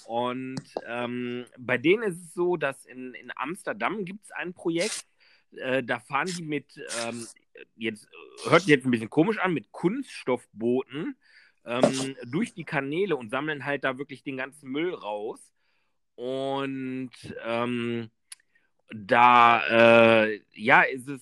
Und 0.06 0.62
ähm, 0.88 1.46
bei 1.58 1.78
denen 1.78 2.04
ist 2.04 2.22
es 2.22 2.34
so, 2.34 2.58
dass 2.58 2.86
in, 2.86 3.14
in 3.14 3.32
Amsterdam 3.36 4.06
gibt 4.06 4.26
es 4.26 4.32
ein 4.32 4.54
Projekt, 4.54 5.06
äh, 5.58 5.84
da 5.84 6.00
fahren 6.00 6.28
die 6.38 6.44
mit, 6.44 6.80
ähm, 7.04 7.28
jetzt 7.76 8.08
hört 8.46 8.64
jetzt 8.64 8.86
ein 8.86 8.92
bisschen 8.92 9.10
komisch 9.10 9.38
an, 9.38 9.54
mit 9.54 9.72
Kunststoffbooten 9.72 11.16
ähm, 11.66 12.16
durch 12.26 12.54
die 12.54 12.64
Kanäle 12.64 13.16
und 13.16 13.30
sammeln 13.30 13.66
halt 13.66 13.84
da 13.84 13.98
wirklich 13.98 14.24
den 14.24 14.38
ganzen 14.38 14.70
Müll 14.70 14.94
raus. 14.94 15.40
Und 16.16 17.12
ähm, 17.44 18.10
da, 18.94 20.26
äh, 20.26 20.42
ja, 20.54 20.82
ist 20.82 21.08
es 21.08 21.22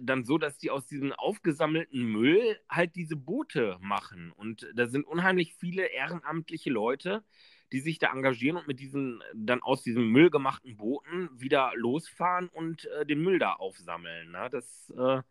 dann 0.00 0.24
so, 0.24 0.38
dass 0.38 0.58
die 0.58 0.70
aus 0.70 0.86
diesem 0.86 1.12
aufgesammelten 1.12 2.04
Müll 2.04 2.58
halt 2.68 2.96
diese 2.96 3.16
Boote 3.16 3.78
machen. 3.80 4.32
Und 4.32 4.66
da 4.74 4.86
sind 4.86 5.06
unheimlich 5.06 5.54
viele 5.54 5.86
ehrenamtliche 5.86 6.70
Leute, 6.70 7.24
die 7.72 7.80
sich 7.80 7.98
da 7.98 8.12
engagieren 8.12 8.56
und 8.56 8.66
mit 8.66 8.80
diesen 8.80 9.22
dann 9.34 9.62
aus 9.62 9.82
diesem 9.82 10.10
Müll 10.10 10.30
gemachten 10.30 10.76
Booten 10.76 11.28
wieder 11.32 11.72
losfahren 11.74 12.48
und 12.48 12.86
äh, 12.86 13.06
den 13.06 13.22
Müll 13.22 13.38
da 13.38 13.54
aufsammeln. 13.54 14.30
Ne? 14.32 14.48
Das 14.50 14.90
äh, 14.96 15.22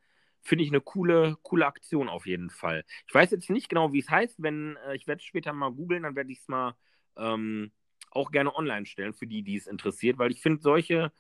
finde 0.42 0.64
ich 0.64 0.70
eine 0.70 0.82
coole, 0.82 1.38
coole 1.44 1.66
Aktion 1.66 2.10
auf 2.10 2.26
jeden 2.26 2.50
Fall. 2.50 2.86
Ich 3.08 3.14
weiß 3.14 3.32
jetzt 3.32 3.50
nicht 3.50 3.70
genau, 3.70 3.94
wie 3.94 4.00
es 4.00 4.10
heißt. 4.10 4.42
Wenn 4.42 4.78
äh, 4.88 4.96
ich 4.96 5.08
werde 5.08 5.20
es 5.20 5.26
später 5.26 5.54
mal 5.54 5.72
googeln, 5.72 6.04
dann 6.04 6.16
werde 6.16 6.32
ich 6.32 6.40
es 6.40 6.48
mal 6.48 6.76
ähm, 7.18 7.72
auch 8.12 8.32
gerne 8.32 8.56
online 8.56 8.86
stellen 8.86 9.14
für 9.14 9.28
die, 9.28 9.44
die 9.44 9.58
es 9.58 9.68
interessiert, 9.68 10.18
weil 10.18 10.32
ich 10.32 10.42
finde 10.42 10.62
solche 10.62 11.12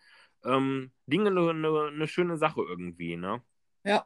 ähm, 0.43 0.91
Dinge 1.05 1.29
eine 1.29 1.53
ne, 1.53 1.91
ne 1.91 2.07
schöne 2.07 2.37
Sache 2.37 2.61
irgendwie. 2.61 3.15
Ne? 3.17 3.41
Ja. 3.83 4.05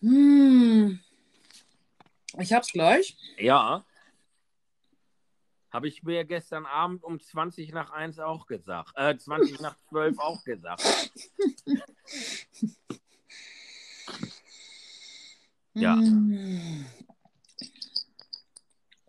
Hm. 0.00 1.00
Ich 2.38 2.52
hab's 2.52 2.72
gleich. 2.72 3.16
Ja. 3.38 3.84
Habe 5.76 5.88
ich 5.88 6.02
mir 6.02 6.24
gestern 6.24 6.64
Abend 6.64 7.04
um 7.04 7.20
20 7.20 7.70
nach 7.74 7.90
1 7.90 8.18
auch 8.20 8.46
gesagt. 8.46 8.92
Äh, 8.94 9.14
20 9.14 9.60
nach 9.60 9.76
12 9.90 10.18
auch 10.18 10.42
gesagt. 10.42 10.82
Ja. 15.74 15.98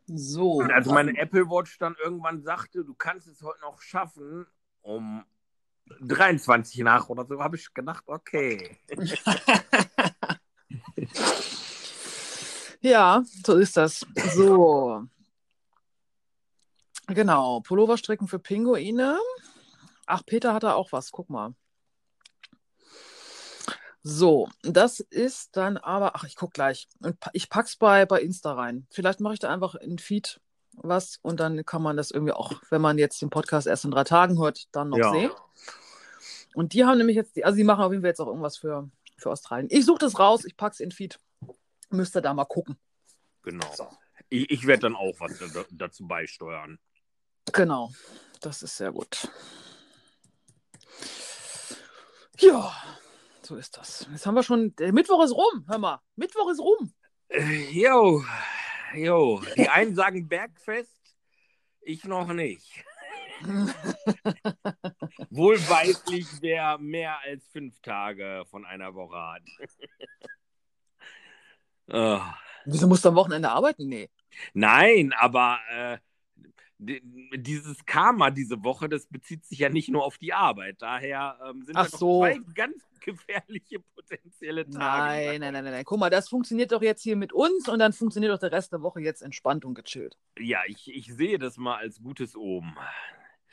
So. 0.08 0.56
Und 0.56 0.70
als 0.74 0.88
meine 0.88 1.18
Apple 1.18 1.50
Watch 1.50 1.78
dann 1.78 1.96
irgendwann 2.04 2.42
sagte, 2.42 2.84
du 2.84 2.94
kannst 2.94 3.30
es 3.30 3.42
heute 3.42 3.62
noch 3.62 3.82
schaffen, 3.82 4.46
um 4.82 5.24
23 6.02 6.80
nach 6.80 7.08
oder 7.08 7.26
so, 7.26 7.42
habe 7.42 7.56
ich 7.56 7.74
gedacht, 7.74 8.04
okay. 8.08 8.78
Ja, 12.82 13.24
so 13.46 13.56
ist 13.56 13.78
das. 13.78 14.06
So. 14.36 15.08
Genau, 17.08 17.62
Pulloverstricken 17.62 18.28
für 18.28 18.40
Pinguine. 18.40 19.20
Ach, 20.06 20.24
Peter 20.26 20.54
hatte 20.54 20.76
auch 20.76 20.92
was, 20.92 21.12
guck 21.12 21.30
mal. 21.30 21.54
So, 24.04 24.48
das 24.62 25.00
ist 25.00 25.58
dann 25.58 25.78
aber, 25.78 26.16
ach, 26.16 26.24
ich 26.24 26.36
guck 26.36 26.54
gleich. 26.54 26.88
Und 27.02 27.18
Ich 27.34 27.50
pack's 27.50 27.76
bei, 27.76 28.06
bei 28.06 28.22
Insta 28.22 28.54
rein. 28.54 28.88
Vielleicht 28.90 29.20
mache 29.20 29.34
ich 29.34 29.40
da 29.40 29.50
einfach 29.52 29.76
in 29.76 30.00
Feed 30.00 30.40
was 30.74 31.18
und 31.24 31.40
dann 31.40 31.66
kann 31.66 31.82
man 31.82 31.98
das 31.98 32.12
irgendwie 32.12 32.34
auch, 32.34 32.54
wenn 32.70 32.82
man 32.82 32.98
jetzt 32.98 33.22
den 33.22 33.30
Podcast 33.32 33.68
erst 33.68 33.84
in 33.86 33.92
drei 33.92 34.04
Tagen 34.04 34.40
hört, 34.40 34.68
dann 34.72 34.90
noch 34.90 34.98
Ja. 35.00 35.12
sehen. 35.12 35.32
Und 36.54 36.74
die 36.74 36.86
haben 36.86 36.98
nämlich 36.98 37.16
jetzt, 37.16 37.36
die, 37.36 37.44
also 37.46 37.58
die 37.58 37.64
machen 37.64 37.84
auf 37.84 37.92
jeden 37.92 38.02
Fall 38.04 38.10
jetzt 38.10 38.20
auch 38.22 38.28
irgendwas 38.28 38.58
für, 38.58 38.90
für 39.18 39.32
Australien. 39.32 39.68
Ich 39.72 39.86
suche 39.86 40.00
das 40.00 40.20
raus, 40.20 40.46
ich 40.46 40.56
pack's 40.56 40.80
in 40.80 40.92
Feed. 40.92 41.20
Müsst 41.90 42.16
ihr 42.16 42.22
da 42.22 42.34
mal 42.34 42.46
gucken. 42.46 42.78
Genau. 43.44 43.66
So. 43.76 43.88
Ich, 44.30 44.50
ich 44.52 44.68
werde 44.68 44.82
dann 44.82 44.96
auch 44.96 45.14
was 45.20 45.38
da, 45.40 45.64
dazu 45.72 46.08
beisteuern. 46.08 46.80
Genau, 47.54 47.92
das 48.42 48.62
ist 48.64 48.78
sehr 48.78 48.92
gut. 48.92 49.30
Ja, 52.40 52.72
so 53.42 53.56
ist 53.56 53.78
das. 53.78 54.08
Jetzt 54.12 54.26
haben 54.26 54.36
wir 54.36 54.44
schon, 54.44 54.76
der 54.76 54.94
Mittwoch 54.94 55.24
ist 55.24 55.32
rum, 55.32 55.66
hör 55.68 55.78
mal. 55.78 56.02
Mittwoch 56.16 56.52
ist 56.52 56.60
rum. 56.60 56.94
Äh, 57.30 57.70
Jo, 57.72 58.24
jo. 58.94 59.42
Die 59.56 59.70
einen 59.70 59.96
sagen 59.96 60.28
Bergfest, 60.28 61.00
ich 61.82 62.04
noch 62.04 62.32
nicht. 62.34 62.84
Wohlweislich, 65.30 66.28
wer 66.42 66.78
mehr 66.78 67.20
als 67.22 67.48
fünf 67.48 67.80
Tage 67.82 68.44
von 68.50 68.66
einer 68.66 68.94
Woche 68.94 69.18
hat. 69.18 69.44
oh. 71.90 72.22
Wieso 72.70 72.88
musst 72.88 73.06
du 73.06 73.10
am 73.10 73.16
Wochenende 73.16 73.50
arbeiten? 73.50 73.88
Nee. 73.88 74.10
Nein, 74.54 75.14
aber 75.14 75.60
äh, 75.70 75.98
dieses 76.80 77.86
Karma 77.86 78.30
diese 78.30 78.64
Woche, 78.64 78.88
das 78.88 79.08
bezieht 79.08 79.46
sich 79.46 79.60
ja 79.60 79.70
nicht 79.70 79.90
nur 79.90 80.04
auf 80.04 80.18
die 80.18 80.34
Arbeit. 80.34 80.76
Daher 80.80 81.40
ähm, 81.50 81.64
sind 81.64 81.76
Ach 81.76 81.90
das 81.90 82.00
so. 82.00 82.22
zwei 82.22 82.40
ganz 82.54 82.84
gefährliche 83.02 83.80
potenzielle 83.80 84.70
Tage. 84.70 84.78
Nein, 84.78 85.40
nein, 85.42 85.54
nein, 85.54 85.64
nein, 85.64 85.74
nein. 85.74 85.86
Guck 85.86 86.00
mal, 86.00 86.10
das 86.10 86.30
funktioniert 86.30 86.72
doch 86.72 86.82
jetzt 86.82 87.02
hier 87.02 87.16
mit 87.16 87.34
uns 87.34 87.68
und 87.68 87.80
dann 87.80 87.94
funktioniert 87.94 88.32
doch 88.34 88.40
der 88.40 88.52
Rest 88.52 88.74
der 88.74 88.82
Woche 88.82 89.02
jetzt 89.02 89.22
entspannt 89.22 89.66
und 89.66 89.74
gechillt. 89.74 90.18
Ja, 90.38 90.60
ich, 90.68 90.94
ich 90.94 91.14
sehe 91.14 91.40
das 91.40 91.58
mal 91.58 91.78
als 91.78 92.02
gutes 92.02 92.36
Omen. 92.36 92.76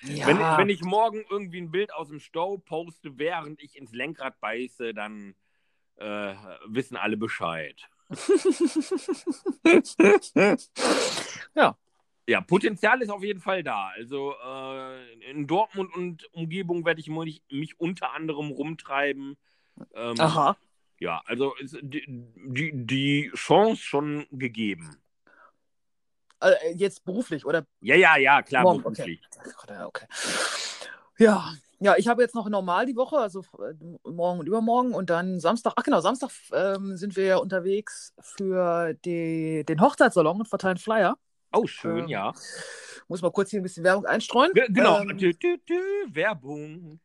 Ja. 0.03 0.27
Wenn, 0.27 0.39
wenn 0.39 0.69
ich 0.69 0.83
morgen 0.83 1.25
irgendwie 1.31 1.61
ein 1.61 1.71
Bild 1.71 1.95
aus 1.95 2.09
dem 2.09 2.21
Stau 2.21 2.59
poste, 2.59 3.17
während 3.19 3.63
ich 3.63 3.77
ins 3.79 3.93
Lenkrad 3.93 4.39
beiße, 4.41 4.93
dann 4.93 5.35
äh, 5.97 6.35
wissen 6.67 6.97
alle 6.97 7.17
Bescheid. 7.17 7.89
ja. 11.55 11.77
Ja, 12.27 12.41
Potenzial 12.41 13.03
ist 13.03 13.11
auf 13.11 13.23
jeden 13.23 13.41
Fall 13.41 13.63
da. 13.63 13.91
Also 13.95 14.35
äh, 14.43 15.31
in 15.31 15.47
Dortmund 15.47 15.95
und 15.95 16.33
Umgebung 16.33 16.85
werde 16.85 17.01
ich 17.01 17.09
mich, 17.09 17.43
mich 17.51 17.79
unter 17.79 18.15
anderem 18.15 18.51
rumtreiben. 18.51 19.37
Ähm, 19.95 20.15
Aha. 20.19 20.57
Ja, 21.01 21.23
also 21.27 21.55
ist 21.57 21.77
die, 21.83 22.05
die, 22.07 22.71
die 22.73 23.31
Chance 23.35 23.83
schon 23.83 24.27
gegeben. 24.31 24.97
Äh, 26.41 26.75
jetzt 26.75 27.05
beruflich 27.05 27.45
oder? 27.45 27.67
Ja, 27.81 27.97
ja, 27.97 28.17
ja, 28.17 28.43
klar, 28.43 28.63
Morgen, 28.63 28.83
beruflich. 28.83 29.21
Ja, 29.69 29.87
okay. 29.87 30.07
Ja, 31.19 31.53
ja, 31.81 31.97
ich 31.97 32.09
habe 32.09 32.23
jetzt 32.23 32.35
noch 32.35 32.49
normal 32.49 32.87
die 32.87 32.97
Woche, 32.97 33.19
also 33.19 33.41
äh, 33.41 33.75
morgen 34.09 34.41
und 34.41 34.47
übermorgen 34.47 34.95
und 34.95 35.11
dann 35.11 35.41
Samstag, 35.41 35.75
ach 35.77 35.83
genau, 35.83 36.01
Samstag 36.01 36.31
ähm, 36.53 36.97
sind 36.97 37.17
wir 37.17 37.25
ja 37.25 37.37
unterwegs 37.37 38.15
für 38.21 38.95
die, 39.05 39.65
den 39.67 39.81
Hochzeitssalon 39.81 40.41
und 40.41 40.49
verteilen 40.49 40.79
Flyer. 40.79 41.19
Oh, 41.55 41.67
schön, 41.67 42.05
Ähm, 42.05 42.09
ja. 42.09 42.33
Muss 43.09 43.23
mal 43.23 43.31
kurz 43.33 43.51
hier 43.51 43.61
ein 43.61 43.63
bisschen 43.63 43.85
Werbung 43.85 44.07
einstreuen. 44.07 44.53
Ge- 44.55 44.67
Genau, 44.71 45.01
Ähm, 45.01 45.17
dü, 45.19 45.33
dü, 45.35 45.59
dü, 45.69 45.81
Werbung. 46.15 47.01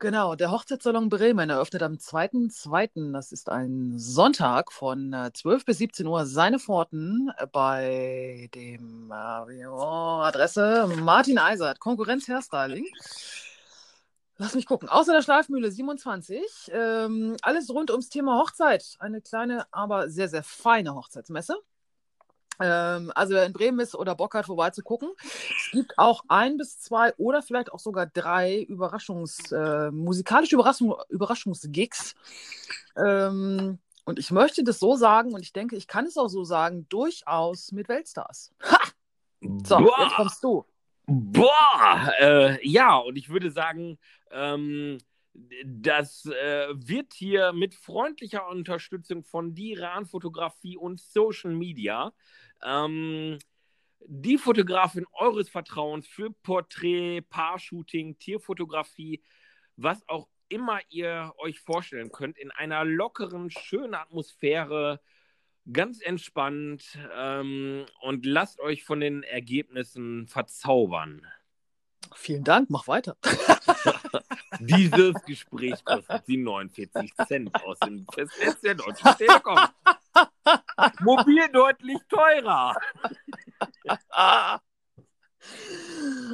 Genau, 0.00 0.34
der 0.34 0.50
Hochzeitssalon 0.50 1.08
Bremen 1.08 1.48
eröffnet 1.48 1.82
am 1.84 1.96
2.2., 1.96 3.12
das 3.12 3.30
ist 3.30 3.48
ein 3.48 3.96
Sonntag 3.96 4.72
von 4.72 5.12
äh, 5.12 5.30
12 5.32 5.64
bis 5.64 5.78
17 5.78 6.06
Uhr 6.08 6.26
seine 6.26 6.58
Pforten 6.58 7.30
äh, 7.38 7.46
bei 7.46 8.50
dem 8.54 9.12
äh, 9.12 9.66
oh, 9.68 10.20
Adresse 10.22 10.88
Martin 11.00 11.38
Eisert, 11.38 11.78
Konkurrenz 11.78 12.26
Hairstyling. 12.26 12.86
Lass 14.38 14.54
mich 14.56 14.66
gucken. 14.66 14.88
Außer 14.88 15.12
der 15.12 15.22
Schleifmühle 15.22 15.70
27. 15.70 16.42
Ähm, 16.72 17.36
alles 17.42 17.70
rund 17.70 17.92
ums 17.92 18.08
Thema 18.08 18.38
Hochzeit. 18.38 18.96
Eine 18.98 19.20
kleine, 19.20 19.66
aber 19.70 20.08
sehr, 20.08 20.28
sehr 20.28 20.42
feine 20.42 20.96
Hochzeitsmesse. 20.96 21.56
Ähm, 22.60 23.12
also 23.14 23.34
wer 23.34 23.46
in 23.46 23.52
Bremen 23.52 23.80
ist 23.80 23.94
oder 23.94 24.14
Bock 24.14 24.34
hat, 24.34 24.46
vorbeizugucken. 24.46 25.10
Es 25.22 25.70
gibt 25.72 25.98
auch 25.98 26.24
ein 26.28 26.56
bis 26.56 26.78
zwei 26.78 27.14
oder 27.16 27.42
vielleicht 27.42 27.72
auch 27.72 27.78
sogar 27.78 28.06
drei 28.06 28.60
Überraschungs, 28.60 29.52
äh, 29.52 29.90
musikalische 29.90 30.56
Überraschung, 30.56 30.94
Überraschungsgigs. 31.08 32.14
Ähm, 32.96 33.78
und 34.04 34.18
ich 34.18 34.30
möchte 34.30 34.64
das 34.64 34.78
so 34.80 34.96
sagen, 34.96 35.32
und 35.32 35.42
ich 35.42 35.52
denke, 35.52 35.76
ich 35.76 35.86
kann 35.86 36.06
es 36.06 36.16
auch 36.16 36.28
so 36.28 36.44
sagen, 36.44 36.86
durchaus 36.88 37.72
mit 37.72 37.88
Weltstars. 37.88 38.52
Ha! 38.64 38.78
So, 39.64 39.78
Boah. 39.78 40.02
jetzt 40.02 40.14
kommst 40.16 40.44
du. 40.44 40.64
Boah, 41.06 42.12
äh, 42.20 42.68
ja, 42.68 42.96
und 42.96 43.16
ich 43.16 43.28
würde 43.28 43.50
sagen, 43.50 43.98
ähm, 44.30 44.98
das 45.64 46.26
äh, 46.26 46.68
wird 46.74 47.14
hier 47.14 47.52
mit 47.52 47.74
freundlicher 47.74 48.46
Unterstützung 48.48 49.24
von 49.24 49.54
Diran 49.54 50.06
Fotografie 50.06 50.76
und 50.76 51.00
Social 51.00 51.52
Media 51.52 52.12
ähm, 52.62 53.38
die 54.06 54.38
Fotografin 54.38 55.06
eures 55.12 55.48
Vertrauens 55.48 56.06
für 56.06 56.30
Porträt, 56.30 57.22
Paar-Shooting, 57.22 58.18
Tierfotografie, 58.18 59.22
was 59.76 60.06
auch 60.08 60.28
immer 60.48 60.80
ihr 60.90 61.32
euch 61.38 61.60
vorstellen 61.60 62.10
könnt, 62.10 62.38
in 62.38 62.50
einer 62.50 62.84
lockeren, 62.84 63.50
schönen 63.50 63.94
Atmosphäre, 63.94 65.00
ganz 65.72 66.00
entspannt 66.00 66.98
ähm, 67.16 67.86
und 68.00 68.26
lasst 68.26 68.60
euch 68.60 68.84
von 68.84 69.00
den 69.00 69.22
Ergebnissen 69.22 70.26
verzaubern. 70.26 71.26
Vielen 72.14 72.44
Dank, 72.44 72.70
mach 72.70 72.86
weiter. 72.88 73.16
Dieses 74.60 75.14
Gespräch 75.24 75.84
kostet 75.84 76.24
sie 76.26 76.36
49 76.36 77.12
Cent 77.26 77.54
aus 77.64 77.78
dem 77.80 78.06
Festnetz 78.12 78.60
der 78.60 78.74
Deutschen 78.74 79.16
Telekom. 79.16 79.58
Mobil 81.00 81.48
deutlich 81.52 81.98
teurer. 82.08 82.76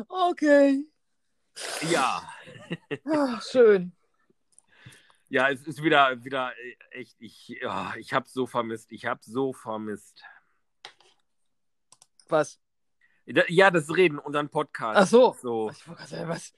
Okay. 0.08 0.84
Ja, 1.88 2.22
Ah, 3.06 3.40
schön. 3.40 3.92
ja, 5.30 5.48
es 5.50 5.62
ist 5.66 5.82
wieder, 5.82 6.22
wieder 6.24 6.52
äh, 6.58 6.76
echt, 6.90 7.16
ich, 7.18 7.48
ja, 7.48 7.94
ich 7.96 8.12
habe 8.12 8.28
so 8.28 8.46
vermisst, 8.46 8.92
ich 8.92 9.06
habe 9.06 9.20
so 9.22 9.52
vermisst. 9.54 10.22
Was? 12.28 12.60
Ja, 13.48 13.70
das 13.70 13.94
Reden, 13.94 14.18
unseren 14.18 14.48
Podcast. 14.48 14.98
Ach 14.98 15.06
so. 15.06 15.36
so. 15.42 15.70
Ich 15.70 15.86
wollte 15.86 16.02
gerade 16.02 16.10
sagen, 16.10 16.28
was? 16.28 16.52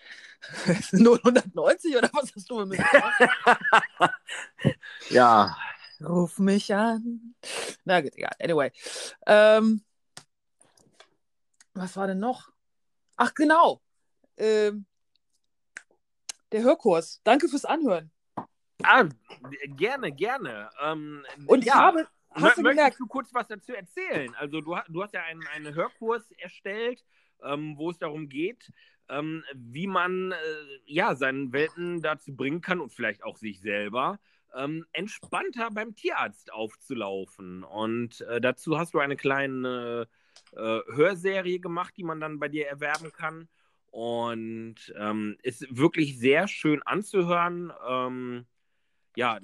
090 0.92 1.96
oder 1.96 2.08
was 2.12 2.32
hast 2.34 2.48
du 2.50 2.64
mit 2.64 2.78
mir? 2.78 2.84
Ja, 5.10 5.56
Ruf 6.02 6.38
mich 6.38 6.74
an. 6.74 7.34
Na 7.84 8.00
gut, 8.00 8.14
egal. 8.14 8.32
Anyway. 8.40 8.72
Ähm, 9.26 9.84
was 11.74 11.96
war 11.96 12.06
denn 12.06 12.18
noch? 12.18 12.50
Ach, 13.16 13.34
genau. 13.34 13.82
Ähm, 14.36 14.86
der 16.52 16.62
Hörkurs. 16.62 17.20
Danke 17.22 17.48
fürs 17.48 17.64
Anhören. 17.66 18.10
ah, 18.82 19.04
gerne, 19.76 20.12
gerne. 20.12 20.70
Ähm, 20.80 21.24
Und 21.46 21.60
ich 21.60 21.66
ja. 21.66 21.74
habe, 21.74 22.08
hast 22.32 22.58
du 22.58 22.62
gemerkt, 22.62 22.76
Möchtest 22.76 23.00
du 23.00 23.06
kurz 23.06 23.34
was 23.34 23.48
dazu 23.48 23.72
erzählen? 23.74 24.34
Also 24.36 24.60
du, 24.60 24.76
du 24.88 25.02
hast 25.02 25.14
ja 25.14 25.22
einen, 25.22 25.46
einen 25.48 25.74
Hörkurs 25.74 26.30
erstellt, 26.32 27.04
ähm, 27.42 27.76
wo 27.76 27.90
es 27.90 27.98
darum 27.98 28.28
geht, 28.28 28.72
ähm, 29.08 29.44
wie 29.54 29.86
man 29.86 30.32
äh, 30.32 30.36
ja, 30.86 31.14
seinen 31.14 31.52
Welpen 31.52 32.02
dazu 32.02 32.34
bringen 32.34 32.60
kann 32.60 32.80
und 32.80 32.92
vielleicht 32.92 33.24
auch 33.24 33.36
sich 33.36 33.60
selber, 33.60 34.18
ähm, 34.54 34.86
entspannter 34.92 35.70
beim 35.70 35.94
Tierarzt 35.94 36.52
aufzulaufen. 36.52 37.64
Und 37.64 38.20
äh, 38.22 38.40
dazu 38.40 38.78
hast 38.78 38.94
du 38.94 38.98
eine 38.98 39.16
kleine 39.16 40.08
äh, 40.52 40.80
Hörserie 40.92 41.60
gemacht, 41.60 41.94
die 41.96 42.04
man 42.04 42.20
dann 42.20 42.38
bei 42.38 42.48
dir 42.48 42.66
erwerben 42.66 43.12
kann. 43.12 43.48
Und 43.90 44.94
ähm, 44.96 45.36
ist 45.42 45.66
wirklich 45.76 46.18
sehr 46.18 46.46
schön 46.46 46.80
anzuhören. 46.82 47.72
Ähm, 47.88 48.46
ja, 49.16 49.38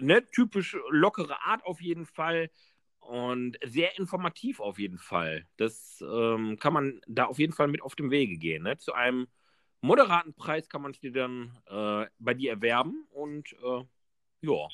ne, 0.00 0.26
typisch 0.26 0.76
lockere 0.90 1.42
Art 1.42 1.64
auf 1.64 1.80
jeden 1.80 2.06
Fall 2.06 2.50
und 3.00 3.58
sehr 3.64 3.98
informativ 3.98 4.60
auf 4.60 4.78
jeden 4.78 4.98
Fall. 4.98 5.46
Das 5.56 6.02
ähm, 6.06 6.58
kann 6.58 6.72
man 6.72 7.00
da 7.06 7.24
auf 7.24 7.38
jeden 7.38 7.52
Fall 7.52 7.68
mit 7.68 7.82
auf 7.82 7.96
dem 7.96 8.10
Wege 8.10 8.36
gehen. 8.36 8.62
Ne? 8.62 8.78
Zu 8.78 8.92
einem 8.92 9.26
moderaten 9.80 10.34
Preis 10.34 10.68
kann 10.68 10.82
man 10.82 10.92
es 10.92 11.00
dir 11.00 11.12
dann 11.12 11.58
äh, 11.66 12.06
bei 12.18 12.34
dir 12.34 12.52
erwerben 12.52 13.06
und 13.10 13.52
äh, 13.52 13.84
ja. 14.42 14.68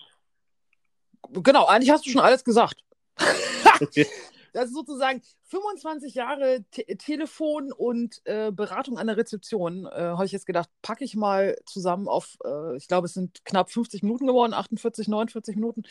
genau, 1.33 1.67
eigentlich 1.67 1.91
hast 1.91 2.07
du 2.07 2.11
schon 2.11 2.21
alles 2.21 2.45
gesagt. 2.45 2.85
Das 4.57 4.69
ist 4.69 4.75
sozusagen 4.75 5.21
25 5.51 6.15
Jahre 6.15 6.65
Te 6.71 6.87
Telefon 6.97 7.73
und 7.73 8.23
äh, 8.25 8.51
Beratung 8.51 8.97
an 8.97 9.07
der 9.07 9.19
Rezeption. 9.19 9.85
Äh, 9.85 9.91
Habe 9.91 10.25
ich 10.25 10.33
jetzt 10.33 10.47
gedacht, 10.47 10.71
packe 10.81 11.05
ich 11.05 11.15
mal 11.15 11.59
zusammen 11.67 12.09
auf, 12.09 12.39
äh, 12.43 12.75
ich 12.79 12.89
glaube, 12.89 13.05
es 13.05 13.13
sind 13.13 13.45
knapp 13.45 13.71
50 13.71 14.03
Minuten 14.03 14.27
geworden, 14.27 14.55
48, 14.55 15.09
49 15.09 15.57
Minuten. 15.57 15.83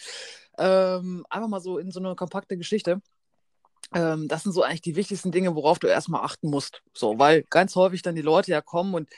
Ähm, 0.57 1.28
einfach 1.30 1.47
mal 1.47 1.59
so 1.59 1.78
in 1.78 1.91
so 1.91 1.99
eine 1.99 2.16
kompakte 2.16 2.57
Geschichte. 2.57 3.03
Ähm, 3.93 4.28
das 4.28 4.41
sind 4.41 4.53
so 4.53 4.63
eigentlich 4.63 4.82
die 4.82 4.95
wichtigsten 4.95 5.32
Dinge, 5.32 5.53
worauf 5.53 5.78
du 5.78 5.86
erstmal 5.86 6.24
achten 6.24 6.49
musst. 6.49 6.82
So, 6.91 7.20
weil 7.20 7.43
ganz 7.51 7.76
häufig 7.76 8.01
dann 8.01 8.16
die 8.16 8.24
Leute 8.24 8.49
ja 8.49 8.61
kommen 8.61 8.95
und 8.95 9.09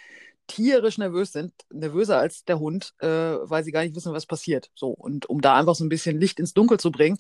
tierisch 0.48 0.98
nervös 0.98 1.32
sind, 1.34 1.54
nervöser 1.72 2.18
als 2.18 2.46
der 2.46 2.60
Hund, 2.60 2.94
äh, 3.00 3.08
weil 3.08 3.64
sie 3.64 3.72
gar 3.72 3.84
nicht 3.84 3.96
wissen, 3.96 4.14
was 4.14 4.26
passiert. 4.26 4.72
So, 4.76 4.90
und 4.90 5.28
um 5.28 5.42
da 5.42 5.56
einfach 5.56 5.76
so 5.76 5.84
ein 5.84 5.90
bisschen 5.90 6.20
Licht 6.20 6.40
ins 6.40 6.54
Dunkel 6.54 6.80
zu 6.80 6.92
bringen, 6.92 7.18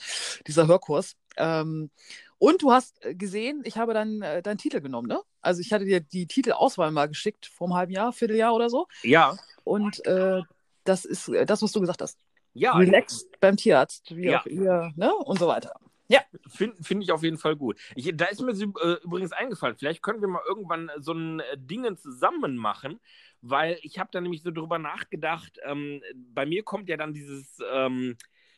dieser 0.47 0.67
Hörkurs. 0.67 1.15
Ähm, 1.37 1.91
und 2.39 2.61
du 2.61 2.71
hast 2.71 3.03
äh, 3.03 3.15
gesehen, 3.15 3.61
ich 3.65 3.77
habe 3.77 3.93
dann 3.93 4.21
äh, 4.21 4.41
deinen 4.41 4.57
Titel 4.57 4.79
genommen, 4.81 5.07
ne? 5.07 5.19
Also 5.41 5.61
ich 5.61 5.73
hatte 5.73 5.85
dir 5.85 5.99
die 6.01 6.27
Titelauswahl 6.27 6.91
mal 6.91 7.07
geschickt 7.07 7.45
vor 7.47 7.67
einem 7.67 7.75
halben 7.75 7.91
Jahr, 7.93 8.13
Vierteljahr 8.13 8.53
oder 8.53 8.69
so. 8.69 8.87
Ja, 9.03 9.37
Und 9.63 10.05
äh, 10.05 10.41
das 10.83 11.03
ist 11.05 11.27
äh, 11.29 11.45
das, 11.45 11.61
was 11.61 11.71
du 11.71 11.79
gesagt 11.81 12.01
hast. 12.01 12.17
ja. 12.53 12.75
Relaxed 12.75 13.27
beim 13.39 13.57
Tierarzt, 13.57 14.15
wie 14.15 14.25
Ja. 14.27 14.41
auch 14.41 14.45
ihr, 14.45 14.91
ne? 14.95 15.13
Und 15.15 15.39
so 15.39 15.47
weiter. 15.47 15.73
Ja. 16.07 16.21
Finde 16.47 16.81
find 16.81 17.03
ich 17.03 17.11
auf 17.11 17.23
jeden 17.23 17.37
Fall 17.37 17.55
gut. 17.55 17.79
Ich, 17.95 18.15
da 18.15 18.25
ist 18.25 18.41
mir 18.41 18.51
äh, 18.51 19.03
übrigens 19.03 19.33
eingefallen, 19.33 19.75
vielleicht 19.77 20.01
können 20.01 20.21
wir 20.21 20.27
mal 20.27 20.43
irgendwann 20.47 20.89
so 20.97 21.13
ein 21.13 21.39
äh, 21.39 21.57
Dingen 21.57 21.97
zusammen 21.97 22.55
machen, 22.55 22.99
weil 23.41 23.77
ich 23.81 23.99
habe 23.99 24.09
da 24.11 24.21
nämlich 24.21 24.41
so 24.41 24.51
drüber 24.51 24.79
nachgedacht, 24.79 25.59
ähm, 25.63 26.01
bei 26.15 26.45
mir 26.45 26.63
kommt 26.63 26.89
ja 26.89 26.97
dann 26.97 27.13
dieses, 27.13 27.59
ähm, 27.71 28.15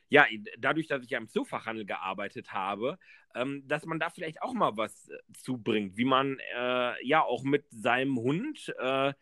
ja, 0.10 0.26
dadurch, 0.58 0.88
dass 0.88 1.04
ich 1.04 1.10
ja 1.10 1.18
im 1.18 1.28
Zoofachhandel 1.28 1.86
gearbeitet 1.86 2.52
habe, 2.54 2.98
ähm, 3.36 3.68
dass 3.68 3.86
man 3.86 4.00
da 4.00 4.10
vielleicht 4.10 4.42
auch 4.42 4.54
mal 4.54 4.78
was 4.78 5.10
äh, 5.10 5.18
zubringt, 5.34 5.98
wie 5.98 6.06
man 6.06 6.38
äh, 6.56 7.06
ja 7.06 7.24
auch 7.24 7.44
mit 7.44 7.66
seinem 7.70 8.18
Hund 8.18 8.74
äh, 8.80 9.14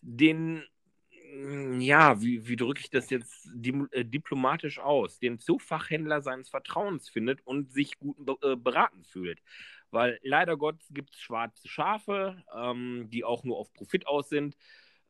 den 0.00 0.64
ja, 1.78 2.20
wie, 2.20 2.46
wie 2.46 2.56
drücke 2.56 2.80
ich 2.80 2.90
das 2.90 3.08
jetzt 3.08 3.48
äh, 3.92 4.04
diplomatisch 4.04 4.78
aus, 4.78 5.18
den 5.18 5.38
Zoofachhändler 5.38 6.20
seines 6.20 6.50
Vertrauens 6.50 7.08
findet 7.08 7.40
und 7.46 7.72
sich 7.72 7.98
gut 7.98 8.16
äh, 8.42 8.56
beraten 8.56 9.02
fühlt. 9.04 9.40
Weil 9.90 10.18
leider 10.22 10.56
Gott 10.56 10.76
gibt 10.90 11.14
es 11.14 11.20
schwarze 11.20 11.68
Schafe, 11.68 12.42
ähm, 12.54 13.08
die 13.10 13.24
auch 13.24 13.44
nur 13.44 13.58
auf 13.58 13.72
Profit 13.72 14.06
aus 14.06 14.28
sind. 14.28 14.56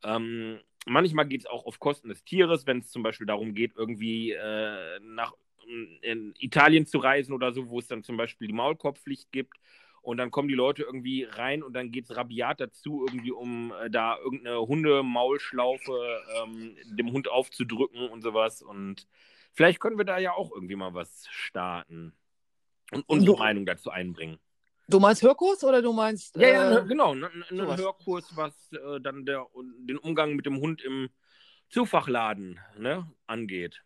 Ähm, 0.03 0.59
manchmal 0.85 1.27
geht 1.27 1.41
es 1.41 1.47
auch 1.47 1.65
auf 1.65 1.79
Kosten 1.79 2.09
des 2.09 2.23
Tieres, 2.23 2.67
wenn 2.67 2.79
es 2.79 2.89
zum 2.89 3.03
Beispiel 3.03 3.27
darum 3.27 3.53
geht, 3.53 3.73
irgendwie 3.75 4.31
äh, 4.31 4.99
nach 5.01 5.33
Italien 6.39 6.85
zu 6.85 6.97
reisen 6.99 7.33
oder 7.33 7.53
so, 7.53 7.69
wo 7.69 7.79
es 7.79 7.87
dann 7.87 8.03
zum 8.03 8.17
Beispiel 8.17 8.47
die 8.47 8.53
Maulkorbpflicht 8.53 9.31
gibt 9.31 9.57
und 10.03 10.17
dann 10.17 10.31
kommen 10.31 10.49
die 10.49 10.53
Leute 10.53 10.83
irgendwie 10.83 11.23
rein 11.23 11.63
und 11.63 11.73
dann 11.73 11.89
geht 11.89 12.03
es 12.05 12.15
rabiat 12.15 12.59
dazu, 12.59 13.05
irgendwie 13.07 13.31
um 13.31 13.73
äh, 13.81 13.89
da 13.89 14.17
irgendeine 14.17 14.59
Hundemaulschlaufe 14.59 16.21
ähm, 16.43 16.75
dem 16.85 17.11
Hund 17.13 17.31
aufzudrücken 17.31 18.09
und 18.09 18.21
sowas. 18.21 18.61
Und 18.61 19.07
vielleicht 19.53 19.79
können 19.79 19.97
wir 19.97 20.03
da 20.03 20.17
ja 20.19 20.33
auch 20.33 20.51
irgendwie 20.53 20.75
mal 20.75 20.93
was 20.93 21.25
starten 21.31 22.13
und 22.91 23.07
unsere 23.07 23.37
du, 23.37 23.39
Meinung 23.39 23.65
dazu 23.65 23.91
einbringen. 23.91 24.39
Du 24.89 24.99
meinst 24.99 25.23
Hörkurs 25.23 25.63
oder 25.63 25.81
du 25.81 25.93
meinst. 25.93 26.35
Ja, 26.35 26.49
ja 26.49 26.79
äh, 26.79 26.85
genau, 26.85 27.13
ein 27.13 27.77
Hörkurs, 27.77 28.35
was 28.35 28.73
äh, 28.73 28.99
dann 28.99 29.25
der, 29.25 29.47
den 29.55 29.97
Umgang 29.97 30.35
mit 30.35 30.45
dem 30.45 30.57
Hund 30.57 30.81
im 30.81 31.09
Zufachladen 31.69 32.59
ne, 32.77 33.09
angeht. 33.25 33.81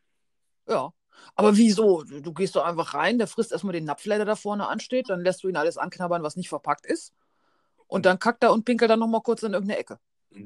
Ja, 0.67 0.91
aber 1.35 1.57
wieso? 1.57 2.03
Du, 2.03 2.21
du 2.21 2.33
gehst 2.33 2.55
doch 2.55 2.65
einfach 2.65 2.93
rein, 2.93 3.17
der 3.17 3.27
frisst 3.27 3.51
erstmal 3.51 3.73
den 3.73 3.85
Napfler, 3.85 4.17
der 4.17 4.25
da 4.25 4.35
vorne 4.35 4.67
ansteht, 4.67 5.09
dann 5.09 5.21
lässt 5.21 5.43
du 5.43 5.49
ihn 5.49 5.57
alles 5.57 5.77
anknabbern, 5.77 6.23
was 6.23 6.35
nicht 6.35 6.49
verpackt 6.49 6.85
ist. 6.85 7.13
Und 7.87 8.05
dann 8.05 8.19
kackt 8.19 8.43
er 8.43 8.51
und 8.51 8.65
pinkelt 8.65 8.91
dann 8.91 8.99
nochmal 8.99 9.21
kurz 9.21 9.43
in 9.43 9.53
irgendeine 9.53 9.79
Ecke. 9.79 9.99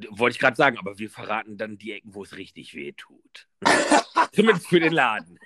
Wollte 0.10 0.36
ich 0.36 0.40
gerade 0.40 0.56
sagen, 0.56 0.78
aber 0.78 1.00
wir 1.00 1.10
verraten 1.10 1.58
dann 1.58 1.78
die 1.78 1.92
Ecken, 1.94 2.14
wo 2.14 2.24
es 2.24 2.38
richtig 2.38 2.76
weh 2.76 2.94
tut. 2.94 3.48
Zumindest 4.34 4.68
für 4.68 4.80
den 4.80 4.94
Laden. 4.94 5.40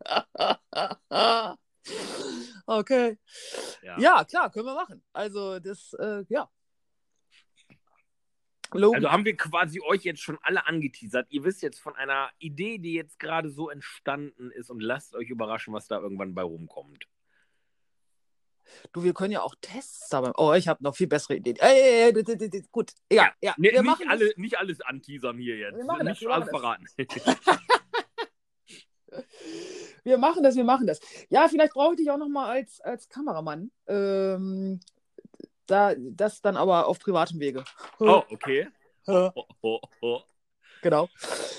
okay. 2.66 3.18
Ja. 3.82 3.98
ja. 3.98 4.24
klar, 4.24 4.50
können 4.50 4.66
wir 4.66 4.74
machen. 4.74 5.02
Also, 5.12 5.60
das, 5.60 5.92
äh, 5.94 6.24
ja. 6.28 6.48
Logisch. 8.72 8.96
Also 8.96 9.10
haben 9.10 9.24
wir 9.24 9.36
quasi 9.36 9.80
euch 9.80 10.02
jetzt 10.02 10.20
schon 10.20 10.38
alle 10.42 10.66
angeteasert. 10.66 11.26
Ihr 11.30 11.44
wisst 11.44 11.62
jetzt 11.62 11.80
von 11.80 11.96
einer 11.96 12.30
Idee, 12.38 12.78
die 12.78 12.94
jetzt 12.94 13.18
gerade 13.18 13.50
so 13.50 13.70
entstanden 13.70 14.50
ist 14.50 14.70
und 14.70 14.80
lasst 14.80 15.14
euch 15.14 15.30
überraschen, 15.30 15.74
was 15.74 15.88
da 15.88 15.98
irgendwann 15.98 16.34
bei 16.34 16.42
rumkommt. 16.42 17.08
Du, 18.92 19.04
wir 19.04 19.14
können 19.14 19.32
ja 19.32 19.42
auch 19.42 19.54
Tests 19.60 20.08
dabei. 20.08 20.32
Oh, 20.36 20.52
ich 20.52 20.68
habe 20.68 20.82
noch 20.82 20.96
viel 20.96 21.06
bessere 21.06 21.36
Ideen. 21.36 21.56
Äh, 21.60 22.08
äh, 22.08 22.10
äh, 22.10 22.62
gut, 22.70 22.92
ja, 23.10 23.32
ja. 23.40 23.54
Nee, 23.56 23.72
wir 23.72 23.82
nicht, 23.82 24.08
alle, 24.08 24.26
das. 24.26 24.36
nicht 24.36 24.58
alles 24.58 24.80
anteasern 24.80 25.38
hier 25.38 25.56
jetzt. 25.56 25.76
Wir 25.76 25.84
machen 25.84 26.06
nicht 26.06 26.22
das, 26.22 26.32
alles 26.32 26.48
verraten. 26.48 26.86
wir 30.04 30.18
machen 30.18 30.42
das, 30.42 30.56
wir 30.56 30.64
machen 30.64 30.86
das. 30.86 31.00
Ja, 31.28 31.48
vielleicht 31.48 31.74
brauche 31.74 31.94
ich 31.94 31.98
dich 31.98 32.10
auch 32.10 32.18
noch 32.18 32.28
mal 32.28 32.50
als, 32.50 32.80
als 32.80 33.08
Kameramann. 33.08 33.70
Ähm, 33.86 34.80
da, 35.66 35.94
das 35.96 36.40
dann 36.40 36.56
aber 36.56 36.86
auf 36.86 36.98
privatem 36.98 37.40
Wege. 37.40 37.64
Oh, 37.98 38.22
okay. 38.30 38.68
Oh, 39.08 39.30
oh, 39.62 39.80
oh. 40.00 40.20
Genau. 40.82 41.08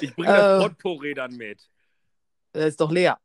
Ich 0.01 0.13
bringe 0.13 0.33
das 0.33 0.61
äh, 0.61 0.67
Potpourri 0.67 1.13
dann 1.13 1.33
mit. 1.37 1.65
Das 2.51 2.65
ist 2.65 2.81
doch 2.81 2.91
leer. 2.91 3.17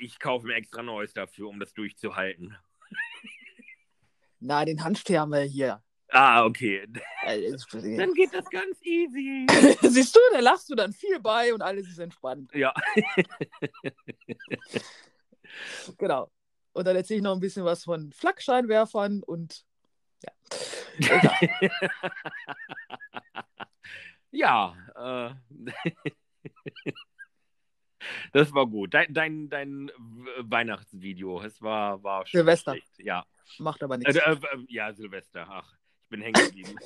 Ich 0.00 0.20
kaufe 0.20 0.46
mir 0.46 0.54
extra 0.54 0.80
Neues 0.80 1.12
dafür, 1.12 1.48
um 1.48 1.58
das 1.58 1.74
durchzuhalten. 1.74 2.56
Na, 4.38 4.64
den 4.64 4.84
Handschuh 4.84 5.16
haben 5.16 5.32
wir 5.32 5.40
hier. 5.40 5.82
Ah, 6.10 6.44
okay. 6.44 6.86
Äh, 7.24 7.50
dann 7.96 8.14
geht 8.14 8.32
das 8.32 8.48
ganz 8.48 8.80
easy. 8.82 9.46
Siehst 9.80 10.14
du, 10.14 10.20
da 10.32 10.38
lachst 10.38 10.70
du 10.70 10.76
dann 10.76 10.92
viel 10.92 11.18
bei 11.18 11.52
und 11.52 11.62
alles 11.62 11.88
ist 11.88 11.98
entspannt. 11.98 12.54
Ja. 12.54 12.72
genau. 15.98 16.30
Und 16.74 16.86
dann 16.86 16.94
erzähle 16.96 17.18
ich 17.18 17.24
noch 17.24 17.34
ein 17.34 17.40
bisschen 17.40 17.64
was 17.64 17.84
von 17.84 18.12
Flakscheinwerfern 18.12 19.22
und 19.22 19.64
Ja. 20.22 20.32
ja, 24.30 24.76
äh, 24.96 26.92
das 28.32 28.52
war 28.54 28.66
gut. 28.66 28.94
Dein, 28.94 29.12
dein, 29.12 29.48
dein 29.48 29.90
Weihnachtsvideo, 30.38 31.42
es 31.42 31.60
war, 31.62 32.02
war 32.02 32.26
schon 32.26 32.38
Silvester. 32.38 32.72
Schlecht. 32.72 32.98
Ja. 32.98 33.24
Macht 33.58 33.82
aber 33.82 33.96
nichts. 33.98 34.14
Äh, 34.16 34.32
äh, 34.32 34.38
ja, 34.68 34.92
Silvester. 34.92 35.46
Ach, 35.48 35.74
ich 36.02 36.08
bin 36.08 36.22
hängen 36.22 36.46
geblieben. 36.46 36.76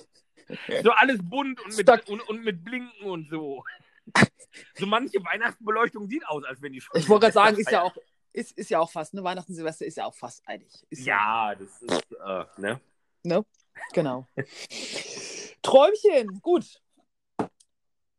so 0.83 0.91
alles 0.93 1.19
bunt 1.23 1.61
und 1.61 1.77
mit, 1.77 2.09
und, 2.09 2.21
und 2.29 2.45
mit 2.45 2.65
Blinken 2.65 3.07
und 3.07 3.29
so. 3.29 3.65
So 4.75 4.87
manche 4.87 5.23
Weihnachtsbeleuchtung 5.25 6.09
sieht 6.09 6.27
aus, 6.29 6.45
als 6.45 6.63
wenn 6.63 6.73
die 6.73 6.81
schon. 6.81 6.99
Ich 6.99 7.09
wollte 7.09 7.25
gerade 7.27 7.35
sagen, 7.35 7.57
ist 7.59 7.71
ja 7.71 7.83
auch, 7.83 7.97
ist, 8.33 8.53
ist 8.53 8.71
ja 8.71 8.79
auch 8.79 8.91
fast, 8.91 9.15
ne? 9.15 9.25
Weihnachten, 9.25 9.55
Silvester 9.55 9.85
ist 9.85 9.97
ja 9.97 10.05
auch 10.05 10.15
fast 10.15 10.47
einig. 10.47 10.69
Ist 10.89 11.05
ja, 11.05 11.53
ja, 11.53 11.55
das 11.57 11.83
ist, 11.83 12.13
äh, 12.13 12.45
ne? 12.61 12.81
Ne? 13.27 13.45
Genau. 13.93 14.27
Träumchen, 15.63 16.41
gut. 16.41 16.81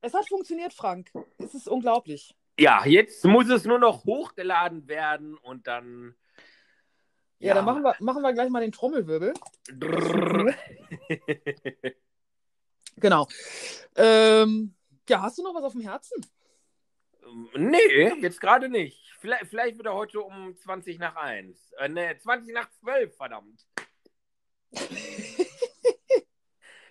Es 0.02 0.14
hat 0.14 0.28
funktioniert, 0.28 0.74
Frank. 0.74 1.12
Es 1.38 1.54
ist 1.54 1.68
unglaublich. 1.68 2.36
Ja, 2.60 2.86
jetzt 2.86 3.24
muss 3.26 3.50
es 3.50 3.64
nur 3.66 3.80
noch 3.80 4.04
hochgeladen 4.04 4.88
werden 4.88 5.38
und 5.38 5.68
dann. 5.68 6.16
Ja, 7.40 7.50
ja 7.50 7.54
dann 7.56 7.66
machen 7.66 7.84
wir, 7.84 7.96
machen 8.00 8.22
wir 8.22 8.34
gleich 8.34 8.50
mal 8.50 8.62
den 8.62 8.72
Trommelwirbel. 8.72 9.34
genau. 12.98 13.28
Ähm, 13.96 14.74
ja, 15.08 15.22
hast 15.22 15.38
du 15.38 15.44
noch 15.44 15.56
was 15.56 15.64
auf 15.64 15.74
dem 15.74 15.82
Herzen? 15.82 16.20
Nee, 17.56 18.14
jetzt 18.22 18.42
gerade 18.42 18.70
nicht. 18.70 19.14
Vielleicht, 19.20 19.48
vielleicht 19.48 19.80
wieder 19.80 19.94
heute 19.94 20.22
um 20.22 20.56
20 20.56 21.00
nach 21.00 21.16
1. 21.16 21.74
Äh, 21.78 21.90
ne, 21.90 22.18
20 22.18 22.54
nach 22.54 22.70
12, 22.72 23.16
verdammt. 23.16 23.68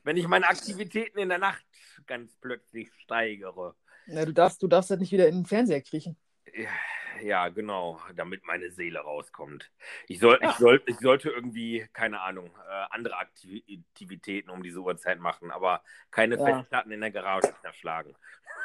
Wenn 0.05 0.17
ich 0.17 0.29
meine 0.29 0.49
Aktivitäten 0.49 1.19
in 1.19 1.29
der 1.29 1.39
Nacht 1.39 1.65
ganz 2.07 2.37
plötzlich 2.37 2.93
steigere. 3.03 3.75
Na, 4.07 4.25
du 4.25 4.33
darfst, 4.33 4.63
du 4.63 4.69
darfst 4.69 4.91
halt 4.91 5.01
nicht 5.01 5.13
wieder 5.13 5.29
in 5.29 5.37
den 5.37 5.47
Fernseher 5.47 5.83
kriechen. 5.83 6.17
Ja, 7.23 7.49
genau, 7.49 8.01
damit 8.15 8.45
meine 8.45 8.71
Seele 8.71 9.01
rauskommt. 9.01 9.71
Ich, 10.07 10.19
soll, 10.19 10.39
ja. 10.43 10.51
ich, 10.51 10.57
soll, 10.57 10.83
ich 10.87 10.99
sollte 10.99 11.31
irgendwie, 11.31 11.89
keine 11.93 12.21
Ahnung, 12.21 12.51
äh, 12.69 12.85
andere 12.91 13.17
Aktivitäten 13.17 14.51
um 14.51 14.63
diese 14.63 14.81
Uhrzeit 14.81 15.19
machen, 15.19 15.51
aber 15.51 15.83
keine 16.11 16.37
ja. 16.37 16.45
Festplatten 16.45 16.93
in 16.93 17.01
der 17.01 17.11
Garage 17.11 17.55
zerschlagen. 17.63 18.15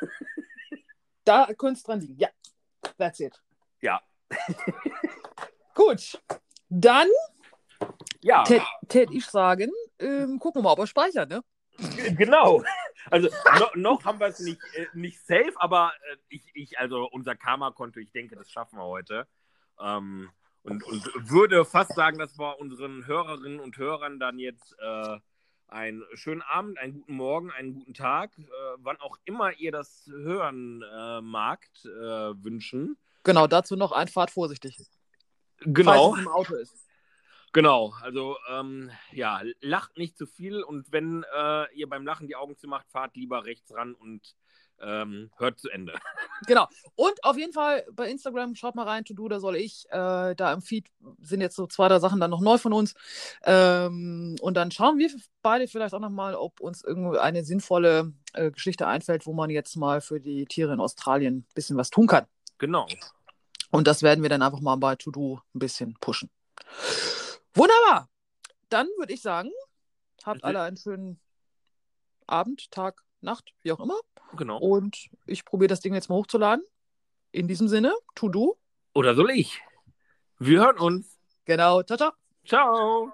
Da 1.24 1.47
es 1.47 1.83
dran 1.83 2.00
liegen. 2.00 2.17
Ja, 2.17 2.29
that's 2.97 3.20
it. 3.20 3.39
Ja. 3.79 4.01
Gut, 5.75 6.20
dann 6.70 7.08
ja. 8.21 8.43
Tät 8.43 9.11
ich 9.11 9.25
sagen, 9.25 9.71
ähm, 9.99 10.39
gucken 10.39 10.61
wir 10.61 10.63
mal, 10.63 10.73
ob 10.73 10.79
er 10.79 10.87
speichert, 10.87 11.29
ne? 11.29 11.43
Genau. 12.17 12.63
Also 13.09 13.29
no, 13.59 13.65
noch 13.75 14.05
haben 14.05 14.19
wir 14.19 14.27
es 14.27 14.39
nicht, 14.39 14.59
äh, 14.75 14.85
nicht 14.93 15.19
safe, 15.25 15.53
aber 15.55 15.93
äh, 16.11 16.17
ich, 16.29 16.43
ich, 16.53 16.79
also 16.79 17.07
unser 17.11 17.35
Karma-Konto, 17.35 17.99
ich 17.99 18.11
denke, 18.11 18.35
das 18.35 18.51
schaffen 18.51 18.77
wir 18.77 18.85
heute. 18.85 19.27
Ähm, 19.79 20.29
und, 20.63 20.83
und 20.83 21.29
würde 21.29 21.65
fast 21.65 21.95
sagen, 21.95 22.19
dass 22.19 22.37
wir 22.37 22.59
unseren 22.59 23.07
Hörerinnen 23.07 23.59
und 23.59 23.77
Hörern 23.77 24.19
dann 24.19 24.37
jetzt 24.37 24.75
äh, 24.79 25.17
einen 25.67 26.03
schönen 26.13 26.41
Abend, 26.43 26.77
einen 26.77 26.93
guten 26.93 27.15
Morgen, 27.15 27.51
einen 27.51 27.73
guten 27.73 27.93
Tag, 27.93 28.37
äh, 28.37 28.43
wann 28.77 28.97
auch 28.99 29.17
immer 29.25 29.53
ihr 29.53 29.71
das 29.71 30.05
hören 30.07 30.83
äh, 30.83 31.21
magt, 31.21 31.85
äh, 31.85 31.89
wünschen. 32.43 32.97
Genau, 33.23 33.47
dazu 33.47 33.75
noch 33.75 33.91
Einfahrt 33.91 34.29
vorsichtig. 34.31 34.77
Genau. 35.59 36.11
Falls 36.11 36.19
es 36.19 36.25
im 36.25 36.31
Auto 36.31 36.55
ist. 36.55 36.91
Genau, 37.53 37.93
also 38.01 38.37
ähm, 38.49 38.91
ja, 39.11 39.41
lacht 39.59 39.97
nicht 39.97 40.17
zu 40.17 40.25
viel 40.25 40.63
und 40.63 40.91
wenn 40.91 41.25
äh, 41.36 41.73
ihr 41.75 41.89
beim 41.89 42.05
Lachen 42.05 42.28
die 42.28 42.37
Augen 42.37 42.57
zumacht, 42.57 42.89
fahrt 42.89 43.15
lieber 43.15 43.43
rechts 43.43 43.73
ran 43.73 43.93
und 43.93 44.36
ähm, 44.82 45.29
hört 45.37 45.59
zu 45.59 45.69
Ende. 45.69 45.93
Genau. 46.47 46.67
Und 46.95 47.23
auf 47.23 47.37
jeden 47.37 47.53
Fall 47.53 47.86
bei 47.91 48.09
Instagram, 48.09 48.55
schaut 48.55 48.73
mal 48.73 48.87
rein, 48.87 49.05
to 49.05 49.13
do, 49.13 49.28
da 49.28 49.39
soll 49.39 49.55
ich. 49.55 49.86
Äh, 49.91 50.33
da 50.33 50.51
im 50.51 50.63
Feed 50.63 50.87
sind 51.19 51.39
jetzt 51.39 51.55
so 51.55 51.67
zwei, 51.67 51.87
drei 51.87 51.99
Sachen 51.99 52.19
dann 52.19 52.32
noch 52.32 52.41
neu 52.41 52.57
von 52.57 52.73
uns. 52.73 52.95
Ähm, 53.43 54.37
und 54.41 54.55
dann 54.55 54.71
schauen 54.71 54.97
wir 54.97 55.11
beide 55.43 55.67
vielleicht 55.67 55.93
auch 55.93 55.99
nochmal, 55.99 56.33
ob 56.33 56.59
uns 56.59 56.83
irgendeine 56.83 57.43
sinnvolle 57.43 58.11
äh, 58.33 58.49
Geschichte 58.49 58.87
einfällt, 58.87 59.28
wo 59.28 59.33
man 59.33 59.51
jetzt 59.51 59.75
mal 59.75 60.01
für 60.01 60.19
die 60.19 60.45
Tiere 60.47 60.73
in 60.73 60.79
Australien 60.79 61.36
ein 61.36 61.53
bisschen 61.53 61.78
was 61.78 61.91
tun 61.91 62.07
kann. 62.07 62.25
Genau. 62.57 62.87
Und 63.69 63.86
das 63.86 64.01
werden 64.01 64.23
wir 64.23 64.29
dann 64.29 64.41
einfach 64.41 64.61
mal 64.61 64.78
bei 64.78 64.95
To-Do 64.95 65.41
ein 65.53 65.59
bisschen 65.59 65.95
pushen. 66.01 66.32
Wunderbar. 67.53 68.09
Dann 68.69 68.87
würde 68.97 69.13
ich 69.13 69.21
sagen, 69.21 69.51
habt 70.23 70.43
alle 70.43 70.61
einen 70.61 70.78
schönen 70.78 71.19
Abend, 72.28 72.71
Tag, 72.71 73.03
Nacht, 73.19 73.53
wie 73.61 73.71
auch 73.71 73.79
immer. 73.79 73.99
Genau. 74.36 74.57
Und 74.57 75.09
ich 75.25 75.45
probiere 75.45 75.67
das 75.67 75.82
Ding 75.82 75.93
jetzt 75.93 76.09
mal 76.09 76.15
hochzuladen. 76.15 76.65
In 77.32 77.47
diesem 77.47 77.67
Sinne, 77.67 77.93
To-Do. 78.15 78.57
Oder 78.93 79.15
soll 79.15 79.32
ich? 79.32 79.61
Wir 80.39 80.61
hören 80.61 80.78
uns. 80.78 81.19
Genau. 81.45 81.83
Ciao, 81.83 81.97
ciao. 81.97 82.11
Ciao. 82.45 83.11